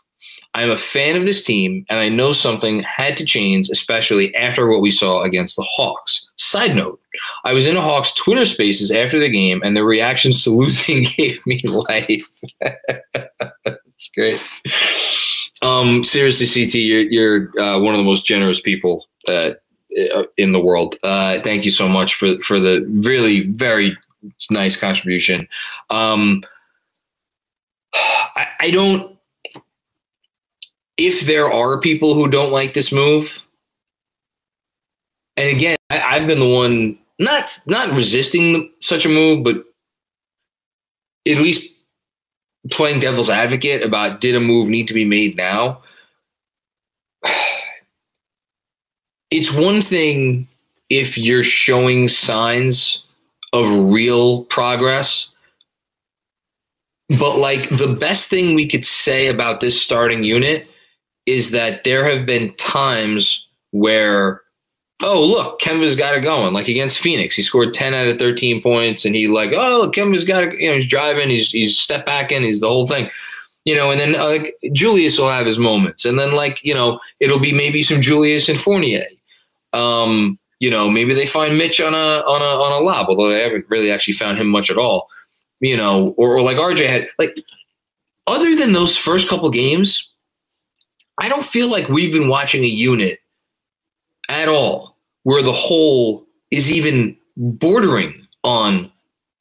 I'm 0.56 0.70
a 0.70 0.78
fan 0.78 1.16
of 1.16 1.26
this 1.26 1.43
team, 1.43 1.86
and 1.89 1.99
I 1.99 2.10
know 2.10 2.32
something 2.32 2.84
had 2.84 3.18
to 3.18 3.26
change, 3.26 3.70
especially 3.70 4.34
after 4.36 4.68
what 4.68 4.82
we 4.82 4.91
saw 4.91 5.24
against 5.24 5.56
the 5.56 5.64
Hawks. 5.64 6.30
Side 6.36 6.76
note, 6.76 7.01
I 7.43 7.54
was 7.54 7.66
in 7.66 7.76
a 7.76 7.82
Hawks 7.82 8.14
Twitter 8.14 8.45
spaces 8.45 8.91
after 8.91 9.20
the 9.20 9.30
game, 9.30 9.62
and 9.64 9.76
the 9.76 9.84
reactions 9.84 10.43
to 10.43 10.49
losing 10.51 11.04
gave 11.04 11.45
me 11.47 11.60
life. 11.64 12.28
That's 12.62 14.10
great. 14.16 14.43
Um, 15.64 16.04
seriously, 16.04 16.45
CT, 16.45 16.76
you're, 16.76 17.01
you're 17.01 17.62
uh, 17.62 17.80
one 17.80 17.95
of 17.95 17.97
the 17.97 18.06
most 18.06 18.26
generous 18.26 18.62
people 18.62 19.08
uh, 19.28 19.51
in 20.38 20.51
the 20.51 20.60
world. 20.60 20.97
Uh, 21.04 21.39
thank 21.41 21.66
you 21.66 21.72
so 21.72 21.88
much 21.88 22.16
for, 22.16 22.38
for 22.41 22.60
the 22.60 22.86
really 23.04 23.47
very 23.51 23.97
nice 24.51 24.78
contribution. 24.78 25.47
Um, 25.89 26.43
I, 27.95 28.47
I 28.60 28.72
don't 28.72 29.12
if 30.97 31.21
there 31.21 31.51
are 31.51 31.79
people 31.79 32.13
who 32.13 32.27
don't 32.29 32.51
like 32.51 32.73
this 32.73 32.91
move, 32.91 33.43
and 35.35 35.49
again, 35.49 35.77
I, 35.89 36.19
have 36.19 36.27
been 36.27 36.39
the 36.39 36.53
one 36.53 36.97
not 37.19 37.59
not 37.65 37.93
resisting 37.93 38.71
such 38.79 39.05
a 39.05 39.09
move, 39.09 39.43
but 39.43 39.63
at 41.27 41.37
least 41.37 41.71
playing 42.71 42.99
devil's 42.99 43.29
advocate 43.29 43.83
about 43.83 44.21
did 44.21 44.35
a 44.35 44.39
move 44.39 44.69
need 44.69 44.87
to 44.87 44.93
be 44.93 45.05
made 45.05 45.35
now. 45.35 45.81
It's 49.31 49.51
one 49.51 49.81
thing 49.81 50.47
if 50.91 51.17
you're 51.17 51.41
showing 51.41 52.07
signs 52.07 53.01
of 53.51 53.91
real 53.91 54.43
progress. 54.45 55.29
But 57.09 57.37
like 57.37 57.67
the 57.69 57.95
best 57.99 58.29
thing 58.29 58.53
we 58.53 58.67
could 58.67 58.85
say 58.85 59.25
about 59.25 59.59
this 59.59 59.81
starting 59.81 60.21
unit 60.21 60.67
is 61.26 61.51
that 61.51 61.84
there 61.84 62.05
have 62.05 62.26
been 62.26 62.53
times 62.55 63.47
where, 63.71 64.41
oh, 65.01 65.26
look, 65.26 65.59
Kemba's 65.59 65.95
got 65.95 66.15
it 66.15 66.21
going. 66.21 66.53
Like 66.53 66.67
against 66.67 66.99
Phoenix, 66.99 67.36
he 67.36 67.41
scored 67.41 67.74
10 67.74 67.93
out 67.93 68.07
of 68.07 68.17
13 68.17 68.61
points, 68.61 69.05
and 69.05 69.15
he 69.15 69.28
like, 69.28 69.51
oh, 69.53 69.91
Kemba's 69.93 70.26
got 70.26 70.43
it. 70.43 70.59
You 70.59 70.69
know, 70.69 70.76
he's 70.76 70.88
driving, 70.88 71.30
he's 71.30 71.49
he's 71.49 71.78
step 71.78 72.05
back 72.05 72.32
in, 72.32 72.43
he's 72.43 72.59
the 72.59 72.67
whole 72.67 72.88
thing. 72.88 73.09
You 73.65 73.76
know, 73.76 73.91
and 73.91 73.99
then 73.99 74.15
uh, 74.15 74.26
like 74.26 74.55
Julius 74.74 75.17
will 75.17 75.30
have 75.30 75.45
his 75.45 75.57
moments, 75.57 76.03
and 76.03 76.19
then 76.19 76.34
like 76.34 76.59
you 76.63 76.74
know, 76.74 76.99
it'll 77.21 77.39
be 77.39 77.53
maybe 77.53 77.82
some 77.82 78.01
Julius 78.01 78.49
and 78.49 78.59
Fournier. 78.59 79.03
Um, 79.71 80.38
you 80.59 80.69
know, 80.69 80.89
maybe 80.89 81.13
they 81.13 81.26
find 81.26 81.57
Mitch 81.57 81.80
on 81.80 81.93
a 81.93 81.97
on 82.28 82.41
a 82.41 82.45
on 82.45 82.71
a 82.74 82.84
lob, 82.84 83.07
although 83.07 83.30
they 83.30 83.41
haven't 83.41 83.65
really 83.69 83.89
actually 83.89 84.15
found 84.15 84.38
him 84.38 84.47
much 84.47 84.69
at 84.69 84.78
all. 84.78 85.09
You 85.61 85.78
know, 85.78 86.13
or, 86.17 86.36
or 86.36 86.41
like 86.41 86.57
RJ 86.57 86.89
had 86.89 87.07
like 87.17 87.38
other 88.28 88.53
than 88.55 88.74
those 88.74 88.97
first 88.97 89.30
couple 89.30 89.49
games, 89.49 90.09
I 91.20 91.30
don't 91.30 91.45
feel 91.45 91.70
like 91.70 91.89
we've 91.89 92.14
been 92.14 92.28
watching 92.28 92.64
a 92.64 92.68
unit 92.68 93.20
at 94.30 94.49
all 94.49 94.97
where 95.24 95.41
the 95.43 95.53
whole 95.53 96.26
is 96.51 96.72
even 96.72 97.16
bordering 97.38 98.28
on 98.43 98.91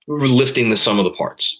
lifting 0.06 0.70
the 0.70 0.76
sum 0.76 0.98
of 0.98 1.04
the 1.04 1.12
parts. 1.12 1.58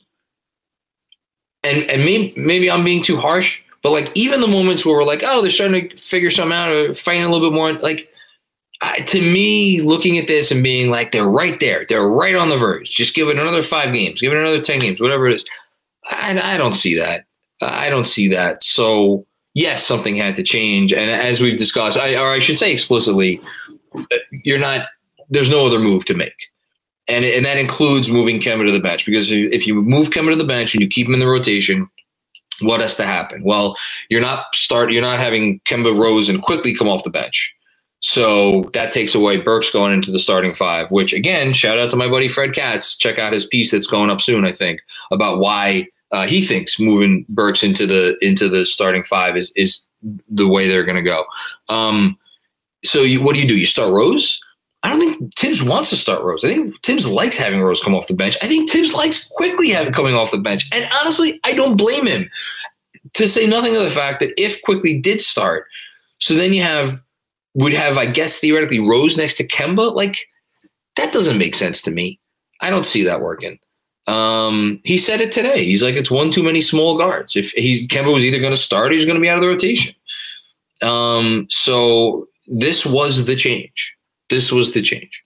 And 1.65 1.83
and 1.91 2.05
maybe 2.05 2.35
maybe 2.37 2.71
I'm 2.71 2.85
being 2.85 3.03
too 3.03 3.17
harsh, 3.17 3.63
but 3.83 3.93
like 3.93 4.11
even 4.15 4.41
the 4.41 4.49
moments 4.49 4.85
where 4.85 4.97
we're 4.97 5.05
like, 5.05 5.23
oh, 5.25 5.41
they're 5.41 5.51
starting 5.51 5.91
to 5.91 5.97
figure 5.97 6.31
something 6.31 6.57
out 6.57 6.71
or 6.71 6.95
fighting 6.95 7.25
a 7.25 7.29
little 7.31 7.49
bit 7.49 7.55
more, 7.55 7.73
like 7.75 8.09
I, 8.81 8.99
to 9.01 9.21
me, 9.21 9.81
looking 9.81 10.19
at 10.19 10.27
this 10.27 10.51
and 10.51 10.63
being 10.63 10.91
like 10.91 11.13
they're 11.13 11.29
right 11.29 11.59
there, 11.61 11.87
they're 11.89 12.09
right 12.09 12.35
on 12.35 12.49
the 12.49 12.57
verge. 12.57 12.91
Just 12.91 13.15
give 13.15 13.29
it 13.29 13.39
another 13.39 13.63
five 13.63 13.95
games, 13.95 14.21
give 14.21 14.33
it 14.33 14.39
another 14.39 14.61
ten 14.61 14.81
games, 14.81 15.01
whatever 15.01 15.27
it 15.27 15.35
is. 15.35 15.45
I, 16.05 16.55
I 16.55 16.57
don't 16.57 16.75
see 16.75 16.99
that. 16.99 17.27
I 17.61 17.89
don't 17.91 18.09
see 18.09 18.27
that. 18.29 18.65
So 18.65 19.25
yes, 19.55 19.85
something 19.85 20.17
had 20.17 20.37
to 20.37 20.43
change. 20.43 20.93
And 20.93 21.11
as 21.11 21.41
we've 21.41 21.59
discussed, 21.59 21.99
I, 21.99 22.17
or 22.17 22.31
I 22.31 22.39
should 22.39 22.59
say 22.59 22.73
explicitly, 22.73 23.41
uh, 23.95 24.05
you're 24.31 24.59
not. 24.59 24.89
There's 25.31 25.51
no 25.51 25.67
other 25.67 25.79
move 25.79 26.05
to 26.07 26.15
make, 26.15 26.35
and 27.09 27.25
and 27.25 27.45
that 27.47 27.59
includes 27.59 28.11
moving 28.11 28.41
Kemba 28.41 28.67
to 28.67 28.73
the 28.73 28.81
bench 28.81 29.07
because 29.07 29.31
if 29.33 29.67
you 29.67 29.81
move 29.81 30.11
Kemba 30.11 30.31
to 30.31 30.37
the 30.37 30.45
bench 30.45 30.75
and 30.75 30.83
you 30.83 30.89
keep 30.89 31.07
him 31.07 31.15
in 31.15 31.21
the 31.21 31.27
rotation, 31.27 31.89
what 32.61 32.81
has 32.81 32.97
to 32.97 33.07
happen? 33.07 33.43
Well, 33.43 33.77
you're 34.09 34.21
not 34.21 34.55
start. 34.55 34.93
You're 34.93 35.03
not 35.03 35.19
having 35.19 35.61
Kemba 35.61 35.97
Rose 35.97 36.29
and 36.29 36.43
Quickley 36.43 36.75
come 36.75 36.89
off 36.89 37.05
the 37.05 37.11
bench. 37.11 37.55
So 38.01 38.65
that 38.73 38.91
takes 38.91 39.15
away 39.15 39.37
Burks 39.37 39.71
going 39.71 39.93
into 39.93 40.11
the 40.11 40.19
starting 40.19 40.53
five, 40.53 40.91
which 40.91 41.13
again, 41.13 41.53
shout 41.53 41.79
out 41.79 41.89
to 41.91 41.97
my 41.97 42.09
buddy 42.09 42.27
Fred 42.27 42.53
Katz. 42.53 42.97
Check 42.97 43.19
out 43.19 43.33
his 43.33 43.47
piece 43.47 43.71
that's 43.71 43.87
going 43.87 44.11
up 44.11 44.21
soon, 44.21 44.45
I 44.45 44.53
think, 44.53 44.81
about 45.13 45.39
why 45.39 45.87
uh, 46.13 46.27
he 46.27 46.45
thinks 46.45 46.79
moving 46.79 47.25
Burks 47.29 47.63
into 47.63 47.87
the 47.87 48.17
into 48.25 48.49
the 48.49 48.67
starting 48.67 49.05
five 49.05 49.37
is 49.37 49.53
is 49.57 49.87
the 50.29 50.47
way 50.47 50.69
they're 50.69 50.85
going 50.85 50.97
to 50.97 51.03
go. 51.03 51.25
Um, 51.69 52.19
so 52.85 53.03
you, 53.03 53.23
what 53.23 53.35
do 53.35 53.41
you 53.41 53.49
do? 53.49 53.57
You 53.57 53.67
start 53.67 53.93
Rose? 53.93 54.41
I 54.83 54.91
don't 54.91 54.99
think 54.99 55.37
Thibs 55.37 55.63
wants 55.63 55.91
to 55.91 55.97
start 55.97 56.23
Rose. 56.25 56.45
I 56.45 56.49
think 56.49 56.83
Thibs 56.83 57.07
likes 57.07 57.39
having 57.39 57.63
Rose 57.63 57.81
come 57.81 57.95
off 57.95 58.09
the 58.09 58.15
bench. 58.15 58.37
I 58.43 58.49
think 58.49 58.69
Thibs 58.69 58.93
likes 58.93 59.29
Quickley 59.37 59.71
having 59.71 59.93
coming 59.93 60.15
off 60.15 60.33
the 60.33 60.39
bench. 60.39 60.69
And 60.73 60.89
honestly, 61.01 61.39
I 61.45 61.53
don't 61.53 61.77
blame 61.77 62.07
him. 62.07 62.29
To 63.15 63.29
say 63.29 63.47
nothing 63.47 63.77
of 63.77 63.83
the 63.83 63.91
fact 63.91 64.21
that 64.21 64.33
if 64.41 64.61
Quickley 64.63 64.99
did 64.99 65.21
start, 65.21 65.67
so 66.19 66.35
then 66.35 66.53
you 66.53 66.63
have 66.63 67.01
would 67.55 67.73
have, 67.73 67.99
I 67.99 68.07
guess, 68.07 68.39
theoretically 68.39 68.81
Rose 68.81 69.17
next 69.17 69.35
to 69.37 69.47
Kemba. 69.47 69.95
Like 69.95 70.27
that 70.97 71.13
doesn't 71.13 71.39
make 71.39 71.55
sense 71.55 71.83
to 71.83 71.91
me. 71.91 72.19
I 72.61 72.71
don't 72.71 72.87
see 72.87 73.03
that 73.05 73.21
working. 73.21 73.59
Um, 74.07 74.81
he 74.85 74.97
said 74.97 75.21
it 75.21 75.33
today. 75.33 75.65
He's 75.65 75.83
like, 75.83 75.95
it's 75.95 76.11
one 76.11 76.31
too 76.31 76.43
many 76.43 76.61
small 76.61 76.99
guards. 76.99 77.37
If 77.37 77.53
he's 77.53 77.87
Kemba 77.87 78.13
was 78.13 78.25
either 78.25 78.41
going 78.41 78.53
to 78.53 78.57
start 78.57 78.91
or 78.91 78.95
he's 78.95 79.05
going 79.05 79.17
to 79.17 79.21
be 79.21 79.29
out 79.29 79.39
of 79.39 79.43
the 79.43 79.49
rotation. 79.49 79.95
Um, 80.83 81.47
so 81.51 82.29
this 82.49 82.85
was 82.85 83.27
the 83.27 83.37
change. 83.37 83.97
This 84.31 84.51
was 84.51 84.73
the 84.73 84.83
change. 84.83 85.23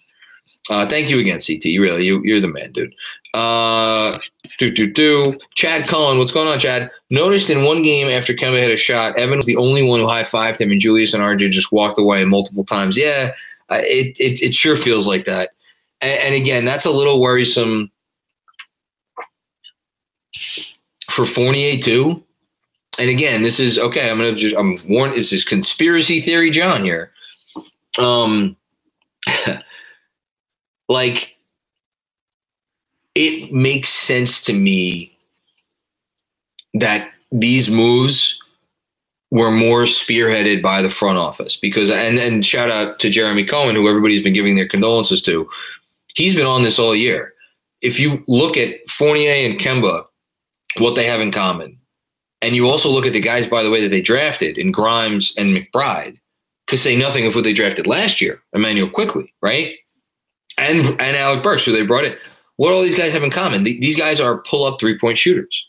Uh, 0.69 0.87
thank 0.87 1.09
you 1.09 1.19
again, 1.19 1.39
CT. 1.39 1.65
Really, 1.65 2.05
you, 2.05 2.21
you're 2.25 2.41
the 2.41 2.49
man, 2.49 2.73
dude. 2.73 2.95
Uh, 3.35 4.13
do 4.59 4.71
do 4.71 4.91
do. 4.91 5.39
Chad 5.55 5.87
Cullen, 5.87 6.19
what's 6.19 6.33
going 6.33 6.49
on, 6.49 6.59
Chad? 6.59 6.91
Noticed 7.11 7.51
in 7.51 7.63
one 7.63 7.83
game 7.83 8.09
after 8.09 8.33
Kemba 8.33 8.59
hit 8.59 8.71
a 8.71 8.77
shot, 8.77 9.17
Evan 9.17 9.37
was 9.37 9.47
the 9.47 9.57
only 9.57 9.83
one 9.83 10.01
who 10.01 10.07
high 10.07 10.23
fived 10.23 10.61
him, 10.61 10.71
and 10.71 10.81
Julius 10.81 11.15
and 11.15 11.23
RJ 11.23 11.51
just 11.51 11.71
walked 11.71 11.99
away 11.99 12.25
multiple 12.25 12.65
times. 12.65 12.99
Yeah, 12.99 13.33
it, 13.71 14.17
it 14.19 14.43
it 14.43 14.55
sure 14.55 14.77
feels 14.77 15.07
like 15.07 15.25
that. 15.27 15.51
And, 16.01 16.21
and 16.21 16.35
again, 16.35 16.65
that's 16.65 16.85
a 16.85 16.91
little 16.91 17.21
worrisome 17.21 17.91
for 21.17 21.25
Fournier 21.25 21.79
too. 21.79 22.23
And 22.99 23.09
again, 23.09 23.43
this 23.43 23.59
is 23.59 23.79
okay. 23.79 24.11
I'm 24.11 24.19
gonna 24.19 24.35
just 24.35 24.55
I'm 24.55 24.77
warn. 24.87 25.11
This 25.17 25.33
is 25.33 25.45
conspiracy 25.45 26.21
theory, 26.21 26.51
John 26.51 26.85
here. 26.85 27.11
Um, 27.99 28.57
like 30.89 31.37
it 33.15 33.51
makes 33.51 33.89
sense 33.89 34.43
to 34.43 34.53
me 34.53 35.17
that 36.75 37.11
these 37.33 37.71
moves 37.71 38.39
were 39.31 39.51
more 39.51 39.83
spearheaded 39.85 40.63
by 40.63 40.83
the 40.83 40.91
front 40.91 41.17
office 41.17 41.57
because 41.57 41.91
and 41.91 42.19
and 42.19 42.45
shout 42.45 42.71
out 42.71 42.99
to 43.01 43.09
Jeremy 43.09 43.47
Cohen, 43.47 43.75
who 43.75 43.89
everybody's 43.89 44.23
been 44.23 44.35
giving 44.35 44.57
their 44.57 44.69
condolences 44.69 45.23
to. 45.23 45.49
He's 46.15 46.37
been 46.37 46.47
on 46.47 46.63
this 46.63 46.79
all 46.79 46.95
year. 46.95 47.33
If 47.81 47.99
you 47.99 48.23
look 48.27 48.57
at 48.57 48.89
Fournier 48.89 49.33
and 49.33 49.59
Kemba, 49.59 50.07
what 50.81 50.95
they 50.95 51.07
have 51.07 51.21
in 51.21 51.33
common, 51.33 51.79
and 52.43 52.55
you 52.55 52.69
also 52.69 52.89
look 52.89 53.07
at 53.07 53.13
the 53.13 53.21
guys, 53.21 53.47
by 53.47 53.63
the 53.63 53.71
way, 53.71 53.81
that 53.81 53.89
they 53.89 54.03
drafted 54.03 54.59
in 54.59 54.73
Grimes 54.73 55.35
and 55.37 55.49
McBride, 55.49 56.19
to 56.67 56.77
say 56.77 56.97
nothing 56.97 57.27
of 57.27 57.35
what 57.35 57.45
they 57.45 57.53
drafted 57.53 57.87
last 57.87 58.21
year, 58.21 58.43
Immanuel 58.53 58.91
Quickley, 58.91 59.33
right? 59.43 59.77
And 60.59 60.87
and 61.01 61.17
Alec 61.17 61.43
Burks, 61.43 61.65
who 61.65 61.73
they 61.73 61.85
brought 61.85 62.05
in. 62.05 62.17
What 62.57 62.73
all 62.73 62.83
these 62.83 62.97
guys 62.97 63.13
have 63.13 63.23
in 63.23 63.31
common? 63.31 63.65
These 63.65 63.97
guys 63.97 64.19
are 64.19 64.39
pull 64.39 64.65
up 64.65 64.81
three 64.81 64.99
point 64.99 65.19
shooters. 65.19 65.67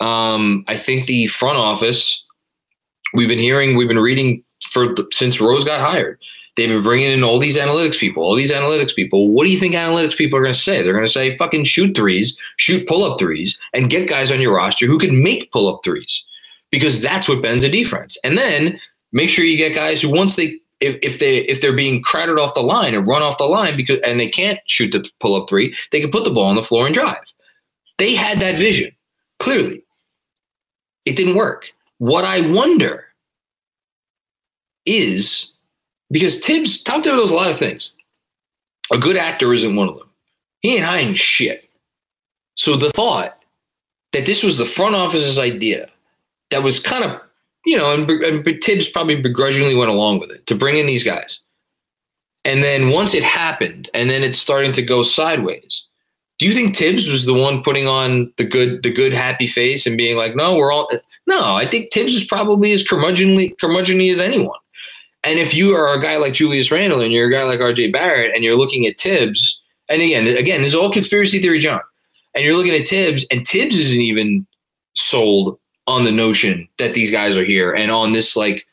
Um, 0.00 0.64
I 0.68 0.76
think 0.76 1.06
the 1.06 1.26
front 1.26 1.58
office, 1.58 2.24
we've 3.14 3.28
been 3.28 3.38
hearing, 3.38 3.76
we've 3.76 3.88
been 3.88 3.98
reading 3.98 4.42
for 4.70 4.94
since 5.12 5.40
Rose 5.40 5.64
got 5.64 5.80
hired. 5.80 6.18
They've 6.56 6.68
been 6.70 6.82
bringing 6.82 7.12
in 7.12 7.22
all 7.22 7.38
these 7.38 7.58
analytics 7.58 7.98
people, 7.98 8.22
all 8.22 8.34
these 8.34 8.50
analytics 8.50 8.94
people. 8.94 9.28
What 9.28 9.44
do 9.44 9.50
you 9.50 9.58
think 9.58 9.74
analytics 9.74 10.16
people 10.16 10.38
are 10.38 10.42
going 10.42 10.54
to 10.54 10.58
say? 10.58 10.82
They're 10.82 10.94
going 10.94 11.04
to 11.04 11.12
say, 11.12 11.36
fucking 11.36 11.64
shoot 11.64 11.94
threes, 11.94 12.36
shoot 12.56 12.88
pull 12.88 13.04
up 13.04 13.18
threes, 13.18 13.58
and 13.74 13.90
get 13.90 14.08
guys 14.08 14.32
on 14.32 14.40
your 14.40 14.54
roster 14.54 14.86
who 14.86 14.98
can 14.98 15.22
make 15.22 15.52
pull 15.52 15.72
up 15.72 15.80
threes 15.84 16.24
because 16.70 17.00
that's 17.00 17.28
what 17.28 17.42
bends 17.42 17.62
a 17.62 17.68
defense. 17.68 18.16
And 18.24 18.38
then 18.38 18.80
make 19.12 19.28
sure 19.28 19.44
you 19.44 19.58
get 19.58 19.74
guys 19.74 20.00
who, 20.00 20.10
once 20.10 20.36
they, 20.36 20.58
if, 20.80 20.98
if 21.02 21.18
they 21.18 21.38
if 21.38 21.60
they're 21.60 21.74
being 21.74 22.02
crowded 22.02 22.38
off 22.38 22.54
the 22.54 22.60
line 22.60 22.94
and 22.94 23.08
run 23.08 23.22
off 23.22 23.38
the 23.38 23.44
line 23.44 23.76
because 23.76 23.98
and 24.04 24.20
they 24.20 24.28
can't 24.28 24.58
shoot 24.66 24.92
the 24.92 25.10
pull 25.20 25.34
up 25.34 25.48
three, 25.48 25.74
they 25.92 26.00
can 26.00 26.10
put 26.10 26.24
the 26.24 26.30
ball 26.30 26.44
on 26.44 26.56
the 26.56 26.62
floor 26.62 26.86
and 26.86 26.94
drive. 26.94 27.24
They 27.98 28.14
had 28.14 28.40
that 28.40 28.58
vision 28.58 28.90
clearly. 29.38 29.82
It 31.06 31.16
didn't 31.16 31.36
work. 31.36 31.66
What 31.98 32.24
I 32.24 32.46
wonder 32.50 33.06
is 34.84 35.52
because 36.10 36.38
Thibs, 36.38 36.82
Tom 36.82 37.02
Thibodeau 37.02 37.18
does 37.18 37.30
a 37.30 37.34
lot 37.34 37.50
of 37.50 37.58
things. 37.58 37.90
A 38.92 38.98
good 38.98 39.16
actor 39.16 39.52
isn't 39.52 39.76
one 39.76 39.88
of 39.88 39.98
them. 39.98 40.08
He 40.60 40.76
ain't 40.76 40.84
hiding 40.84 41.14
shit. 41.14 41.68
So 42.54 42.76
the 42.76 42.90
thought 42.90 43.42
that 44.12 44.26
this 44.26 44.42
was 44.42 44.58
the 44.58 44.66
front 44.66 44.94
office's 44.94 45.38
idea 45.38 45.88
that 46.50 46.62
was 46.62 46.78
kind 46.78 47.04
of, 47.04 47.20
you 47.64 47.76
know, 47.76 47.92
and, 47.92 48.08
and 48.08 48.62
Thibs 48.62 48.88
probably 48.88 49.16
begrudgingly 49.16 49.74
went 49.74 49.90
along 49.90 50.20
with 50.20 50.30
it 50.30 50.46
to 50.46 50.54
bring 50.54 50.76
in 50.76 50.86
these 50.86 51.04
guys. 51.04 51.40
And 52.44 52.62
then 52.62 52.90
once 52.90 53.12
it 53.14 53.24
happened, 53.24 53.90
and 53.92 54.08
then 54.08 54.22
it's 54.22 54.38
starting 54.38 54.72
to 54.74 54.82
go 54.82 55.02
sideways. 55.02 55.82
Do 56.38 56.46
you 56.46 56.54
think 56.54 56.76
Thibs 56.76 57.10
was 57.10 57.24
the 57.24 57.34
one 57.34 57.62
putting 57.62 57.88
on 57.88 58.32
the 58.36 58.44
good, 58.44 58.82
the 58.82 58.92
good 58.92 59.12
happy 59.12 59.46
face 59.46 59.86
and 59.86 59.96
being 59.96 60.16
like, 60.16 60.36
"No, 60.36 60.54
we're 60.54 60.70
all"? 60.70 60.88
No, 61.26 61.54
I 61.54 61.66
think 61.68 61.92
Thibs 61.92 62.14
is 62.14 62.24
probably 62.24 62.72
as 62.72 62.86
curmudgeonly, 62.86 63.56
curmudgeonly 63.56 64.12
as 64.12 64.20
anyone. 64.20 64.58
And 65.26 65.40
if 65.40 65.52
you 65.52 65.74
are 65.74 65.92
a 65.92 66.00
guy 66.00 66.18
like 66.18 66.34
Julius 66.34 66.70
Randle 66.70 67.00
and 67.00 67.12
you're 67.12 67.26
a 67.26 67.32
guy 67.32 67.42
like 67.42 67.58
RJ 67.58 67.92
Barrett 67.92 68.32
and 68.32 68.44
you're 68.44 68.56
looking 68.56 68.86
at 68.86 69.00
Thibs, 69.00 69.60
and 69.88 70.00
again, 70.00 70.28
again, 70.28 70.62
this 70.62 70.70
is 70.70 70.76
all 70.76 70.92
conspiracy 70.92 71.40
theory, 71.42 71.58
John. 71.58 71.80
And 72.32 72.44
you're 72.44 72.56
looking 72.56 72.74
at 72.74 72.86
Thibs, 72.86 73.26
and 73.28 73.44
Thibs 73.44 73.76
isn't 73.76 74.00
even 74.00 74.46
sold 74.94 75.58
on 75.88 76.04
the 76.04 76.12
notion 76.12 76.68
that 76.78 76.94
these 76.94 77.10
guys 77.10 77.36
are 77.36 77.44
here 77.44 77.72
and 77.72 77.90
on 77.90 78.12
this 78.12 78.36
like 78.36 78.66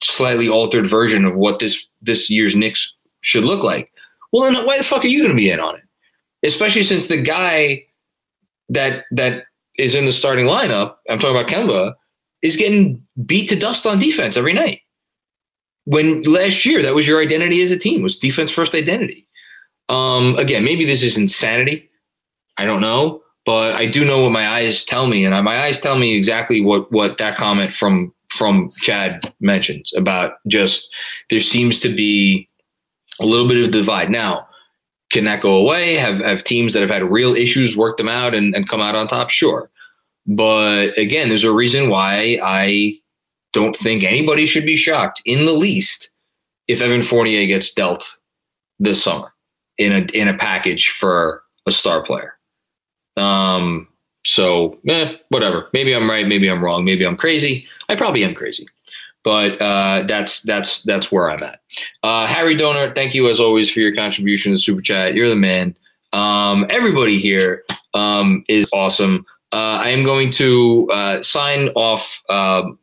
slightly 0.00 0.48
altered 0.48 0.86
version 0.86 1.24
of 1.24 1.34
what 1.34 1.58
this 1.58 1.84
this 2.00 2.30
year's 2.30 2.54
Knicks 2.54 2.94
should 3.22 3.44
look 3.44 3.64
like. 3.64 3.90
Well, 4.32 4.44
then 4.44 4.64
why 4.64 4.78
the 4.78 4.84
fuck 4.84 5.02
are 5.02 5.08
you 5.08 5.18
going 5.18 5.32
to 5.32 5.36
be 5.36 5.50
in 5.50 5.58
on 5.58 5.74
it? 5.74 5.82
Especially 6.46 6.84
since 6.84 7.08
the 7.08 7.20
guy 7.20 7.84
that 8.68 9.06
that 9.10 9.46
is 9.76 9.96
in 9.96 10.06
the 10.06 10.12
starting 10.12 10.46
lineup, 10.46 10.94
I'm 11.10 11.18
talking 11.18 11.36
about 11.36 11.50
Kemba, 11.50 11.94
is 12.42 12.54
getting 12.54 13.04
beat 13.24 13.48
to 13.48 13.56
dust 13.56 13.86
on 13.86 13.98
defense 13.98 14.36
every 14.36 14.52
night 14.52 14.82
when 15.86 16.22
last 16.22 16.66
year 16.66 16.82
that 16.82 16.94
was 16.94 17.08
your 17.08 17.22
identity 17.22 17.62
as 17.62 17.70
a 17.70 17.78
team 17.78 18.02
was 18.02 18.16
defense 18.16 18.50
first 18.50 18.74
identity. 18.74 19.26
Um, 19.88 20.36
again, 20.36 20.64
maybe 20.64 20.84
this 20.84 21.02
is 21.02 21.16
insanity. 21.16 21.88
I 22.58 22.66
don't 22.66 22.80
know, 22.80 23.22
but 23.44 23.76
I 23.76 23.86
do 23.86 24.04
know 24.04 24.22
what 24.22 24.32
my 24.32 24.48
eyes 24.48 24.84
tell 24.84 25.06
me, 25.06 25.24
and 25.24 25.44
my 25.44 25.58
eyes 25.58 25.80
tell 25.80 25.98
me 25.98 26.14
exactly 26.16 26.60
what 26.60 26.90
what 26.92 27.18
that 27.18 27.36
comment 27.36 27.72
from 27.72 28.12
from 28.28 28.72
Chad 28.78 29.32
mentions 29.40 29.92
about 29.96 30.34
just 30.48 30.88
there 31.30 31.40
seems 31.40 31.80
to 31.80 31.88
be 31.88 32.48
a 33.20 33.26
little 33.26 33.48
bit 33.48 33.64
of 33.64 33.70
divide. 33.70 34.10
Now, 34.10 34.46
can 35.10 35.24
that 35.24 35.40
go 35.40 35.56
away? 35.56 35.94
Have 35.94 36.18
have 36.18 36.42
teams 36.42 36.72
that 36.72 36.80
have 36.80 36.90
had 36.90 37.04
real 37.04 37.34
issues 37.34 37.76
work 37.76 37.96
them 37.96 38.08
out 38.08 38.34
and, 38.34 38.54
and 38.54 38.68
come 38.68 38.80
out 38.80 38.96
on 38.96 39.06
top? 39.06 39.30
Sure. 39.30 39.70
But 40.26 40.98
again, 40.98 41.28
there's 41.28 41.44
a 41.44 41.52
reason 41.52 41.88
why 41.88 42.40
I 42.42 42.98
don't 43.52 43.76
think 43.76 44.02
anybody 44.02 44.46
should 44.46 44.66
be 44.66 44.76
shocked 44.76 45.22
in 45.24 45.46
the 45.46 45.52
least 45.52 46.10
if 46.68 46.82
Evan 46.82 47.02
Fournier 47.02 47.46
gets 47.46 47.72
dealt 47.72 48.16
this 48.78 49.02
summer 49.02 49.32
in 49.78 49.92
a 49.92 49.98
in 50.12 50.28
a 50.28 50.36
package 50.36 50.90
for 50.90 51.42
a 51.66 51.72
star 51.72 52.02
player. 52.02 52.34
Um, 53.16 53.88
so 54.24 54.78
eh, 54.88 55.14
whatever. 55.28 55.68
Maybe 55.72 55.94
I'm 55.94 56.10
right. 56.10 56.26
Maybe 56.26 56.48
I'm 56.48 56.62
wrong. 56.62 56.84
Maybe 56.84 57.04
I'm 57.04 57.16
crazy. 57.16 57.66
I 57.88 57.96
probably 57.96 58.24
am 58.24 58.34
crazy, 58.34 58.66
but 59.24 59.60
uh, 59.60 60.04
that's 60.06 60.40
that's 60.42 60.82
that's 60.82 61.10
where 61.12 61.30
I'm 61.30 61.42
at. 61.42 61.60
Uh, 62.02 62.26
Harry 62.26 62.56
Donor, 62.56 62.92
thank 62.94 63.14
you 63.14 63.28
as 63.28 63.40
always 63.40 63.70
for 63.70 63.80
your 63.80 63.94
contribution 63.94 64.52
to 64.52 64.58
Super 64.58 64.82
Chat. 64.82 65.14
You're 65.14 65.28
the 65.28 65.36
man. 65.36 65.76
Um, 66.12 66.66
everybody 66.70 67.20
here 67.20 67.64
um, 67.94 68.44
is 68.48 68.68
awesome. 68.72 69.24
Uh, 69.52 69.78
I 69.80 69.90
am 69.90 70.04
going 70.04 70.30
to 70.32 70.88
uh, 70.92 71.22
sign 71.22 71.68
off 71.74 72.22
um, 72.28 72.78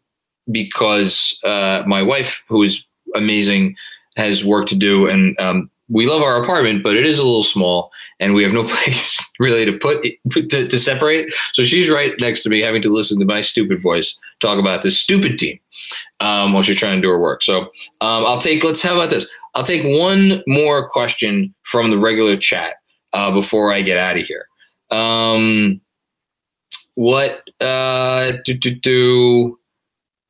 because 0.52 1.38
uh, 1.44 1.84
my 1.86 2.02
wife, 2.02 2.44
who 2.48 2.64
is 2.64 2.84
amazing, 3.16 3.76
has 4.16 4.46
work 4.46 4.68
to 4.68 4.76
do, 4.76 5.08
and 5.08 5.40
um, 5.40 5.70
we 5.90 6.08
love 6.08 6.22
our 6.22 6.42
apartment, 6.42 6.84
but 6.84 6.96
it 6.96 7.06
is 7.06 7.20
a 7.20 7.24
little 7.24 7.44
small, 7.44 7.92
and 8.20 8.34
we 8.34 8.44
have 8.44 8.54
no 8.54 8.64
place 8.68 9.20
really 9.40 9.66
to 9.66 9.78
put 9.78 10.06
it, 10.06 10.50
to, 10.50 10.68
to 10.68 10.78
separate. 10.78 11.34
So 11.54 11.64
she's 11.64 11.90
right 11.90 12.14
next 12.20 12.44
to 12.44 12.50
me, 12.50 12.60
having 12.62 12.82
to 12.84 12.90
listen 12.90 13.20
to 13.20 13.26
my 13.26 13.42
stupid 13.42 13.82
voice 13.82 14.18
talk 14.40 14.60
about 14.60 14.84
this 14.84 14.98
stupid 14.98 15.38
team 15.38 15.60
um, 16.20 16.54
while 16.54 16.62
she's 16.62 16.78
trying 16.78 16.98
to 16.98 17.02
do 17.02 17.10
her 17.10 17.20
work. 17.20 17.42
So 17.44 17.62
um, 18.02 18.26
I'll 18.26 18.40
take. 18.40 18.64
Let's 18.64 18.82
how 18.82 18.96
about 18.96 19.10
this? 19.10 19.30
I'll 19.56 19.64
take 19.64 19.84
one 19.84 20.44
more 20.48 20.90
question 20.90 21.54
from 21.64 21.92
the 21.92 21.98
regular 21.98 22.38
chat 22.38 22.76
uh, 23.14 23.32
before 23.32 23.74
I 23.74 23.82
get 23.82 23.98
out 23.98 24.18
of 24.18 24.24
here. 24.24 24.48
Um, 24.92 25.82
what 26.96 27.50
uh, 27.62 28.34
do 28.46 28.54
do 28.54 28.76
do? 28.76 29.60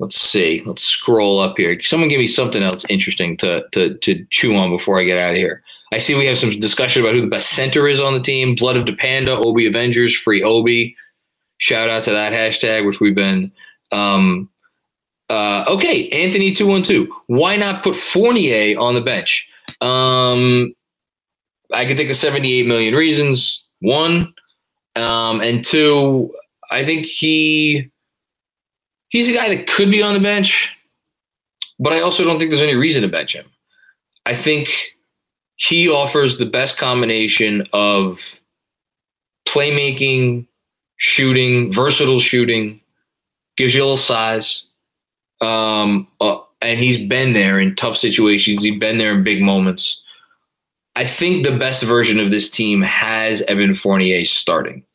Let's 0.03 0.19
see. 0.19 0.61
Let's 0.65 0.83
scroll 0.83 1.39
up 1.39 1.55
here. 1.55 1.81
Someone 1.81 2.09
give 2.09 2.19
me 2.19 2.27
something 2.27 2.61
else 2.61 2.83
interesting 2.89 3.37
to 3.37 3.63
to 3.71 3.97
to 3.99 4.25
chew 4.31 4.53
on 4.57 4.69
before 4.69 4.99
I 4.99 5.05
get 5.05 5.17
out 5.17 5.31
of 5.31 5.37
here. 5.37 5.63
I 5.93 5.97
see 5.99 6.13
we 6.13 6.25
have 6.25 6.37
some 6.37 6.49
discussion 6.49 7.01
about 7.01 7.15
who 7.15 7.21
the 7.21 7.27
best 7.27 7.51
center 7.51 7.87
is 7.87 8.01
on 8.01 8.13
the 8.13 8.19
team. 8.19 8.55
Blood 8.55 8.75
of 8.75 8.85
the 8.85 8.97
Panda, 8.97 9.37
Obi 9.37 9.65
Avengers, 9.65 10.13
free 10.13 10.43
Obi. 10.43 10.93
Shout 11.59 11.87
out 11.87 12.03
to 12.03 12.11
that 12.11 12.33
hashtag, 12.33 12.85
which 12.85 12.99
we've 12.99 13.15
been. 13.15 13.49
Um, 13.93 14.49
uh, 15.29 15.63
okay, 15.69 16.09
Anthony 16.09 16.51
two 16.51 16.67
one 16.67 16.83
two. 16.83 17.09
Why 17.27 17.55
not 17.55 17.81
put 17.81 17.95
Fournier 17.95 18.77
on 18.77 18.95
the 18.95 19.01
bench? 19.01 19.49
Um, 19.79 20.75
I 21.71 21.85
can 21.85 21.95
think 21.95 22.09
of 22.09 22.17
seventy 22.17 22.59
eight 22.59 22.67
million 22.67 22.93
reasons. 22.93 23.63
One, 23.79 24.33
um, 24.97 25.39
and 25.39 25.63
two, 25.63 26.35
I 26.71 26.83
think 26.83 27.05
he 27.05 27.89
he's 29.13 29.29
a 29.29 29.33
guy 29.33 29.55
that 29.55 29.67
could 29.67 29.89
be 29.89 30.01
on 30.03 30.13
the 30.13 30.19
bench, 30.19 30.75
but 31.79 31.93
I 31.93 32.01
also 32.01 32.25
don't 32.25 32.37
think 32.37 32.51
there's 32.51 32.61
any 32.61 32.75
reason 32.75 33.03
to 33.03 33.07
bench 33.07 33.33
him. 33.33 33.45
I 34.25 34.35
think 34.35 34.69
he 35.55 35.89
offers 35.89 36.37
the 36.37 36.45
best 36.45 36.77
combination 36.77 37.65
of 37.71 38.39
playmaking, 39.47 40.47
shooting, 40.97 41.71
versatile 41.71 42.19
shooting, 42.19 42.81
gives 43.55 43.73
you 43.73 43.81
a 43.81 43.85
little 43.85 43.97
size. 43.97 44.63
Um, 45.39 46.07
uh, 46.19 46.39
and 46.61 46.79
he's 46.79 46.97
been 46.97 47.33
there 47.33 47.59
in 47.59 47.75
tough 47.75 47.97
situations. 47.97 48.63
He's 48.63 48.79
been 48.79 48.97
there 48.97 49.13
in 49.13 49.23
big 49.23 49.41
moments. 49.41 50.01
I 50.95 51.05
think 51.05 51.45
the 51.45 51.57
best 51.57 51.83
version 51.83 52.19
of 52.19 52.31
this 52.31 52.49
team 52.49 52.81
has 52.81 53.41
Evan 53.43 53.73
Fournier 53.73 54.25
starting, 54.25 54.85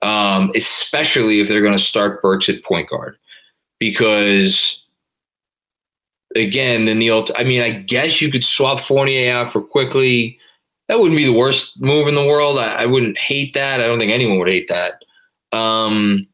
um, 0.00 0.52
especially 0.54 1.40
if 1.40 1.48
they're 1.48 1.60
going 1.60 1.76
to 1.76 1.78
start 1.78 2.22
Burks 2.22 2.48
at 2.48 2.62
point 2.64 2.88
guard 2.88 3.18
because 3.78 4.82
again, 6.34 6.84
the 6.84 7.10
old, 7.10 7.30
I 7.36 7.44
mean, 7.44 7.62
I 7.62 7.70
guess 7.70 8.20
you 8.20 8.30
could 8.30 8.44
swap 8.44 8.80
Fournier 8.80 9.32
out 9.32 9.52
for 9.52 9.62
Quickley. 9.62 10.38
That 10.88 10.98
wouldn't 10.98 11.16
be 11.16 11.24
the 11.24 11.32
worst 11.32 11.80
move 11.80 12.06
in 12.06 12.14
the 12.14 12.26
world. 12.26 12.58
I, 12.58 12.82
I 12.82 12.86
wouldn't 12.86 13.18
hate 13.18 13.54
that. 13.54 13.80
I 13.80 13.84
don't 13.84 13.98
think 13.98 14.12
anyone 14.12 14.38
would 14.38 14.48
hate 14.48 14.68
that. 14.68 15.02
Um, 15.52 16.26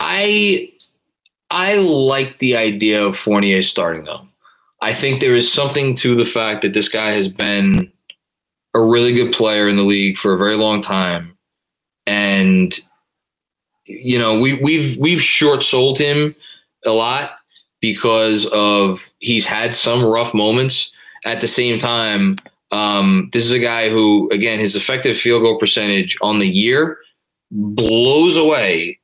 I 0.00 0.70
I 1.50 1.76
like 1.76 2.38
the 2.38 2.56
idea 2.56 3.04
of 3.04 3.16
Fournier 3.16 3.62
starting 3.62 4.04
though. 4.04 4.26
I 4.82 4.92
think 4.92 5.20
there 5.20 5.34
is 5.34 5.50
something 5.50 5.94
to 5.96 6.14
the 6.14 6.26
fact 6.26 6.62
that 6.62 6.74
this 6.74 6.88
guy 6.88 7.12
has 7.12 7.28
been 7.28 7.90
a 8.74 8.84
really 8.84 9.14
good 9.14 9.32
player 9.32 9.68
in 9.68 9.76
the 9.76 9.82
league 9.82 10.18
for 10.18 10.34
a 10.34 10.38
very 10.38 10.56
long 10.56 10.82
time, 10.82 11.36
and 12.06 12.78
you 13.86 14.18
know, 14.18 14.38
we 14.38 14.54
we've 14.54 14.96
we've 14.98 15.22
short 15.22 15.62
sold 15.62 15.98
him 15.98 16.34
a 16.84 16.90
lot 16.90 17.38
because 17.80 18.46
of 18.46 19.08
he's 19.18 19.46
had 19.46 19.74
some 19.74 20.04
rough 20.04 20.34
moments. 20.34 20.92
At 21.24 21.40
the 21.40 21.48
same 21.48 21.78
time, 21.80 22.36
um, 22.70 23.30
this 23.32 23.44
is 23.44 23.52
a 23.52 23.58
guy 23.58 23.90
who, 23.90 24.30
again, 24.30 24.58
his 24.58 24.76
effective 24.76 25.16
field 25.16 25.42
goal 25.42 25.58
percentage 25.58 26.16
on 26.22 26.38
the 26.38 26.48
year 26.48 26.98
blows 27.50 28.36
away. 28.36 28.98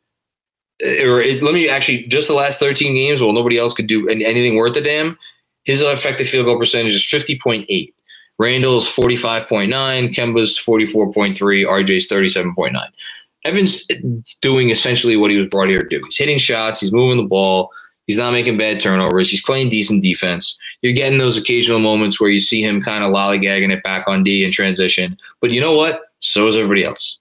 Uh, 0.85 1.05
or 1.05 1.21
it, 1.21 1.43
let 1.43 1.55
me 1.55 1.69
actually 1.69 2.05
just 2.05 2.29
the 2.29 2.35
last 2.35 2.59
13 2.61 2.95
games, 2.95 3.21
well, 3.21 3.33
nobody 3.33 3.59
else 3.59 3.75
could 3.75 3.87
do 3.87 4.09
anything 4.09 4.57
worth 4.57 4.77
a 4.77 4.81
damn. 4.81 5.19
His 5.65 5.81
effective 5.81 6.29
field 6.29 6.47
goal 6.47 6.59
percentage 6.59 6.95
is 6.95 7.03
50.8. 7.03 7.93
Randle's 8.39 8.89
45.9, 8.89 10.15
Kemba's 10.15 10.59
44.3, 10.59 11.37
RJ's 11.37 12.09
37.9. 12.09 12.75
Evan's 13.45 13.87
doing 14.41 14.71
essentially 14.71 15.17
what 15.17 15.31
he 15.31 15.37
was 15.37 15.47
brought 15.47 15.69
here 15.69 15.81
to 15.81 15.89
do. 15.89 16.01
He's 16.05 16.17
hitting 16.17 16.39
shots, 16.39 16.81
he's 16.81 16.93
moving 16.93 17.17
the 17.19 17.29
ball, 17.29 17.71
he's 18.07 18.19
not 18.19 18.33
making 18.33 18.57
bad 18.57 18.81
turnovers, 18.81 19.31
he's 19.31 19.43
playing 19.43 19.69
decent 19.69 20.03
defense. 20.03 20.57
You're 20.81 20.93
getting 20.93 21.19
those 21.19 21.37
occasional 21.37 21.81
moments 21.81 22.21
where 22.21 22.31
you 22.31 22.39
see 22.39 22.63
him 22.63 22.81
kind 22.81 23.05
of 23.05 23.11
lollygagging 23.11 23.73
it 23.73 23.83
back 23.83 24.07
on 24.07 24.23
D 24.23 24.45
in 24.45 24.53
transition. 24.53 25.17
But 25.41 25.51
you 25.51 25.61
know 25.61 25.77
what? 25.77 26.03
So 26.21 26.47
is 26.47 26.57
everybody 26.57 26.85
else. 26.85 27.19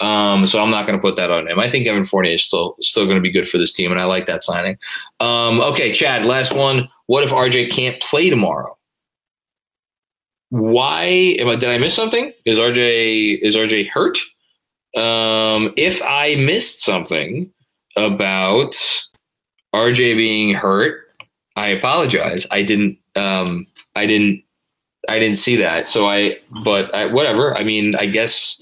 Um, 0.00 0.46
so 0.46 0.62
I'm 0.62 0.70
not 0.70 0.86
going 0.86 0.98
to 0.98 1.02
put 1.02 1.16
that 1.16 1.30
on 1.30 1.46
him. 1.46 1.58
I 1.58 1.70
think 1.70 1.86
Evan 1.86 2.04
Fournier 2.04 2.32
is 2.32 2.42
still 2.42 2.74
still 2.80 3.04
going 3.04 3.16
to 3.16 3.22
be 3.22 3.30
good 3.30 3.48
for 3.48 3.58
this 3.58 3.72
team, 3.72 3.90
and 3.90 4.00
I 4.00 4.04
like 4.04 4.26
that 4.26 4.42
signing. 4.42 4.78
Um, 5.20 5.60
okay, 5.60 5.92
Chad, 5.92 6.24
last 6.24 6.56
one. 6.56 6.88
What 7.06 7.22
if 7.22 7.30
RJ 7.30 7.70
can't 7.70 8.00
play 8.00 8.30
tomorrow? 8.30 8.76
Why? 10.48 11.36
Did 11.36 11.64
I 11.64 11.78
miss 11.78 11.94
something? 11.94 12.32
Is 12.46 12.58
RJ 12.58 13.40
is 13.42 13.56
RJ 13.56 13.88
hurt? 13.88 14.18
Um, 14.96 15.72
if 15.76 16.02
I 16.02 16.36
missed 16.36 16.82
something 16.82 17.50
about 17.96 18.74
RJ 19.74 20.16
being 20.16 20.54
hurt, 20.54 21.06
I 21.56 21.68
apologize. 21.68 22.46
I 22.50 22.62
didn't. 22.62 22.98
Um, 23.16 23.66
I 23.94 24.06
didn't. 24.06 24.42
I 25.08 25.18
didn't 25.18 25.38
see 25.38 25.56
that. 25.56 25.88
So 25.88 26.06
I. 26.06 26.38
But 26.64 26.94
I, 26.94 27.06
whatever. 27.06 27.56
I 27.56 27.64
mean, 27.64 27.94
I 27.96 28.06
guess 28.06 28.60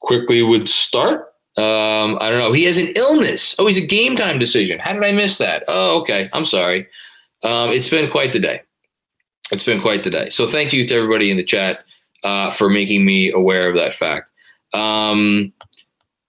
Quickley 0.00 0.42
would 0.42 0.68
start. 0.68 1.32
Um, 1.56 2.18
I 2.20 2.30
don't 2.30 2.38
know. 2.38 2.52
He 2.52 2.64
has 2.64 2.78
an 2.78 2.92
illness. 2.94 3.56
Oh, 3.58 3.66
he's 3.66 3.76
a 3.76 3.86
game 3.86 4.14
time 4.14 4.38
decision. 4.38 4.78
How 4.78 4.92
did 4.92 5.02
I 5.02 5.10
miss 5.10 5.38
that? 5.38 5.64
Oh, 5.66 6.00
okay. 6.00 6.30
I'm 6.32 6.44
sorry. 6.44 6.86
Um, 7.42 7.70
it's 7.70 7.88
been 7.88 8.10
quite 8.10 8.32
the 8.32 8.38
day. 8.38 8.62
It's 9.50 9.64
been 9.64 9.80
quite 9.80 10.04
the 10.04 10.10
day. 10.10 10.28
So 10.30 10.46
thank 10.46 10.72
you 10.72 10.86
to 10.86 10.94
everybody 10.94 11.30
in 11.30 11.36
the 11.36 11.44
chat 11.44 11.80
uh, 12.22 12.50
for 12.50 12.70
making 12.70 13.04
me 13.04 13.32
aware 13.32 13.68
of 13.68 13.74
that 13.74 13.94
fact. 13.94 14.27
Um, 14.72 15.52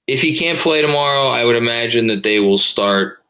if 0.08 0.22
he 0.22 0.36
can't 0.36 0.60
play 0.60 0.82
tomorrow, 0.82 1.28
I 1.28 1.46
would 1.46 1.56
imagine 1.56 2.08
that 2.08 2.24
they 2.24 2.40
will 2.40 2.58
start. 2.58 3.24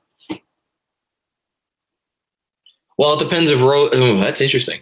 Well, 2.98 3.20
it 3.20 3.24
depends 3.24 3.52
if 3.52 3.62
Rose. 3.62 3.90
Oh, 3.94 4.20
that's 4.20 4.42
interesting. 4.42 4.82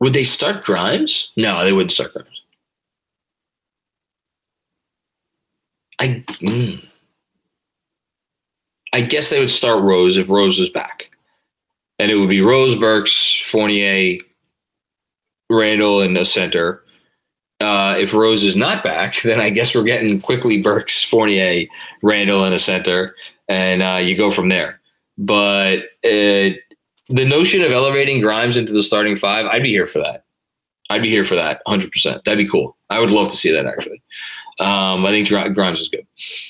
Would 0.00 0.12
they 0.12 0.24
start 0.24 0.64
Grimes? 0.64 1.30
No, 1.36 1.64
they 1.64 1.72
wouldn't 1.72 1.92
start 1.92 2.12
Grimes. 2.12 2.42
I. 5.98 6.24
Mm, 6.40 6.86
I 8.94 9.00
guess 9.00 9.30
they 9.30 9.40
would 9.40 9.50
start 9.50 9.82
Rose 9.82 10.18
if 10.18 10.28
Rose 10.28 10.58
is 10.58 10.68
back, 10.68 11.10
and 11.98 12.10
it 12.10 12.16
would 12.16 12.28
be 12.28 12.42
Rose, 12.42 12.74
Burks, 12.74 13.40
Fournier, 13.46 14.18
Randle, 15.48 16.02
and 16.02 16.18
a 16.18 16.26
center 16.26 16.82
uh, 17.62 17.96
if 17.98 18.12
Rose 18.12 18.42
is 18.42 18.56
not 18.56 18.84
back, 18.84 19.22
then 19.22 19.40
I 19.40 19.50
guess 19.50 19.74
we're 19.74 19.84
getting 19.84 20.20
Quickley 20.20 20.62
Burks, 20.62 21.02
Fournier, 21.02 21.66
Randle 22.02 22.44
in 22.44 22.52
a 22.52 22.58
center, 22.58 23.14
and 23.48 23.82
uh, 23.82 24.00
you 24.02 24.16
go 24.16 24.30
from 24.30 24.48
there. 24.48 24.80
But 25.18 25.80
uh, 26.04 26.56
the 27.08 27.26
notion 27.26 27.62
of 27.62 27.70
elevating 27.70 28.20
Grimes 28.20 28.56
into 28.56 28.72
the 28.72 28.82
starting 28.82 29.16
five, 29.16 29.46
I'd 29.46 29.62
be 29.62 29.70
here 29.70 29.86
for 29.86 30.00
that. 30.00 30.24
I'd 30.90 31.02
be 31.02 31.10
here 31.10 31.24
for 31.24 31.36
that 31.36 31.62
100%. 31.66 32.24
That'd 32.24 32.38
be 32.38 32.48
cool. 32.48 32.76
I 32.90 33.00
would 33.00 33.10
love 33.10 33.30
to 33.30 33.36
see 33.36 33.50
that 33.52 33.66
actually. 33.66 34.02
Um, 34.60 35.06
I 35.06 35.10
think 35.10 35.28
Grimes 35.54 35.80
is 35.80 35.88
good. 35.88 36.06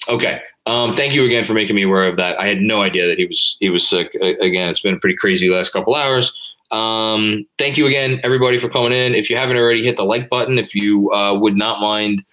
Okay. 0.08 0.40
Um, 0.66 0.94
thank 0.94 1.14
you 1.14 1.24
again 1.24 1.44
for 1.44 1.54
making 1.54 1.76
me 1.76 1.82
aware 1.82 2.06
of 2.06 2.16
that. 2.16 2.38
I 2.38 2.46
had 2.46 2.60
no 2.60 2.82
idea 2.82 3.06
that 3.06 3.18
he 3.18 3.24
was 3.24 3.56
he 3.60 3.70
was 3.70 3.86
sick. 3.86 4.14
Again, 4.14 4.68
it's 4.68 4.80
been 4.80 4.94
a 4.94 4.98
pretty 4.98 5.16
crazy 5.16 5.48
last 5.48 5.72
couple 5.72 5.94
hours. 5.94 6.56
Um, 6.72 7.46
thank 7.58 7.76
you 7.76 7.86
again, 7.86 8.20
everybody, 8.24 8.58
for 8.58 8.68
coming 8.68 8.92
in. 8.92 9.14
If 9.14 9.28
you 9.28 9.36
haven't 9.36 9.58
already, 9.58 9.84
hit 9.84 9.96
the 9.96 10.04
like 10.04 10.28
button. 10.28 10.58
If 10.58 10.74
you 10.74 11.12
uh, 11.12 11.38
would 11.38 11.56
not 11.56 11.80
mind 11.80 12.24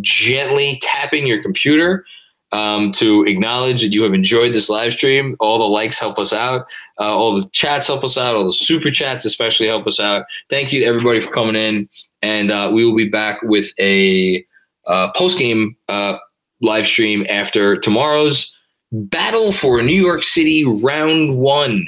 gently 0.00 0.80
tapping 0.82 1.26
your 1.26 1.40
computer 1.40 2.04
um, 2.50 2.90
to 2.92 3.24
acknowledge 3.24 3.82
that 3.82 3.94
you 3.94 4.02
have 4.02 4.12
enjoyed 4.12 4.52
this 4.52 4.68
live 4.68 4.92
stream, 4.92 5.36
all 5.38 5.58
the 5.58 5.64
likes 5.64 5.98
help 5.98 6.18
us 6.18 6.32
out. 6.32 6.66
Uh, 6.98 7.16
all 7.16 7.40
the 7.40 7.48
chats 7.50 7.86
help 7.86 8.02
us 8.02 8.18
out. 8.18 8.34
All 8.34 8.44
the 8.44 8.52
super 8.52 8.90
chats 8.90 9.24
especially 9.24 9.68
help 9.68 9.86
us 9.86 10.00
out. 10.00 10.26
Thank 10.50 10.72
you 10.72 10.84
everybody 10.84 11.20
for 11.20 11.30
coming 11.32 11.56
in, 11.56 11.88
and 12.20 12.50
uh, 12.50 12.70
we 12.72 12.84
will 12.84 12.96
be 12.96 13.08
back 13.08 13.42
with 13.42 13.72
a 13.78 14.44
uh, 14.86 15.12
post 15.12 15.38
game 15.38 15.76
uh, 15.88 16.18
live 16.60 16.86
stream 16.86 17.24
after 17.28 17.76
tomorrow's 17.76 18.56
battle 18.90 19.52
for 19.52 19.82
New 19.82 20.00
York 20.00 20.24
City 20.24 20.64
round 20.82 21.36
one 21.36 21.86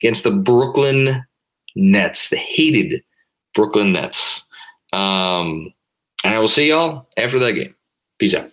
against 0.00 0.24
the 0.24 0.30
Brooklyn 0.30 1.24
Nets, 1.78 2.28
the 2.28 2.36
hated 2.36 3.02
Brooklyn 3.54 3.92
Nets. 3.92 4.44
Um, 4.92 5.72
and 6.24 6.34
I 6.34 6.38
will 6.38 6.48
see 6.48 6.68
y'all 6.68 7.08
after 7.16 7.38
that 7.38 7.52
game. 7.52 7.74
Peace 8.18 8.34
out. 8.34 8.50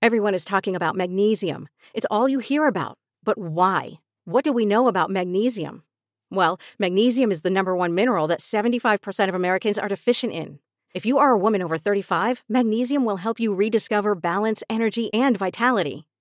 Everyone 0.00 0.34
is 0.34 0.44
talking 0.44 0.74
about 0.74 0.96
magnesium. 0.96 1.68
It's 1.92 2.06
all 2.10 2.28
you 2.28 2.38
hear 2.38 2.66
about. 2.66 2.96
But 3.22 3.36
why? 3.36 4.00
What 4.24 4.44
do 4.44 4.52
we 4.52 4.64
know 4.64 4.88
about 4.88 5.10
magnesium? 5.10 5.82
Well, 6.30 6.58
magnesium 6.78 7.30
is 7.30 7.42
the 7.42 7.50
number 7.50 7.76
one 7.76 7.94
mineral 7.94 8.26
that 8.28 8.40
75% 8.40 9.28
of 9.28 9.34
Americans 9.34 9.78
are 9.78 9.88
deficient 9.88 10.32
in. 10.32 10.60
If 10.94 11.04
you 11.04 11.18
are 11.18 11.30
a 11.32 11.38
woman 11.38 11.62
over 11.62 11.76
35, 11.76 12.42
magnesium 12.48 13.04
will 13.04 13.18
help 13.18 13.38
you 13.38 13.52
rediscover 13.52 14.14
balance, 14.14 14.62
energy, 14.70 15.12
and 15.12 15.36
vitality. 15.36 16.07